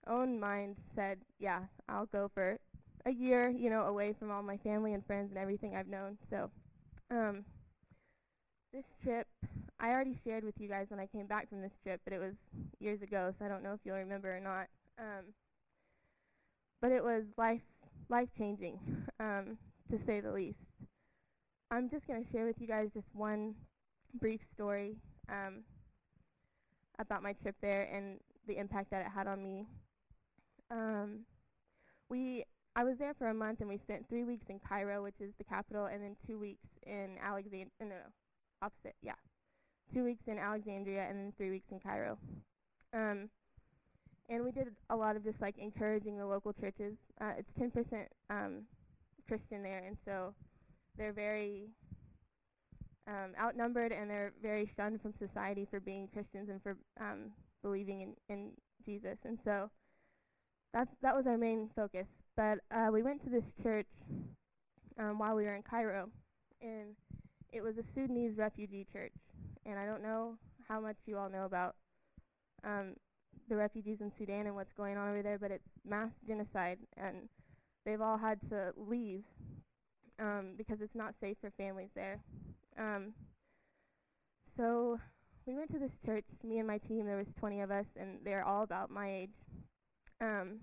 own 0.06 0.38
mind 0.38 0.76
said, 0.94 1.18
yeah, 1.38 1.60
I'll 1.88 2.06
go 2.06 2.30
for 2.32 2.58
a 3.06 3.10
year, 3.10 3.48
you 3.48 3.70
know, 3.70 3.82
away 3.82 4.14
from 4.18 4.30
all 4.30 4.42
my 4.42 4.56
family 4.58 4.94
and 4.94 5.04
friends 5.06 5.30
and 5.30 5.38
everything 5.38 5.74
I've 5.74 5.88
known. 5.88 6.16
So, 6.30 6.50
um, 7.10 7.44
this 8.72 8.84
trip 9.02 9.26
I 9.78 9.88
already 9.90 10.18
shared 10.24 10.44
with 10.44 10.54
you 10.58 10.68
guys 10.68 10.86
when 10.88 11.00
I 11.00 11.06
came 11.06 11.26
back 11.26 11.48
from 11.48 11.60
this 11.60 11.72
trip, 11.82 12.00
but 12.04 12.12
it 12.12 12.18
was 12.18 12.34
years 12.80 13.02
ago, 13.02 13.34
so 13.38 13.44
I 13.44 13.48
don't 13.48 13.62
know 13.62 13.74
if 13.74 13.80
you'll 13.84 13.96
remember 13.96 14.34
or 14.34 14.40
not. 14.40 14.68
Um, 14.98 15.24
but 16.80 16.92
it 16.92 17.02
was 17.02 17.24
life 17.36 17.60
life 18.08 18.28
changing, 18.38 18.78
um, 19.20 19.58
to 19.90 19.98
say 20.06 20.20
the 20.20 20.32
least. 20.32 20.58
I'm 21.70 21.90
just 21.90 22.06
going 22.06 22.24
to 22.24 22.30
share 22.30 22.46
with 22.46 22.56
you 22.60 22.68
guys 22.68 22.88
just 22.94 23.08
one 23.12 23.54
brief 24.20 24.40
story 24.54 24.94
um, 25.28 25.64
about 26.98 27.22
my 27.22 27.32
trip 27.34 27.56
there 27.60 27.88
and 27.92 28.18
the 28.46 28.56
impact 28.58 28.90
that 28.92 29.00
it 29.00 29.10
had 29.12 29.26
on 29.26 29.42
me. 29.42 29.66
Um, 30.70 31.20
we 32.08 32.44
I 32.76 32.84
was 32.84 32.96
there 32.98 33.14
for 33.14 33.28
a 33.28 33.34
month 33.34 33.60
and 33.60 33.68
we 33.68 33.78
spent 33.78 34.08
three 34.08 34.24
weeks 34.24 34.46
in 34.48 34.60
Cairo, 34.66 35.02
which 35.02 35.20
is 35.20 35.32
the 35.38 35.44
capital, 35.44 35.86
and 35.86 36.02
then 36.02 36.16
two 36.26 36.38
weeks 36.38 36.66
in 36.86 37.16
Alexandria. 37.22 37.66
No, 37.80 37.86
no, 37.86 37.94
opposite. 38.62 38.94
Yeah, 39.02 39.12
two 39.93 40.05
weeks 40.05 40.22
in 40.26 40.39
Alexandria 40.39 41.07
and 41.09 41.18
then 41.18 41.32
three 41.37 41.51
weeks 41.51 41.66
in 41.70 41.80
Cairo. 41.80 42.18
Um, 42.93 43.28
and 44.28 44.45
we 44.45 44.51
did 44.51 44.68
a 44.91 44.97
lot 44.97 45.16
of 45.16 45.24
just 45.24 45.41
like 45.41 45.57
encouraging 45.59 46.18
the 46.18 46.26
local 46.26 46.53
churches. 46.53 46.95
Uh, 47.20 47.32
it's 47.39 47.51
10% 47.61 48.07
um, 48.30 48.62
Christian 49.28 49.62
there, 49.62 49.84
and 49.87 49.97
so 50.05 50.34
they're 50.99 51.12
very 51.12 51.68
um, 53.07 53.32
outnumbered 53.41 53.93
and 53.93 54.11
they're 54.11 54.32
very 54.43 54.70
shunned 54.76 55.01
from 55.01 55.14
society 55.18 55.66
for 55.70 55.78
being 55.80 56.09
Christians 56.12 56.49
and 56.51 56.61
for 56.62 56.76
um, 57.01 57.30
believing 57.62 58.01
in, 58.01 58.14
in 58.28 58.51
Jesus. 58.84 59.16
And 59.24 59.39
so 59.45 59.70
that's 60.72 60.91
that 61.03 61.14
was 61.14 61.26
our 61.26 61.39
main 61.39 61.70
focus. 61.76 62.07
But 62.37 62.59
uh, 62.74 62.89
we 62.93 63.03
went 63.03 63.22
to 63.24 63.30
this 63.30 63.45
church 63.62 63.87
um, 64.99 65.18
while 65.18 65.34
we 65.34 65.45
were 65.45 65.55
in 65.55 65.62
Cairo, 65.62 66.09
and 66.61 66.95
it 67.53 67.62
was 67.62 67.74
a 67.78 67.84
Sudanese 67.95 68.37
refugee 68.37 68.87
church 68.93 69.12
and 69.68 69.78
I 69.78 69.86
don't 69.86 70.02
know 70.02 70.34
how 70.68 70.80
much 70.80 70.96
you 71.06 71.18
all 71.18 71.28
know 71.30 71.44
about 71.44 71.74
um, 72.64 72.94
the 73.48 73.56
refugees 73.56 73.98
in 74.00 74.12
Sudan 74.18 74.46
and 74.46 74.54
what's 74.54 74.72
going 74.76 74.96
on 74.96 75.08
over 75.10 75.22
there, 75.22 75.38
but 75.38 75.50
it's 75.50 75.68
mass 75.88 76.10
genocide, 76.26 76.78
and 76.96 77.28
they've 77.84 78.00
all 78.00 78.18
had 78.18 78.38
to 78.50 78.72
leave 78.76 79.22
um, 80.18 80.54
because 80.56 80.78
it's 80.80 80.94
not 80.94 81.14
safe 81.20 81.36
for 81.40 81.50
families 81.56 81.90
there. 81.94 82.20
Um, 82.78 83.12
so 84.56 84.98
we 85.46 85.54
went 85.54 85.70
to 85.72 85.78
this 85.78 85.90
church, 86.04 86.24
me 86.42 86.58
and 86.58 86.66
my 86.66 86.78
team. 86.78 87.06
There 87.06 87.16
was 87.16 87.26
20 87.38 87.60
of 87.60 87.70
us, 87.70 87.86
and 87.98 88.18
they're 88.24 88.44
all 88.44 88.62
about 88.62 88.90
my 88.90 89.12
age. 89.12 89.30
Um, 90.20 90.60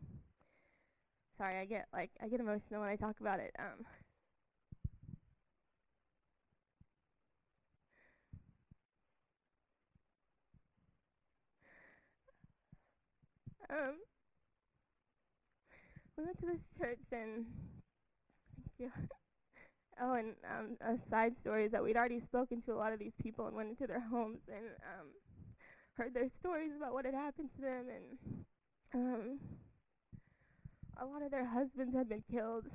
sorry, 1.37 1.59
I 1.59 1.65
get 1.65 1.85
like 1.93 2.09
I 2.21 2.27
get 2.27 2.39
emotional 2.39 2.81
when 2.81 2.89
I 2.89 2.95
talk 2.95 3.15
about 3.21 3.39
it. 3.39 3.53
Um, 3.59 3.85
Um, 13.73 13.95
we 16.17 16.25
went 16.25 16.39
to 16.41 16.45
this 16.45 16.61
church 16.77 17.01
and 17.11 17.45
thank 18.77 18.91
you. 18.91 18.91
oh, 19.99 20.13
and 20.13 20.35
um, 20.45 20.77
a 20.81 21.09
side 21.09 21.33
story 21.41 21.65
is 21.65 21.71
that 21.71 21.83
we'd 21.83 21.97
already 21.97 22.21
spoken 22.27 22.61
to 22.63 22.73
a 22.73 22.77
lot 22.77 22.93
of 22.93 22.99
these 22.99 23.17
people 23.21 23.47
and 23.47 23.55
went 23.55 23.69
into 23.69 23.87
their 23.87 24.03
homes 24.11 24.41
and 24.47 24.65
um, 24.93 25.07
heard 25.97 26.13
their 26.13 26.29
stories 26.39 26.71
about 26.77 26.93
what 26.93 27.05
had 27.05 27.15
happened 27.15 27.49
to 27.55 27.61
them, 27.61 27.85
and 27.89 28.45
um, 28.93 29.39
a 31.01 31.05
lot 31.05 31.23
of 31.23 31.31
their 31.31 31.45
husbands 31.45 31.95
had 31.95 32.09
been 32.09 32.23
killed. 32.31 32.65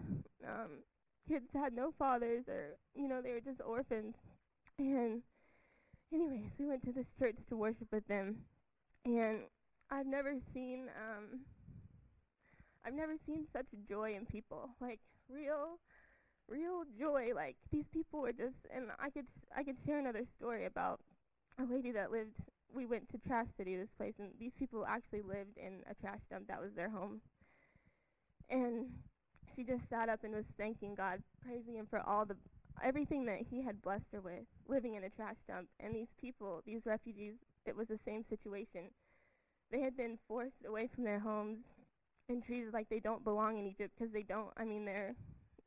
Um, 0.47 0.83
kids 1.29 1.47
had 1.55 1.73
no 1.75 1.93
fathers, 1.97 2.45
or 2.49 2.77
you 2.97 3.09
know, 3.09 3.21
they 3.23 3.31
were 3.31 3.41
just 3.41 3.61
orphans. 3.65 4.15
And 4.79 5.23
anyways, 6.13 6.51
we 6.59 6.67
went 6.67 6.85
to 6.87 6.93
this 6.93 7.07
church 7.19 7.37
to 7.49 7.57
worship 7.57 7.89
with 7.93 8.07
them, 8.09 8.37
and 9.05 9.41
I've 9.91 10.07
never 10.07 10.35
seen 10.55 10.89
um 10.97 11.41
I've 12.85 12.95
never 12.95 13.15
seen 13.27 13.47
such 13.53 13.67
joy 13.89 14.15
in 14.17 14.27
people. 14.27 14.71
Like 14.81 15.01
real 15.29 15.79
real 16.49 16.85
joy. 16.99 17.33
Like 17.35 17.57
these 17.73 17.87
people 17.93 18.21
were 18.23 18.33
just 18.33 18.57
and 18.75 18.87
I 18.99 19.11
could 19.11 19.27
I 19.57 19.63
could 19.65 19.77
share 19.87 19.99
another 19.99 20.25
story 20.39 20.67
about 20.67 21.01
a 21.59 21.65
lady 21.65 21.93
that 21.93 22.11
lived 22.13 22.35
we 22.75 22.87
went 22.87 23.09
to 23.11 23.19
Trash 23.27 23.49
City, 23.57 23.77
this 23.77 23.89
place, 23.99 24.15
and 24.19 24.31
these 24.41 24.53
people 24.59 24.85
actually 24.87 25.23
lived 25.23 25.57
in 25.57 25.83
a 25.91 25.95
trash 26.03 26.21
dump 26.31 26.49
that 26.49 26.61
was 26.61 26.71
their 26.77 26.91
home. 26.91 27.21
And 28.51 28.87
she 29.55 29.65
just 29.65 29.83
sat 29.91 30.09
up 30.09 30.25
and 30.25 30.35
was 30.35 30.45
thanking 30.57 30.95
God, 30.95 31.23
praising 31.45 31.75
him 31.77 31.87
for 31.89 32.01
all 32.01 32.25
the 32.25 32.37
everything 32.83 33.25
that 33.27 33.41
he 33.51 33.63
had 33.63 33.83
blessed 33.83 34.07
her 34.13 34.21
with, 34.21 34.45
living 34.69 34.95
in 34.95 35.05
a 35.05 35.11
trash 35.11 35.37
dump. 35.49 35.69
And 35.81 35.95
these 35.95 36.09
people, 36.21 36.63
these 36.65 36.83
refugees, 36.85 37.35
it 37.67 37.77
was 37.77 37.89
the 37.89 37.99
same 38.05 38.25
situation 38.29 38.91
they 39.71 39.81
had 39.81 39.97
been 39.97 40.19
forced 40.27 40.65
away 40.67 40.89
from 40.95 41.05
their 41.05 41.19
homes 41.19 41.59
and 42.29 42.45
treated 42.45 42.73
like 42.73 42.89
they 42.89 43.01
don't 43.01 43.25
belong 43.25 43.59
in 43.59 43.67
Egypt 43.67 43.93
because 43.99 44.13
they 44.13 44.23
don't. 44.23 44.51
I 44.57 44.65
mean, 44.65 44.85
they're 44.85 45.15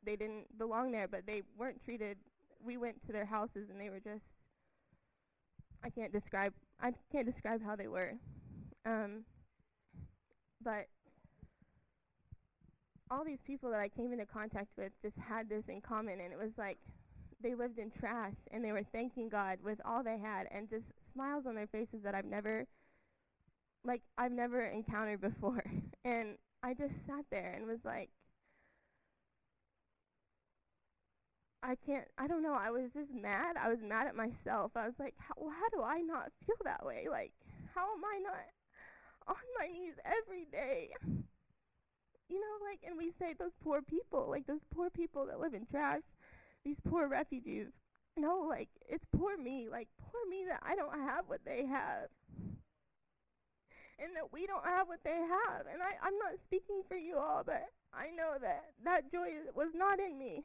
they 0.04 0.16
didn't 0.16 0.58
belong 0.58 0.90
there, 0.90 1.06
but 1.08 1.22
they 1.26 1.42
weren't 1.58 1.82
treated. 1.84 2.16
We 2.64 2.76
went 2.76 3.04
to 3.06 3.12
their 3.12 3.24
houses 3.24 3.68
and 3.70 3.80
they 3.80 3.90
were 3.90 4.00
just. 4.00 4.24
I 5.84 5.90
can't 5.90 6.12
describe. 6.12 6.52
I 6.80 6.92
can't 7.10 7.26
describe 7.26 7.60
how 7.64 7.76
they 7.76 7.88
were. 7.88 8.14
Um, 8.86 9.24
but 10.62 10.86
all 13.10 13.24
these 13.24 13.38
people 13.46 13.70
that 13.70 13.80
I 13.80 13.88
came 13.88 14.12
into 14.12 14.26
contact 14.26 14.68
with 14.76 14.92
just 15.02 15.16
had 15.18 15.48
this 15.48 15.64
in 15.68 15.80
common, 15.80 16.20
and 16.20 16.32
it 16.32 16.38
was 16.38 16.52
like 16.56 16.78
they 17.42 17.54
lived 17.54 17.78
in 17.78 17.90
trash 17.90 18.34
and 18.52 18.64
they 18.64 18.70
were 18.70 18.84
thanking 18.92 19.28
God 19.28 19.58
with 19.64 19.78
all 19.84 20.02
they 20.02 20.18
had, 20.18 20.46
and 20.50 20.70
just 20.70 20.84
smiles 21.12 21.44
on 21.46 21.54
their 21.54 21.66
faces 21.66 22.00
that 22.04 22.14
I've 22.14 22.24
never 22.24 22.66
like 23.84 24.02
I've 24.18 24.32
never 24.32 24.64
encountered 24.66 25.20
before. 25.20 25.62
And 26.04 26.36
I 26.64 26.74
just 26.74 26.94
sat 27.06 27.24
there 27.30 27.54
and 27.56 27.64
was 27.64 27.78
like 27.84 28.10
I 31.62 31.76
can't 31.86 32.06
I 32.18 32.26
don't 32.26 32.42
know, 32.42 32.54
I 32.54 32.70
was 32.70 32.90
just 32.92 33.10
mad. 33.12 33.56
I 33.56 33.68
was 33.68 33.78
mad 33.80 34.06
at 34.06 34.14
myself. 34.16 34.72
I 34.76 34.86
was 34.86 34.98
like, 34.98 35.14
how, 35.18 35.34
how 35.48 35.68
do 35.70 35.82
I 35.82 36.00
not 36.00 36.32
feel 36.46 36.56
that 36.64 36.84
way? 36.84 37.06
Like 37.10 37.32
how 37.74 37.82
am 37.94 38.04
I 38.04 38.18
not 38.22 38.44
on 39.28 39.36
my 39.58 39.68
knees 39.68 39.94
every 40.04 40.46
day? 40.52 40.90
You 42.28 42.40
know, 42.40 42.66
like 42.68 42.80
and 42.86 42.96
we 42.96 43.12
say 43.18 43.34
those 43.38 43.52
poor 43.62 43.82
people, 43.82 44.26
like 44.28 44.46
those 44.46 44.64
poor 44.74 44.90
people 44.90 45.26
that 45.26 45.38
live 45.40 45.54
in 45.54 45.66
trash, 45.66 46.02
these 46.64 46.78
poor 46.88 47.08
refugees. 47.08 47.66
No, 48.16 48.46
like 48.48 48.68
it's 48.88 49.04
poor 49.16 49.36
me, 49.36 49.68
like 49.70 49.88
poor 50.10 50.20
me 50.28 50.44
that 50.48 50.60
I 50.62 50.74
don't 50.76 50.92
have 50.98 51.28
what 51.28 51.40
they 51.44 51.66
have 51.66 52.08
and 54.02 54.16
that 54.18 54.32
we 54.32 54.46
don't 54.46 54.64
have 54.64 54.88
what 54.88 55.00
they 55.04 55.14
have. 55.14 55.70
And 55.70 55.80
I, 55.80 55.94
I'm 56.02 56.18
not 56.18 56.34
speaking 56.46 56.82
for 56.88 56.96
you 56.96 57.16
all, 57.16 57.42
but 57.46 57.70
I 57.94 58.10
know 58.10 58.34
that 58.40 58.74
that 58.84 59.12
joy 59.12 59.46
was 59.54 59.70
not 59.74 60.00
in 60.00 60.18
me. 60.18 60.42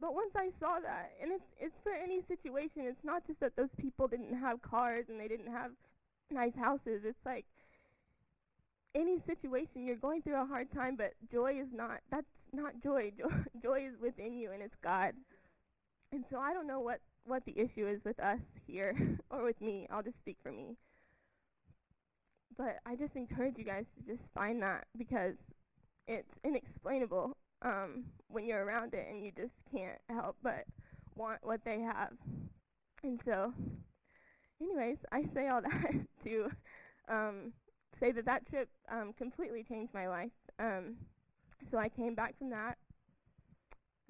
But 0.00 0.14
once 0.14 0.32
I 0.34 0.48
saw 0.58 0.80
that, 0.80 1.12
and 1.22 1.30
it's 1.30 1.44
it's 1.60 1.76
for 1.82 1.92
any 1.92 2.22
situation. 2.26 2.88
It's 2.88 3.04
not 3.04 3.26
just 3.26 3.38
that 3.40 3.54
those 3.56 3.72
people 3.78 4.08
didn't 4.08 4.34
have 4.34 4.62
cars 4.62 5.04
and 5.08 5.20
they 5.20 5.28
didn't 5.28 5.52
have 5.52 5.72
nice 6.30 6.56
houses. 6.56 7.02
It's 7.04 7.24
like 7.26 7.44
any 8.94 9.18
situation 9.26 9.84
you're 9.84 9.96
going 9.96 10.22
through 10.22 10.40
a 10.40 10.46
hard 10.46 10.72
time, 10.72 10.96
but 10.96 11.12
joy 11.30 11.60
is 11.60 11.68
not. 11.72 12.00
That's 12.10 12.26
not 12.52 12.72
joy. 12.82 13.12
Joy, 13.18 13.30
joy 13.62 13.86
is 13.86 14.00
within 14.00 14.34
you, 14.34 14.50
and 14.52 14.62
it's 14.62 14.74
God. 14.82 15.12
And 16.12 16.24
so 16.30 16.38
I 16.38 16.52
don't 16.52 16.66
know 16.66 16.80
what 16.80 17.00
what 17.26 17.44
the 17.44 17.56
issue 17.56 17.86
is 17.86 18.00
with 18.04 18.18
us 18.18 18.40
here 18.66 18.96
or 19.30 19.44
with 19.44 19.60
me. 19.60 19.86
I'll 19.92 20.02
just 20.02 20.18
speak 20.18 20.38
for 20.42 20.50
me. 20.50 20.76
But 22.60 22.76
I 22.84 22.94
just 22.94 23.16
encourage 23.16 23.54
you 23.56 23.64
guys 23.64 23.86
to 23.96 24.12
just 24.12 24.22
find 24.34 24.62
that 24.62 24.84
because 24.98 25.32
it's 26.06 26.28
inexplainable 26.44 27.34
um, 27.62 28.04
when 28.28 28.44
you're 28.44 28.62
around 28.62 28.92
it 28.92 29.06
and 29.10 29.24
you 29.24 29.32
just 29.34 29.54
can't 29.74 29.96
help 30.10 30.36
but 30.42 30.66
want 31.16 31.38
what 31.42 31.60
they 31.64 31.80
have. 31.80 32.12
And 33.02 33.18
so, 33.24 33.54
anyways, 34.60 34.98
I 35.10 35.22
say 35.32 35.48
all 35.48 35.62
that 35.62 35.92
to 36.24 36.48
um, 37.08 37.52
say 37.98 38.12
that 38.12 38.26
that 38.26 38.46
trip 38.50 38.68
um, 38.92 39.14
completely 39.16 39.64
changed 39.66 39.94
my 39.94 40.06
life. 40.06 40.30
Um, 40.58 40.96
so 41.70 41.78
I 41.78 41.88
came 41.88 42.14
back 42.14 42.36
from 42.36 42.50
that 42.50 42.76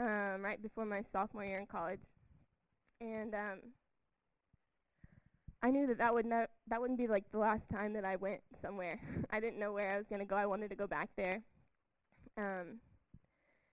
um, 0.00 0.42
right 0.42 0.60
before 0.60 0.86
my 0.86 1.02
sophomore 1.12 1.44
year 1.44 1.60
in 1.60 1.66
college, 1.66 2.00
and 3.00 3.32
um, 3.32 3.58
I 5.62 5.70
knew 5.70 5.86
that 5.88 5.98
that 5.98 6.14
would 6.14 6.26
not 6.26 6.48
that 6.68 6.80
wouldn't 6.80 6.98
be 6.98 7.06
like 7.06 7.24
the 7.32 7.38
last 7.38 7.62
time 7.70 7.92
that 7.92 8.04
I 8.04 8.16
went 8.16 8.40
somewhere. 8.62 8.98
I 9.30 9.40
didn't 9.40 9.58
know 9.58 9.72
where 9.72 9.92
I 9.92 9.96
was 9.98 10.06
gonna 10.08 10.24
go. 10.24 10.36
I 10.36 10.46
wanted 10.46 10.70
to 10.70 10.76
go 10.76 10.86
back 10.86 11.10
there. 11.16 11.42
Um, 12.38 12.80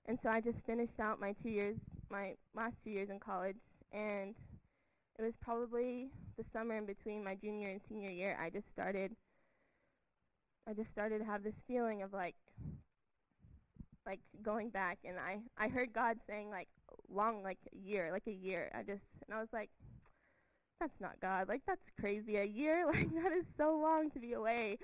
and 0.07 0.17
so 0.23 0.29
I 0.29 0.41
just 0.41 0.57
finished 0.65 0.99
out 0.99 1.19
my 1.19 1.33
two 1.43 1.49
years, 1.49 1.77
my 2.09 2.33
last 2.55 2.75
two 2.83 2.89
years 2.89 3.09
in 3.09 3.19
college, 3.19 3.57
and 3.93 4.35
it 5.19 5.21
was 5.21 5.33
probably 5.41 6.09
the 6.37 6.45
summer 6.53 6.77
in 6.77 6.85
between 6.85 7.23
my 7.23 7.35
junior 7.35 7.69
and 7.69 7.81
senior 7.89 8.09
year. 8.09 8.37
I 8.41 8.49
just 8.49 8.65
started, 8.73 9.11
I 10.67 10.73
just 10.73 10.91
started 10.91 11.19
to 11.19 11.25
have 11.25 11.43
this 11.43 11.55
feeling 11.67 12.03
of 12.03 12.13
like, 12.13 12.35
like 14.05 14.19
going 14.43 14.69
back, 14.69 14.99
and 15.03 15.17
I 15.19 15.39
I 15.57 15.67
heard 15.67 15.93
God 15.93 16.17
saying 16.27 16.49
like 16.49 16.69
long, 17.09 17.43
like 17.43 17.57
a 17.73 17.77
year, 17.77 18.09
like 18.11 18.27
a 18.27 18.31
year. 18.31 18.71
I 18.73 18.83
just 18.83 19.03
and 19.27 19.35
I 19.35 19.39
was 19.39 19.49
like, 19.51 19.69
that's 20.79 20.99
not 20.99 21.19
God. 21.21 21.47
Like 21.47 21.61
that's 21.65 21.81
crazy. 21.99 22.37
A 22.37 22.43
year, 22.45 22.85
like 22.93 23.09
that 23.23 23.31
is 23.31 23.45
so 23.57 23.79
long 23.81 24.09
to 24.11 24.19
be 24.19 24.33
away. 24.33 24.77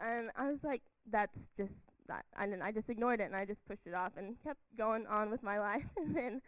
And 0.00 0.30
I 0.36 0.50
was 0.50 0.58
like, 0.62 0.82
that's 1.10 1.36
just 1.56 1.72
that 2.08 2.24
and 2.38 2.52
then 2.52 2.62
I 2.62 2.72
just 2.72 2.88
ignored 2.88 3.20
it 3.20 3.24
and 3.24 3.36
I 3.36 3.44
just 3.44 3.64
pushed 3.68 3.86
it 3.86 3.94
off 3.94 4.12
and 4.16 4.34
kept 4.42 4.58
going 4.76 5.06
on 5.06 5.30
with 5.30 5.42
my 5.42 5.58
life 5.60 5.82
and 5.96 6.14
then 6.14 6.40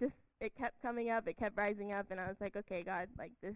just 0.00 0.14
it 0.40 0.52
kept 0.58 0.80
coming 0.82 1.10
up, 1.10 1.26
it 1.26 1.38
kept 1.38 1.56
rising 1.56 1.92
up 1.92 2.06
and 2.10 2.20
I 2.20 2.26
was 2.26 2.36
like, 2.40 2.56
Okay, 2.56 2.82
God, 2.82 3.08
like 3.18 3.32
this 3.42 3.54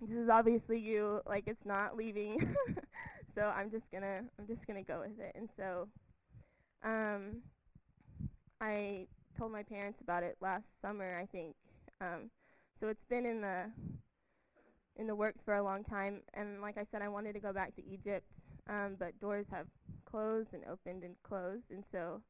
this 0.00 0.10
is 0.10 0.28
obviously 0.30 0.78
you, 0.78 1.20
like 1.26 1.44
it's 1.46 1.64
not 1.64 1.96
leaving 1.96 2.54
so 3.34 3.42
I'm 3.42 3.70
just 3.70 3.84
gonna 3.92 4.20
I'm 4.38 4.46
just 4.46 4.66
gonna 4.66 4.82
go 4.82 5.00
with 5.00 5.18
it 5.18 5.34
and 5.36 5.48
so 5.56 5.88
um 6.84 7.36
I 8.60 9.06
told 9.38 9.52
my 9.52 9.62
parents 9.62 9.98
about 10.02 10.22
it 10.22 10.36
last 10.40 10.64
summer 10.80 11.18
I 11.20 11.26
think. 11.26 11.54
Um 12.00 12.30
so 12.82 12.88
it's 12.88 13.04
been 13.08 13.24
in 13.24 13.40
the 13.40 13.70
in 14.96 15.06
the 15.06 15.14
works 15.14 15.38
for 15.44 15.54
a 15.54 15.62
long 15.62 15.84
time 15.84 16.20
and 16.34 16.60
like 16.60 16.76
I 16.76 16.84
said 16.90 17.00
I 17.00 17.08
wanted 17.08 17.32
to 17.34 17.40
go 17.40 17.52
back 17.52 17.74
to 17.76 17.82
Egypt 17.86 18.26
um, 18.68 18.96
but 18.98 19.18
doors 19.20 19.46
have 19.50 19.66
closed 20.04 20.48
and 20.52 20.62
opened 20.70 21.02
and 21.02 21.14
closed, 21.22 21.64
and 21.70 21.84
so 21.90 22.20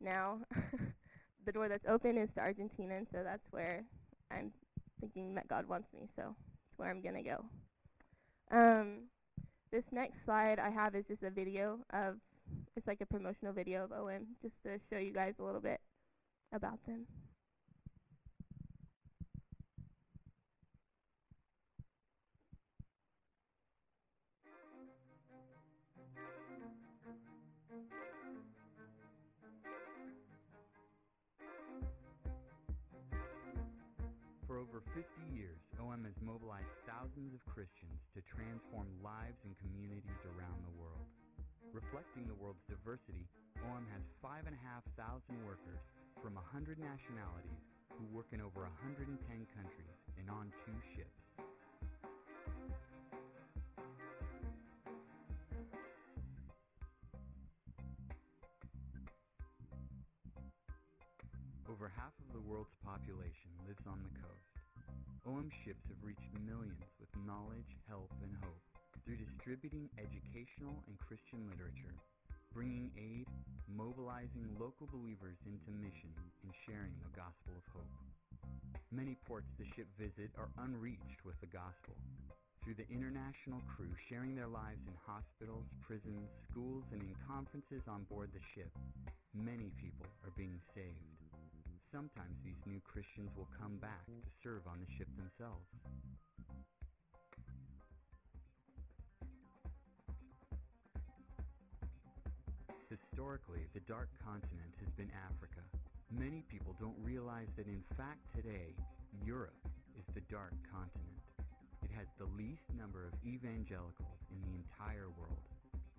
now 0.00 0.38
the 1.46 1.52
door 1.52 1.68
that's 1.68 1.84
open 1.88 2.18
is 2.18 2.28
to 2.34 2.40
Argentina, 2.40 2.96
and 2.96 3.06
so 3.12 3.20
that's 3.24 3.46
where 3.50 3.82
I'm 4.30 4.52
thinking 5.00 5.34
that 5.34 5.48
God 5.48 5.68
wants 5.68 5.88
me. 5.94 6.08
So 6.16 6.34
it's 6.68 6.78
where 6.78 6.90
I'm 6.90 7.02
gonna 7.02 7.22
go. 7.22 7.44
Um, 8.50 9.04
this 9.70 9.84
next 9.92 10.16
slide 10.24 10.58
I 10.58 10.70
have 10.70 10.94
is 10.94 11.04
just 11.08 11.22
a 11.22 11.30
video 11.30 11.78
of 11.92 12.16
it's 12.76 12.86
like 12.86 13.00
a 13.00 13.06
promotional 13.06 13.52
video 13.52 13.84
of 13.84 13.92
OM, 13.92 14.26
just 14.42 14.54
to 14.64 14.78
show 14.90 14.98
you 14.98 15.12
guys 15.12 15.34
a 15.38 15.44
little 15.44 15.60
bit 15.60 15.80
about 16.52 16.78
them. 16.86 17.06
For 34.52 34.60
over 34.60 34.84
50 34.92 35.00
years, 35.32 35.64
OM 35.80 36.04
has 36.04 36.12
mobilized 36.20 36.76
thousands 36.84 37.32
of 37.32 37.40
Christians 37.48 38.04
to 38.12 38.20
transform 38.28 38.84
lives 39.00 39.40
and 39.48 39.56
communities 39.56 40.20
around 40.28 40.60
the 40.68 40.76
world. 40.76 41.08
Reflecting 41.72 42.28
the 42.28 42.36
world's 42.36 42.60
diversity, 42.68 43.24
OM 43.64 43.88
has 43.96 44.04
5,500 44.20 44.52
workers 45.40 45.80
from 46.20 46.36
100 46.36 46.76
nationalities 46.76 47.64
who 47.96 48.04
work 48.12 48.28
in 48.36 48.44
over 48.44 48.68
110 48.68 49.08
countries 49.56 49.96
and 50.20 50.28
on 50.28 50.52
two 50.68 50.76
ships. 50.92 51.21
Over 61.82 61.98
half 61.98 62.14
of 62.14 62.30
the 62.30 62.46
world's 62.46 62.78
population 62.86 63.50
lives 63.66 63.82
on 63.90 63.98
the 64.06 64.14
coast. 64.22 64.54
OM 65.26 65.50
ships 65.66 65.82
have 65.90 65.98
reached 66.06 66.30
millions 66.46 66.86
with 67.02 67.10
knowledge, 67.26 67.74
help, 67.90 68.06
and 68.22 68.30
hope 68.38 68.62
through 69.02 69.18
distributing 69.18 69.90
educational 69.98 70.78
and 70.86 70.94
Christian 71.02 71.42
literature, 71.50 71.98
bringing 72.54 72.94
aid, 72.94 73.26
mobilizing 73.66 74.46
local 74.62 74.86
believers 74.94 75.34
into 75.42 75.74
mission, 75.82 76.14
and 76.46 76.54
sharing 76.70 76.94
the 77.02 77.18
gospel 77.18 77.50
of 77.58 77.66
hope. 77.74 77.94
Many 78.94 79.18
ports 79.26 79.50
the 79.58 79.66
ship 79.74 79.90
visit 79.98 80.30
are 80.38 80.54
unreached 80.62 81.26
with 81.26 81.34
the 81.42 81.50
gospel. 81.50 81.98
Through 82.62 82.78
the 82.78 82.86
international 82.94 83.58
crew 83.74 83.90
sharing 84.06 84.38
their 84.38 84.46
lives 84.46 84.86
in 84.86 84.94
hospitals, 85.02 85.66
prisons, 85.82 86.30
schools, 86.46 86.86
and 86.94 87.02
in 87.02 87.10
conferences 87.26 87.82
on 87.90 88.06
board 88.06 88.30
the 88.30 88.44
ship, 88.54 88.70
many 89.34 89.74
people 89.82 90.06
are 90.22 90.30
being 90.38 90.62
saved. 90.78 91.21
Sometimes 91.92 92.40
these 92.40 92.56
new 92.64 92.80
Christians 92.88 93.28
will 93.36 93.52
come 93.52 93.76
back 93.76 94.08
to 94.08 94.32
serve 94.40 94.64
on 94.64 94.80
the 94.80 94.88
ship 94.96 95.12
themselves. 95.12 95.68
Historically, 102.88 103.68
the 103.76 103.84
Dark 103.84 104.08
Continent 104.24 104.72
has 104.80 104.88
been 104.96 105.12
Africa. 105.28 105.60
Many 106.08 106.40
people 106.48 106.72
don't 106.80 106.96
realize 107.04 107.52
that 107.60 107.68
in 107.68 107.84
fact 108.00 108.24
today, 108.32 108.72
Europe 109.20 109.60
is 109.92 110.08
the 110.16 110.24
Dark 110.32 110.56
Continent. 110.72 111.20
It 111.84 111.92
has 111.92 112.08
the 112.16 112.28
least 112.40 112.64
number 112.72 113.04
of 113.04 113.12
evangelicals 113.20 114.16
in 114.32 114.40
the 114.48 114.56
entire 114.56 115.12
world. 115.20 115.44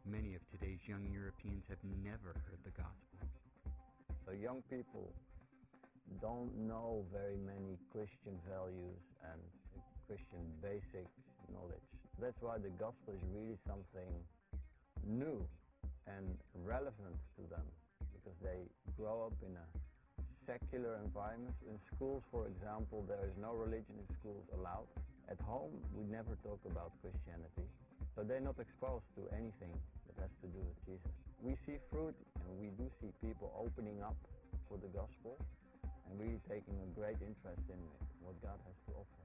Many 0.10 0.34
of 0.34 0.42
today's 0.50 0.82
young 0.90 1.06
Europeans 1.14 1.70
have 1.70 1.82
never 2.02 2.34
heard 2.50 2.62
the 2.66 2.74
gospel. 2.74 3.30
So 4.26 4.34
young 4.34 4.66
people 4.74 5.14
don't 6.22 6.52
know 6.56 7.06
very 7.12 7.38
many 7.38 7.80
Christian 7.92 8.36
values 8.48 9.00
and 9.32 9.40
Christian 10.08 10.44
basic 10.62 11.08
knowledge. 11.52 11.88
That's 12.20 12.38
why 12.42 12.60
the 12.60 12.72
gospel 12.78 13.16
is 13.16 13.24
really 13.34 13.58
something 13.68 14.12
new 15.04 15.42
and 16.08 16.38
relevant 16.64 17.18
to 17.40 17.44
them 17.50 17.66
because 18.14 18.38
they 18.44 18.68
grow 18.96 19.28
up 19.28 19.38
in 19.44 19.56
a 19.56 19.68
secular 20.46 21.00
environment. 21.04 21.56
In 21.68 21.80
schools, 21.96 22.24
for 22.32 22.48
example, 22.48 23.04
there 23.08 23.24
is 23.24 23.36
no 23.40 23.56
religion 23.56 23.96
in 23.96 24.08
schools 24.20 24.44
allowed. 24.54 24.88
At 25.32 25.40
home, 25.42 25.72
we 25.96 26.04
never 26.04 26.36
talk 26.44 26.60
about 26.68 26.92
Christianity. 27.00 27.68
So 28.16 28.22
they're 28.22 28.44
not 28.44 28.60
exposed 28.60 29.08
to 29.18 29.26
anything 29.34 29.72
that 30.08 30.16
has 30.22 30.34
to 30.44 30.48
do 30.52 30.62
with 30.62 30.78
Jesus. 30.86 31.12
We 31.42 31.58
see 31.66 31.80
fruit 31.90 32.14
and 32.44 32.48
we 32.60 32.70
do 32.78 32.86
see 33.02 33.10
people 33.24 33.50
opening 33.58 34.04
up 34.04 34.16
for 34.70 34.78
the 34.78 34.92
gospel 34.94 35.40
and 36.10 36.20
really 36.20 36.40
taking 36.50 36.76
a 36.82 36.90
great 37.00 37.18
interest 37.22 37.64
in 37.70 37.80
what 38.22 38.40
God 38.42 38.60
has 38.66 38.78
to 38.88 38.92
offer. 38.94 39.24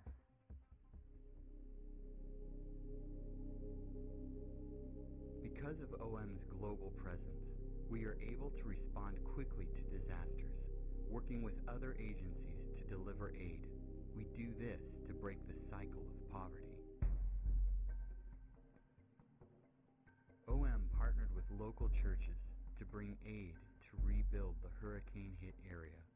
Because 5.43 5.81
of 5.83 6.01
OM's 6.01 6.45
global 6.59 6.93
presence, 7.03 7.45
we 7.91 8.05
are 8.05 8.16
able 8.22 8.51
to 8.51 8.68
respond 8.68 9.16
quickly 9.35 9.66
to 9.74 9.99
disasters, 9.99 10.57
working 11.11 11.43
with 11.43 11.55
other 11.68 11.97
agencies 11.99 12.68
to 12.79 12.85
deliver 12.85 13.33
aid. 13.33 13.66
We 14.16 14.24
do 14.37 14.53
this 14.59 14.81
to 15.07 15.14
break 15.14 15.39
the 15.47 15.55
cycle 15.70 16.05
of 16.09 16.33
poverty. 16.33 16.79
OM 20.49 20.89
partnered 20.97 21.35
with 21.35 21.45
local 21.51 21.91
churches 22.03 22.41
to 22.79 22.85
bring 22.85 23.16
aid 23.26 23.55
to 23.85 23.97
rebuild 24.07 24.55
the 24.62 24.70
hurricane 24.81 25.33
hit 25.41 25.55
area. 25.70 26.08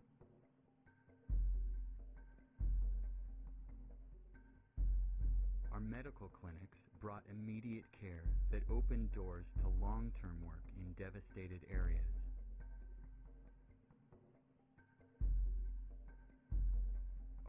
Medical 5.91 6.31
clinics 6.41 6.79
brought 7.01 7.23
immediate 7.31 7.85
care 8.01 8.25
that 8.51 8.63
opened 8.71 9.11
doors 9.13 9.47
to 9.61 9.67
long 9.81 10.13
term 10.23 10.39
work 10.45 10.63
in 10.79 10.93
devastated 10.95 11.61
areas. 11.71 12.07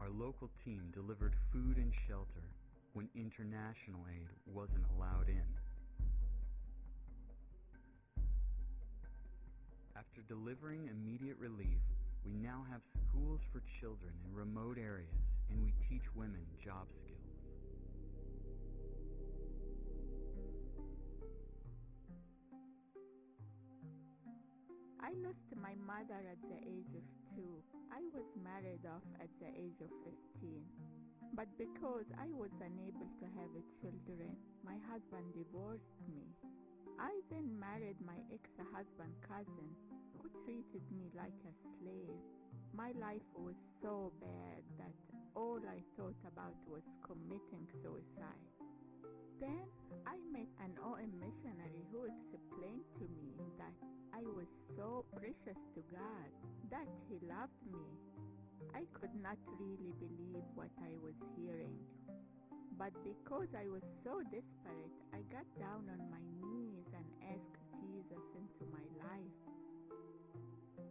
Our 0.00 0.10
local 0.10 0.50
team 0.64 0.92
delivered 0.92 1.34
food 1.52 1.76
and 1.76 1.92
shelter 2.08 2.50
when 2.92 3.08
international 3.14 4.04
aid 4.10 4.28
wasn't 4.46 4.84
allowed 4.96 5.28
in. 5.28 5.48
After 9.96 10.22
delivering 10.28 10.90
immediate 10.90 11.38
relief, 11.38 11.80
we 12.26 12.32
now 12.34 12.66
have 12.70 12.80
schools 13.08 13.40
for 13.52 13.62
children 13.80 14.12
in 14.26 14.34
remote 14.34 14.78
areas 14.78 15.24
and 15.50 15.62
we 15.62 15.72
teach 15.88 16.04
women 16.14 16.44
job 16.64 16.86
skills. 17.02 17.13
I 25.04 25.12
lost 25.20 25.52
my 25.60 25.76
mother 25.84 26.16
at 26.16 26.40
the 26.48 26.56
age 26.64 26.96
of 26.96 27.04
two. 27.36 27.60
I 27.92 28.00
was 28.16 28.24
married 28.40 28.88
off 28.88 29.04
at 29.20 29.28
the 29.36 29.52
age 29.52 29.76
of 29.84 29.92
15. 30.40 30.64
But 31.36 31.52
because 31.60 32.08
I 32.16 32.32
was 32.32 32.48
unable 32.56 33.12
to 33.20 33.26
have 33.36 33.52
children, 33.84 34.32
my 34.64 34.80
husband 34.88 35.28
divorced 35.36 35.92
me. 36.08 36.24
I 36.96 37.12
then 37.28 37.52
married 37.52 38.00
my 38.00 38.16
ex-husband 38.32 39.12
cousin, 39.28 39.76
who 40.16 40.24
treated 40.48 40.88
me 40.88 41.12
like 41.12 41.36
a 41.44 41.52
slave. 41.76 42.24
My 42.72 42.96
life 42.96 43.28
was 43.36 43.60
so 43.84 44.08
bad 44.24 44.64
that 44.80 44.96
all 45.36 45.60
I 45.68 45.84
thought 46.00 46.16
about 46.24 46.56
was 46.64 46.88
committing 47.04 47.68
suicide. 47.84 48.48
Then 49.40 49.66
I 50.06 50.16
met 50.32 50.48
an 50.62 50.74
OM 50.82 51.12
missionary 51.18 51.84
who 51.92 52.04
explained 52.04 52.86
to 52.98 53.06
me 53.16 53.34
that 53.58 53.74
I 54.14 54.22
was 54.22 54.46
so 54.76 55.04
precious 55.14 55.58
to 55.74 55.80
God, 55.90 56.30
that 56.70 56.88
He 57.08 57.18
loved 57.26 57.60
me. 57.66 57.84
I 58.74 58.86
could 58.94 59.14
not 59.22 59.38
really 59.58 59.92
believe 59.98 60.46
what 60.54 60.70
I 60.80 60.96
was 61.02 61.14
hearing. 61.36 61.78
But 62.78 62.92
because 63.04 63.48
I 63.54 63.68
was 63.70 63.82
so 64.02 64.22
desperate, 64.30 64.94
I 65.12 65.22
got 65.30 65.46
down 65.58 65.86
on 65.90 66.00
my 66.10 66.22
knees 66.42 66.86
and 66.90 67.06
asked 67.30 67.62
Jesus 67.78 68.24
into 68.34 68.64
my 68.72 68.86
life. 68.98 69.38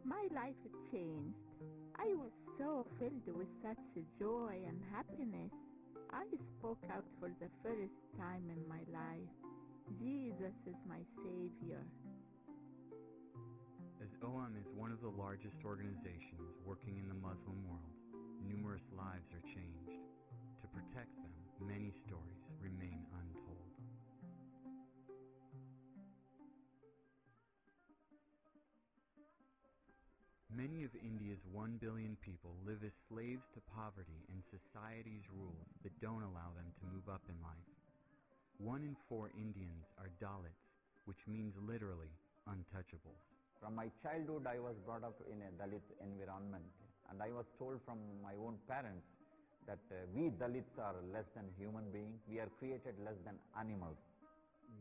My 0.05 0.27
life 0.35 0.59
changed. 0.91 1.35
I 1.99 2.13
was 2.15 2.31
so 2.57 2.85
filled 2.99 3.27
with 3.35 3.47
such 3.61 3.79
joy 4.19 4.63
and 4.67 4.79
happiness. 4.91 5.51
I 6.13 6.29
spoke 6.59 6.85
out 6.93 7.05
for 7.19 7.33
the 7.41 7.49
first 7.65 7.97
time 8.21 8.45
in 8.53 8.61
my 8.69 8.85
life. 8.93 9.33
Jesus 9.97 10.53
is 10.69 10.77
my 10.85 11.01
Savior. 11.25 11.81
As 13.97 14.13
OM 14.21 14.53
is 14.53 14.69
one 14.77 14.91
of 14.93 15.01
the 15.01 15.09
largest 15.09 15.57
organizations 15.65 16.53
working 16.63 17.01
in 17.01 17.09
the 17.09 17.17
Muslim 17.17 17.65
world, 17.65 17.97
numerous 18.45 18.85
lives 18.93 19.25
are 19.33 19.41
changed. 19.41 20.05
To 20.61 20.67
protect 20.69 21.09
them, 21.17 21.33
many 21.65 21.89
stories 22.05 22.45
remain 22.61 23.02
Many 30.53 30.85
of 30.85 30.93
India's 31.01 31.41
1 31.49 31.81
billion 31.81 32.13
people 32.21 32.53
live 32.61 32.85
as 32.85 32.93
slaves 33.09 33.41
to 33.57 33.59
poverty 33.73 34.21
and 34.29 34.37
society's 34.53 35.25
rules 35.33 35.65
that 35.81 35.97
don't 35.97 36.21
allow 36.21 36.53
them 36.53 36.69
to 36.77 36.93
move 36.93 37.09
up 37.09 37.25
in 37.25 37.33
life. 37.41 37.69
One 38.61 38.85
in 38.85 38.93
four 39.09 39.33
Indians 39.33 39.81
are 39.97 40.13
Dalits, 40.21 40.61
which 41.09 41.17
means 41.25 41.57
literally 41.57 42.13
untouchables. 42.45 43.17
From 43.57 43.73
my 43.73 43.89
childhood, 44.05 44.45
I 44.45 44.61
was 44.61 44.77
brought 44.85 45.01
up 45.01 45.17
in 45.25 45.41
a 45.41 45.49
Dalit 45.57 45.81
environment, 45.97 46.69
and 47.09 47.17
I 47.17 47.33
was 47.33 47.49
told 47.57 47.81
from 47.81 47.97
my 48.21 48.37
own 48.37 48.61
parents 48.69 49.09
that 49.65 49.81
uh, 49.89 50.05
we 50.13 50.29
Dalits 50.37 50.77
are 50.77 51.01
less 51.09 51.25
than 51.33 51.49
human 51.57 51.89
beings, 51.89 52.21
we 52.29 52.37
are 52.37 52.51
created 52.61 52.93
less 53.01 53.17
than 53.25 53.41
animals. 53.57 53.97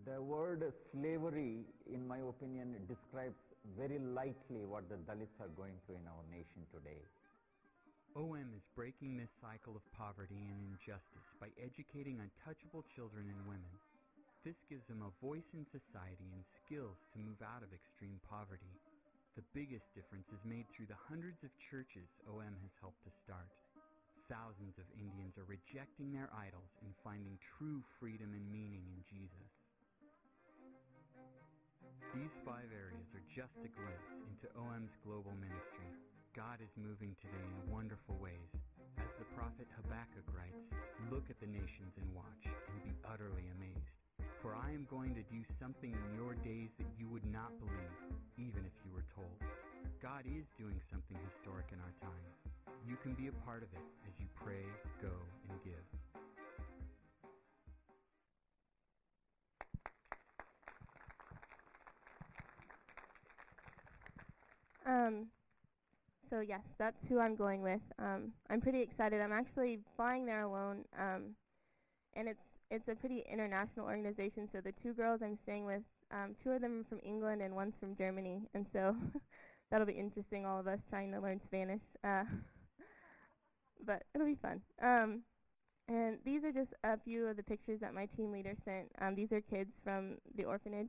The 0.05 0.21
word 0.21 0.69
slavery, 0.93 1.65
in 1.89 2.05
my 2.05 2.21
opinion, 2.21 2.77
describes 2.85 3.41
very 3.79 3.99
lightly 3.99 4.65
what 4.67 4.89
the 4.89 4.97
Dalits 5.07 5.39
are 5.41 5.53
going 5.57 5.79
through 5.87 6.03
in 6.03 6.07
our 6.07 6.25
nation 6.31 6.67
today. 6.75 7.03
OM 8.17 8.53
is 8.53 8.67
breaking 8.77 9.17
this 9.17 9.33
cycle 9.41 9.75
of 9.75 9.85
poverty 9.97 10.37
and 10.37 10.61
injustice 10.77 11.29
by 11.41 11.49
educating 11.57 12.21
untouchable 12.21 12.85
children 12.95 13.25
and 13.31 13.41
women 13.49 13.73
this 14.43 14.59
gives 14.67 14.83
them 14.91 15.07
a 15.07 15.15
voice 15.23 15.47
in 15.55 15.63
society 15.71 16.27
and 16.35 16.43
skills 16.59 16.99
to 17.15 17.23
move 17.23 17.39
out 17.47 17.63
of 17.63 17.71
extreme 17.71 18.19
poverty. 18.27 18.75
The 19.39 19.47
biggest 19.55 19.87
difference 19.95 20.27
is 20.35 20.43
made 20.43 20.67
through 20.75 20.91
the 20.91 20.99
hundreds 20.99 21.47
of 21.47 21.55
churches 21.71 22.11
OM 22.27 22.51
has 22.51 22.75
helped 22.83 22.99
to 23.07 23.15
start. 23.23 23.47
Thousands 24.27 24.75
of 24.83 24.91
Indians 24.99 25.39
are 25.39 25.47
rejecting 25.47 26.11
their 26.11 26.27
idols 26.35 26.75
and 26.83 26.91
finding 27.07 27.39
true 27.55 27.87
freedom 28.03 28.35
and 28.35 28.43
meaning 28.51 28.83
in 28.83 29.07
Jesus. 29.07 29.62
These 32.11 32.35
five 32.43 32.67
areas 32.75 33.07
are 33.15 33.23
just 33.31 33.55
a 33.63 33.71
glimpse 33.71 34.11
into 34.27 34.51
OM's 34.59 34.91
global 35.07 35.31
ministry. 35.39 35.87
God 36.35 36.59
is 36.59 36.75
moving 36.75 37.15
today 37.23 37.47
in 37.47 37.71
wonderful 37.71 38.19
ways. 38.19 38.51
As 38.99 39.15
the 39.23 39.31
prophet 39.39 39.71
Habakkuk 39.79 40.27
writes, 40.35 40.67
look 41.15 41.31
at 41.31 41.39
the 41.39 41.47
nations 41.47 41.95
and 41.95 42.11
watch 42.11 42.45
and 42.51 42.79
be 42.83 42.93
utterly 43.07 43.47
amazed. 43.55 43.95
For 44.43 44.59
I 44.59 44.75
am 44.75 44.91
going 44.91 45.15
to 45.15 45.23
do 45.31 45.47
something 45.63 45.95
in 45.95 46.19
your 46.19 46.35
days 46.43 46.75
that 46.83 46.91
you 46.99 47.07
would 47.07 47.25
not 47.31 47.55
believe, 47.63 47.97
even 48.35 48.67
if 48.67 48.75
you 48.83 48.91
were 48.91 49.07
told. 49.15 49.39
God 50.03 50.27
is 50.27 50.51
doing 50.59 50.83
something 50.91 51.15
historic 51.31 51.71
in 51.71 51.79
our 51.79 51.95
time. 52.03 52.27
You 52.83 52.99
can 52.99 53.15
be 53.15 53.31
a 53.31 53.37
part 53.47 53.63
of 53.63 53.71
it 53.71 53.87
as 54.03 54.15
you 54.19 54.27
pray, 54.35 54.67
go, 54.99 55.15
and 55.47 55.55
give. 55.63 56.02
Um, 64.87 65.27
so 66.31 66.41
yes, 66.41 66.63
that's 66.79 66.97
who 67.09 67.21
I'm 67.21 67.37
going 67.37 67.63
with. 67.63 67.81
Um, 67.99 68.33
I'm 68.51 68.61
pretty 68.61 68.81
excited. 68.81 69.21
I'm 69.21 69.33
actually 69.33 69.81
flying 69.97 70.25
there 70.25 70.43
alone. 70.43 70.85
Um, 70.99 71.35
and 72.15 72.29
it's 72.29 72.41
it's 72.71 72.89
a 72.89 72.95
pretty 72.95 73.23
international 73.31 73.87
organization. 73.87 74.49
So 74.53 74.61
the 74.65 74.73
two 74.83 74.95
girls 74.95 75.21
I'm 75.23 75.39
staying 75.43 75.67
with, 75.67 75.83
um, 76.11 76.35
two 76.43 76.51
of 76.51 76.63
them 76.63 76.81
are 76.81 76.89
from 76.89 77.01
England 77.05 77.43
and 77.43 77.55
one's 77.55 77.75
from 77.79 77.95
Germany, 77.97 78.49
and 78.55 78.65
so 78.73 78.97
that'll 79.71 79.87
be 79.87 79.93
interesting. 79.93 80.47
All 80.47 80.59
of 80.59 80.67
us 80.67 80.79
trying 80.89 81.13
to 81.13 81.21
learn 81.21 81.41
Spanish, 81.47 81.83
uh, 82.03 82.25
but 83.87 84.05
it'll 84.15 84.27
be 84.27 84.39
fun. 84.41 84.61
Um, 84.83 85.21
and 85.89 86.17
these 86.25 86.45
are 86.45 86.53
just 86.53 86.73
a 86.85 86.99
few 87.05 87.27
of 87.27 87.37
the 87.37 87.43
pictures 87.43 87.81
that 87.81 87.93
my 87.93 88.07
team 88.17 88.33
leader 88.33 88.55
sent. 88.65 88.87
Um, 89.01 89.15
these 89.15 89.33
are 89.33 89.41
kids 89.43 89.71
from 89.85 90.17
the 90.37 90.45
orphanage. 90.45 90.89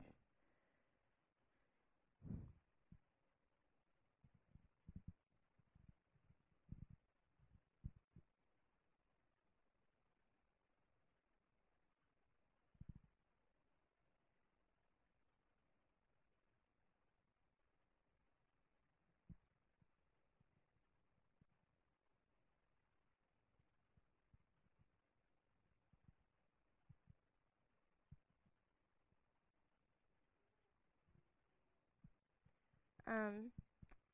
Um, 33.06 33.50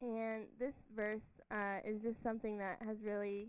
and 0.02 0.44
this 0.58 0.74
verse 0.96 1.20
uh, 1.50 1.78
is 1.84 2.00
just 2.02 2.16
something 2.22 2.58
that 2.58 2.78
has 2.86 2.96
really 3.04 3.48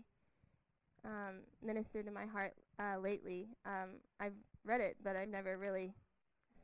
um, 1.04 1.40
ministered 1.64 2.06
to 2.06 2.12
my 2.12 2.26
heart 2.26 2.54
uh, 2.78 2.98
lately. 3.00 3.48
Um, 3.66 4.00
I've 4.20 4.36
read 4.64 4.80
it, 4.80 4.96
but 5.02 5.16
I've 5.16 5.28
never 5.28 5.56
really, 5.58 5.92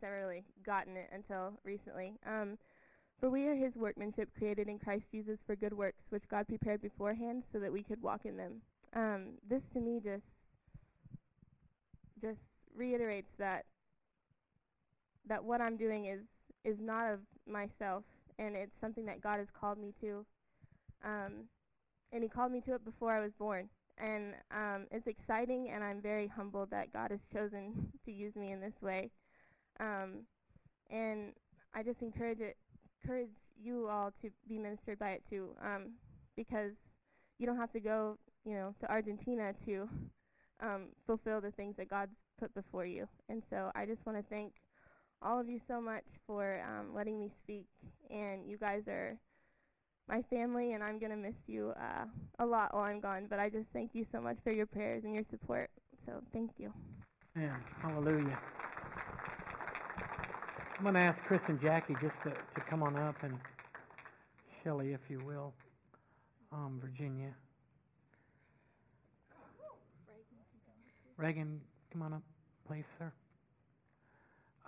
thoroughly 0.00 0.44
gotten 0.64 0.96
it 0.96 1.10
until 1.12 1.52
recently. 1.64 2.14
Um, 2.26 2.58
for 3.18 3.30
we 3.30 3.46
are 3.48 3.54
His 3.54 3.74
workmanship, 3.74 4.28
created 4.36 4.68
in 4.68 4.78
Christ 4.78 5.04
Jesus 5.10 5.38
for 5.46 5.56
good 5.56 5.72
works, 5.72 6.02
which 6.10 6.22
God 6.30 6.46
prepared 6.46 6.80
beforehand 6.80 7.42
so 7.52 7.58
that 7.58 7.72
we 7.72 7.82
could 7.82 8.00
walk 8.00 8.20
in 8.24 8.36
them. 8.36 8.60
Um, 8.94 9.24
this 9.48 9.62
to 9.74 9.80
me 9.80 10.00
just 10.02 10.22
just 12.20 12.38
reiterates 12.76 13.28
that 13.38 13.64
that 15.28 15.42
what 15.42 15.60
I'm 15.60 15.76
doing 15.76 16.06
is 16.06 16.20
is 16.64 16.76
not 16.80 17.12
of 17.12 17.20
myself, 17.46 18.04
and 18.38 18.54
it's 18.54 18.72
something 18.80 19.06
that 19.06 19.20
God 19.20 19.38
has 19.38 19.48
called 19.58 19.78
me 19.78 19.92
to. 20.00 20.24
Um, 21.04 21.44
and 22.12 22.22
He 22.22 22.28
called 22.28 22.52
me 22.52 22.60
to 22.62 22.74
it 22.74 22.84
before 22.84 23.12
I 23.12 23.20
was 23.20 23.32
born, 23.38 23.68
and 23.98 24.34
um, 24.50 24.86
it's 24.90 25.06
exciting, 25.06 25.70
and 25.74 25.82
I'm 25.82 26.00
very 26.00 26.26
humbled 26.28 26.70
that 26.70 26.92
God 26.92 27.10
has 27.10 27.20
chosen 27.32 27.88
to 28.04 28.12
use 28.12 28.34
me 28.36 28.52
in 28.52 28.60
this 28.60 28.74
way. 28.80 29.10
Um, 29.80 30.24
and 30.90 31.32
I 31.74 31.82
just 31.82 32.00
encourage 32.00 32.40
it, 32.40 32.56
encourage 33.02 33.28
you 33.62 33.88
all 33.88 34.12
to 34.22 34.30
be 34.48 34.58
ministered 34.58 34.98
by 34.98 35.10
it 35.10 35.22
too, 35.28 35.50
um, 35.62 35.92
because 36.36 36.72
you 37.38 37.46
don't 37.46 37.56
have 37.56 37.72
to 37.72 37.80
go, 37.80 38.16
you 38.44 38.54
know, 38.54 38.74
to 38.80 38.90
Argentina 38.90 39.52
to 39.66 39.88
um, 40.60 40.86
fulfill 41.06 41.40
the 41.40 41.50
things 41.52 41.76
that 41.76 41.88
God's 41.88 42.12
put 42.38 42.54
before 42.54 42.86
you. 42.86 43.06
And 43.28 43.42
so 43.50 43.70
I 43.74 43.84
just 43.86 44.04
want 44.06 44.18
to 44.18 44.24
thank 44.30 44.52
all 45.22 45.40
of 45.40 45.48
you 45.48 45.60
so 45.68 45.80
much 45.80 46.04
for 46.26 46.62
um, 46.66 46.94
letting 46.94 47.18
me 47.18 47.30
speak. 47.44 47.66
And 48.10 48.48
you 48.48 48.56
guys 48.56 48.82
are 48.88 49.16
my 50.08 50.22
family, 50.30 50.72
and 50.72 50.82
I'm 50.82 50.98
going 50.98 51.10
to 51.10 51.16
miss 51.16 51.34
you 51.46 51.72
uh, 51.76 52.04
a 52.38 52.46
lot 52.46 52.74
while 52.74 52.84
I'm 52.84 53.00
gone. 53.00 53.26
But 53.28 53.38
I 53.38 53.48
just 53.50 53.66
thank 53.72 53.90
you 53.92 54.06
so 54.12 54.20
much 54.20 54.36
for 54.42 54.52
your 54.52 54.66
prayers 54.66 55.04
and 55.04 55.14
your 55.14 55.24
support. 55.30 55.70
So 56.06 56.22
thank 56.32 56.50
you. 56.58 56.72
Man, 57.34 57.60
hallelujah. 57.82 58.38
I'm 60.76 60.84
going 60.84 60.94
to 60.94 61.00
ask 61.00 61.18
Chris 61.26 61.40
and 61.48 61.60
Jackie 61.60 61.94
just 62.00 62.14
to, 62.24 62.30
to 62.30 62.60
come 62.70 62.82
on 62.82 62.96
up, 62.96 63.16
and 63.22 63.34
Shelley, 64.62 64.92
if 64.92 65.00
you 65.08 65.20
will, 65.26 65.52
um, 66.52 66.78
Virginia. 66.80 67.34
Reagan, 71.16 71.60
come 71.92 72.02
on 72.02 72.12
up, 72.12 72.22
please, 72.66 72.84
sir. 72.96 73.12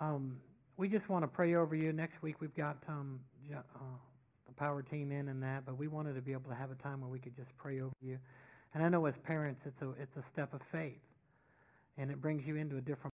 Um, 0.01 0.37
we 0.77 0.89
just 0.89 1.07
want 1.09 1.23
to 1.23 1.27
pray 1.27 1.53
over 1.53 1.75
you. 1.75 1.93
Next 1.93 2.23
week 2.23 2.41
we've 2.41 2.55
got 2.55 2.75
um, 2.87 3.19
uh, 3.55 3.59
the 4.47 4.53
power 4.53 4.81
team 4.81 5.11
in 5.11 5.29
and 5.29 5.41
that, 5.43 5.63
but 5.63 5.77
we 5.77 5.87
wanted 5.87 6.15
to 6.15 6.21
be 6.21 6.31
able 6.31 6.49
to 6.49 6.55
have 6.55 6.71
a 6.71 6.75
time 6.81 7.01
where 7.01 7.09
we 7.09 7.19
could 7.19 7.35
just 7.35 7.55
pray 7.55 7.81
over 7.81 7.93
you. 8.01 8.17
And 8.73 8.83
I 8.83 8.89
know 8.89 9.05
as 9.05 9.13
parents, 9.23 9.61
it's 9.63 9.79
a 9.83 9.89
it's 10.01 10.17
a 10.17 10.23
step 10.33 10.55
of 10.55 10.61
faith, 10.71 10.97
and 11.99 12.09
it 12.09 12.19
brings 12.19 12.47
you 12.47 12.55
into 12.55 12.77
a 12.77 12.81
different 12.81 13.09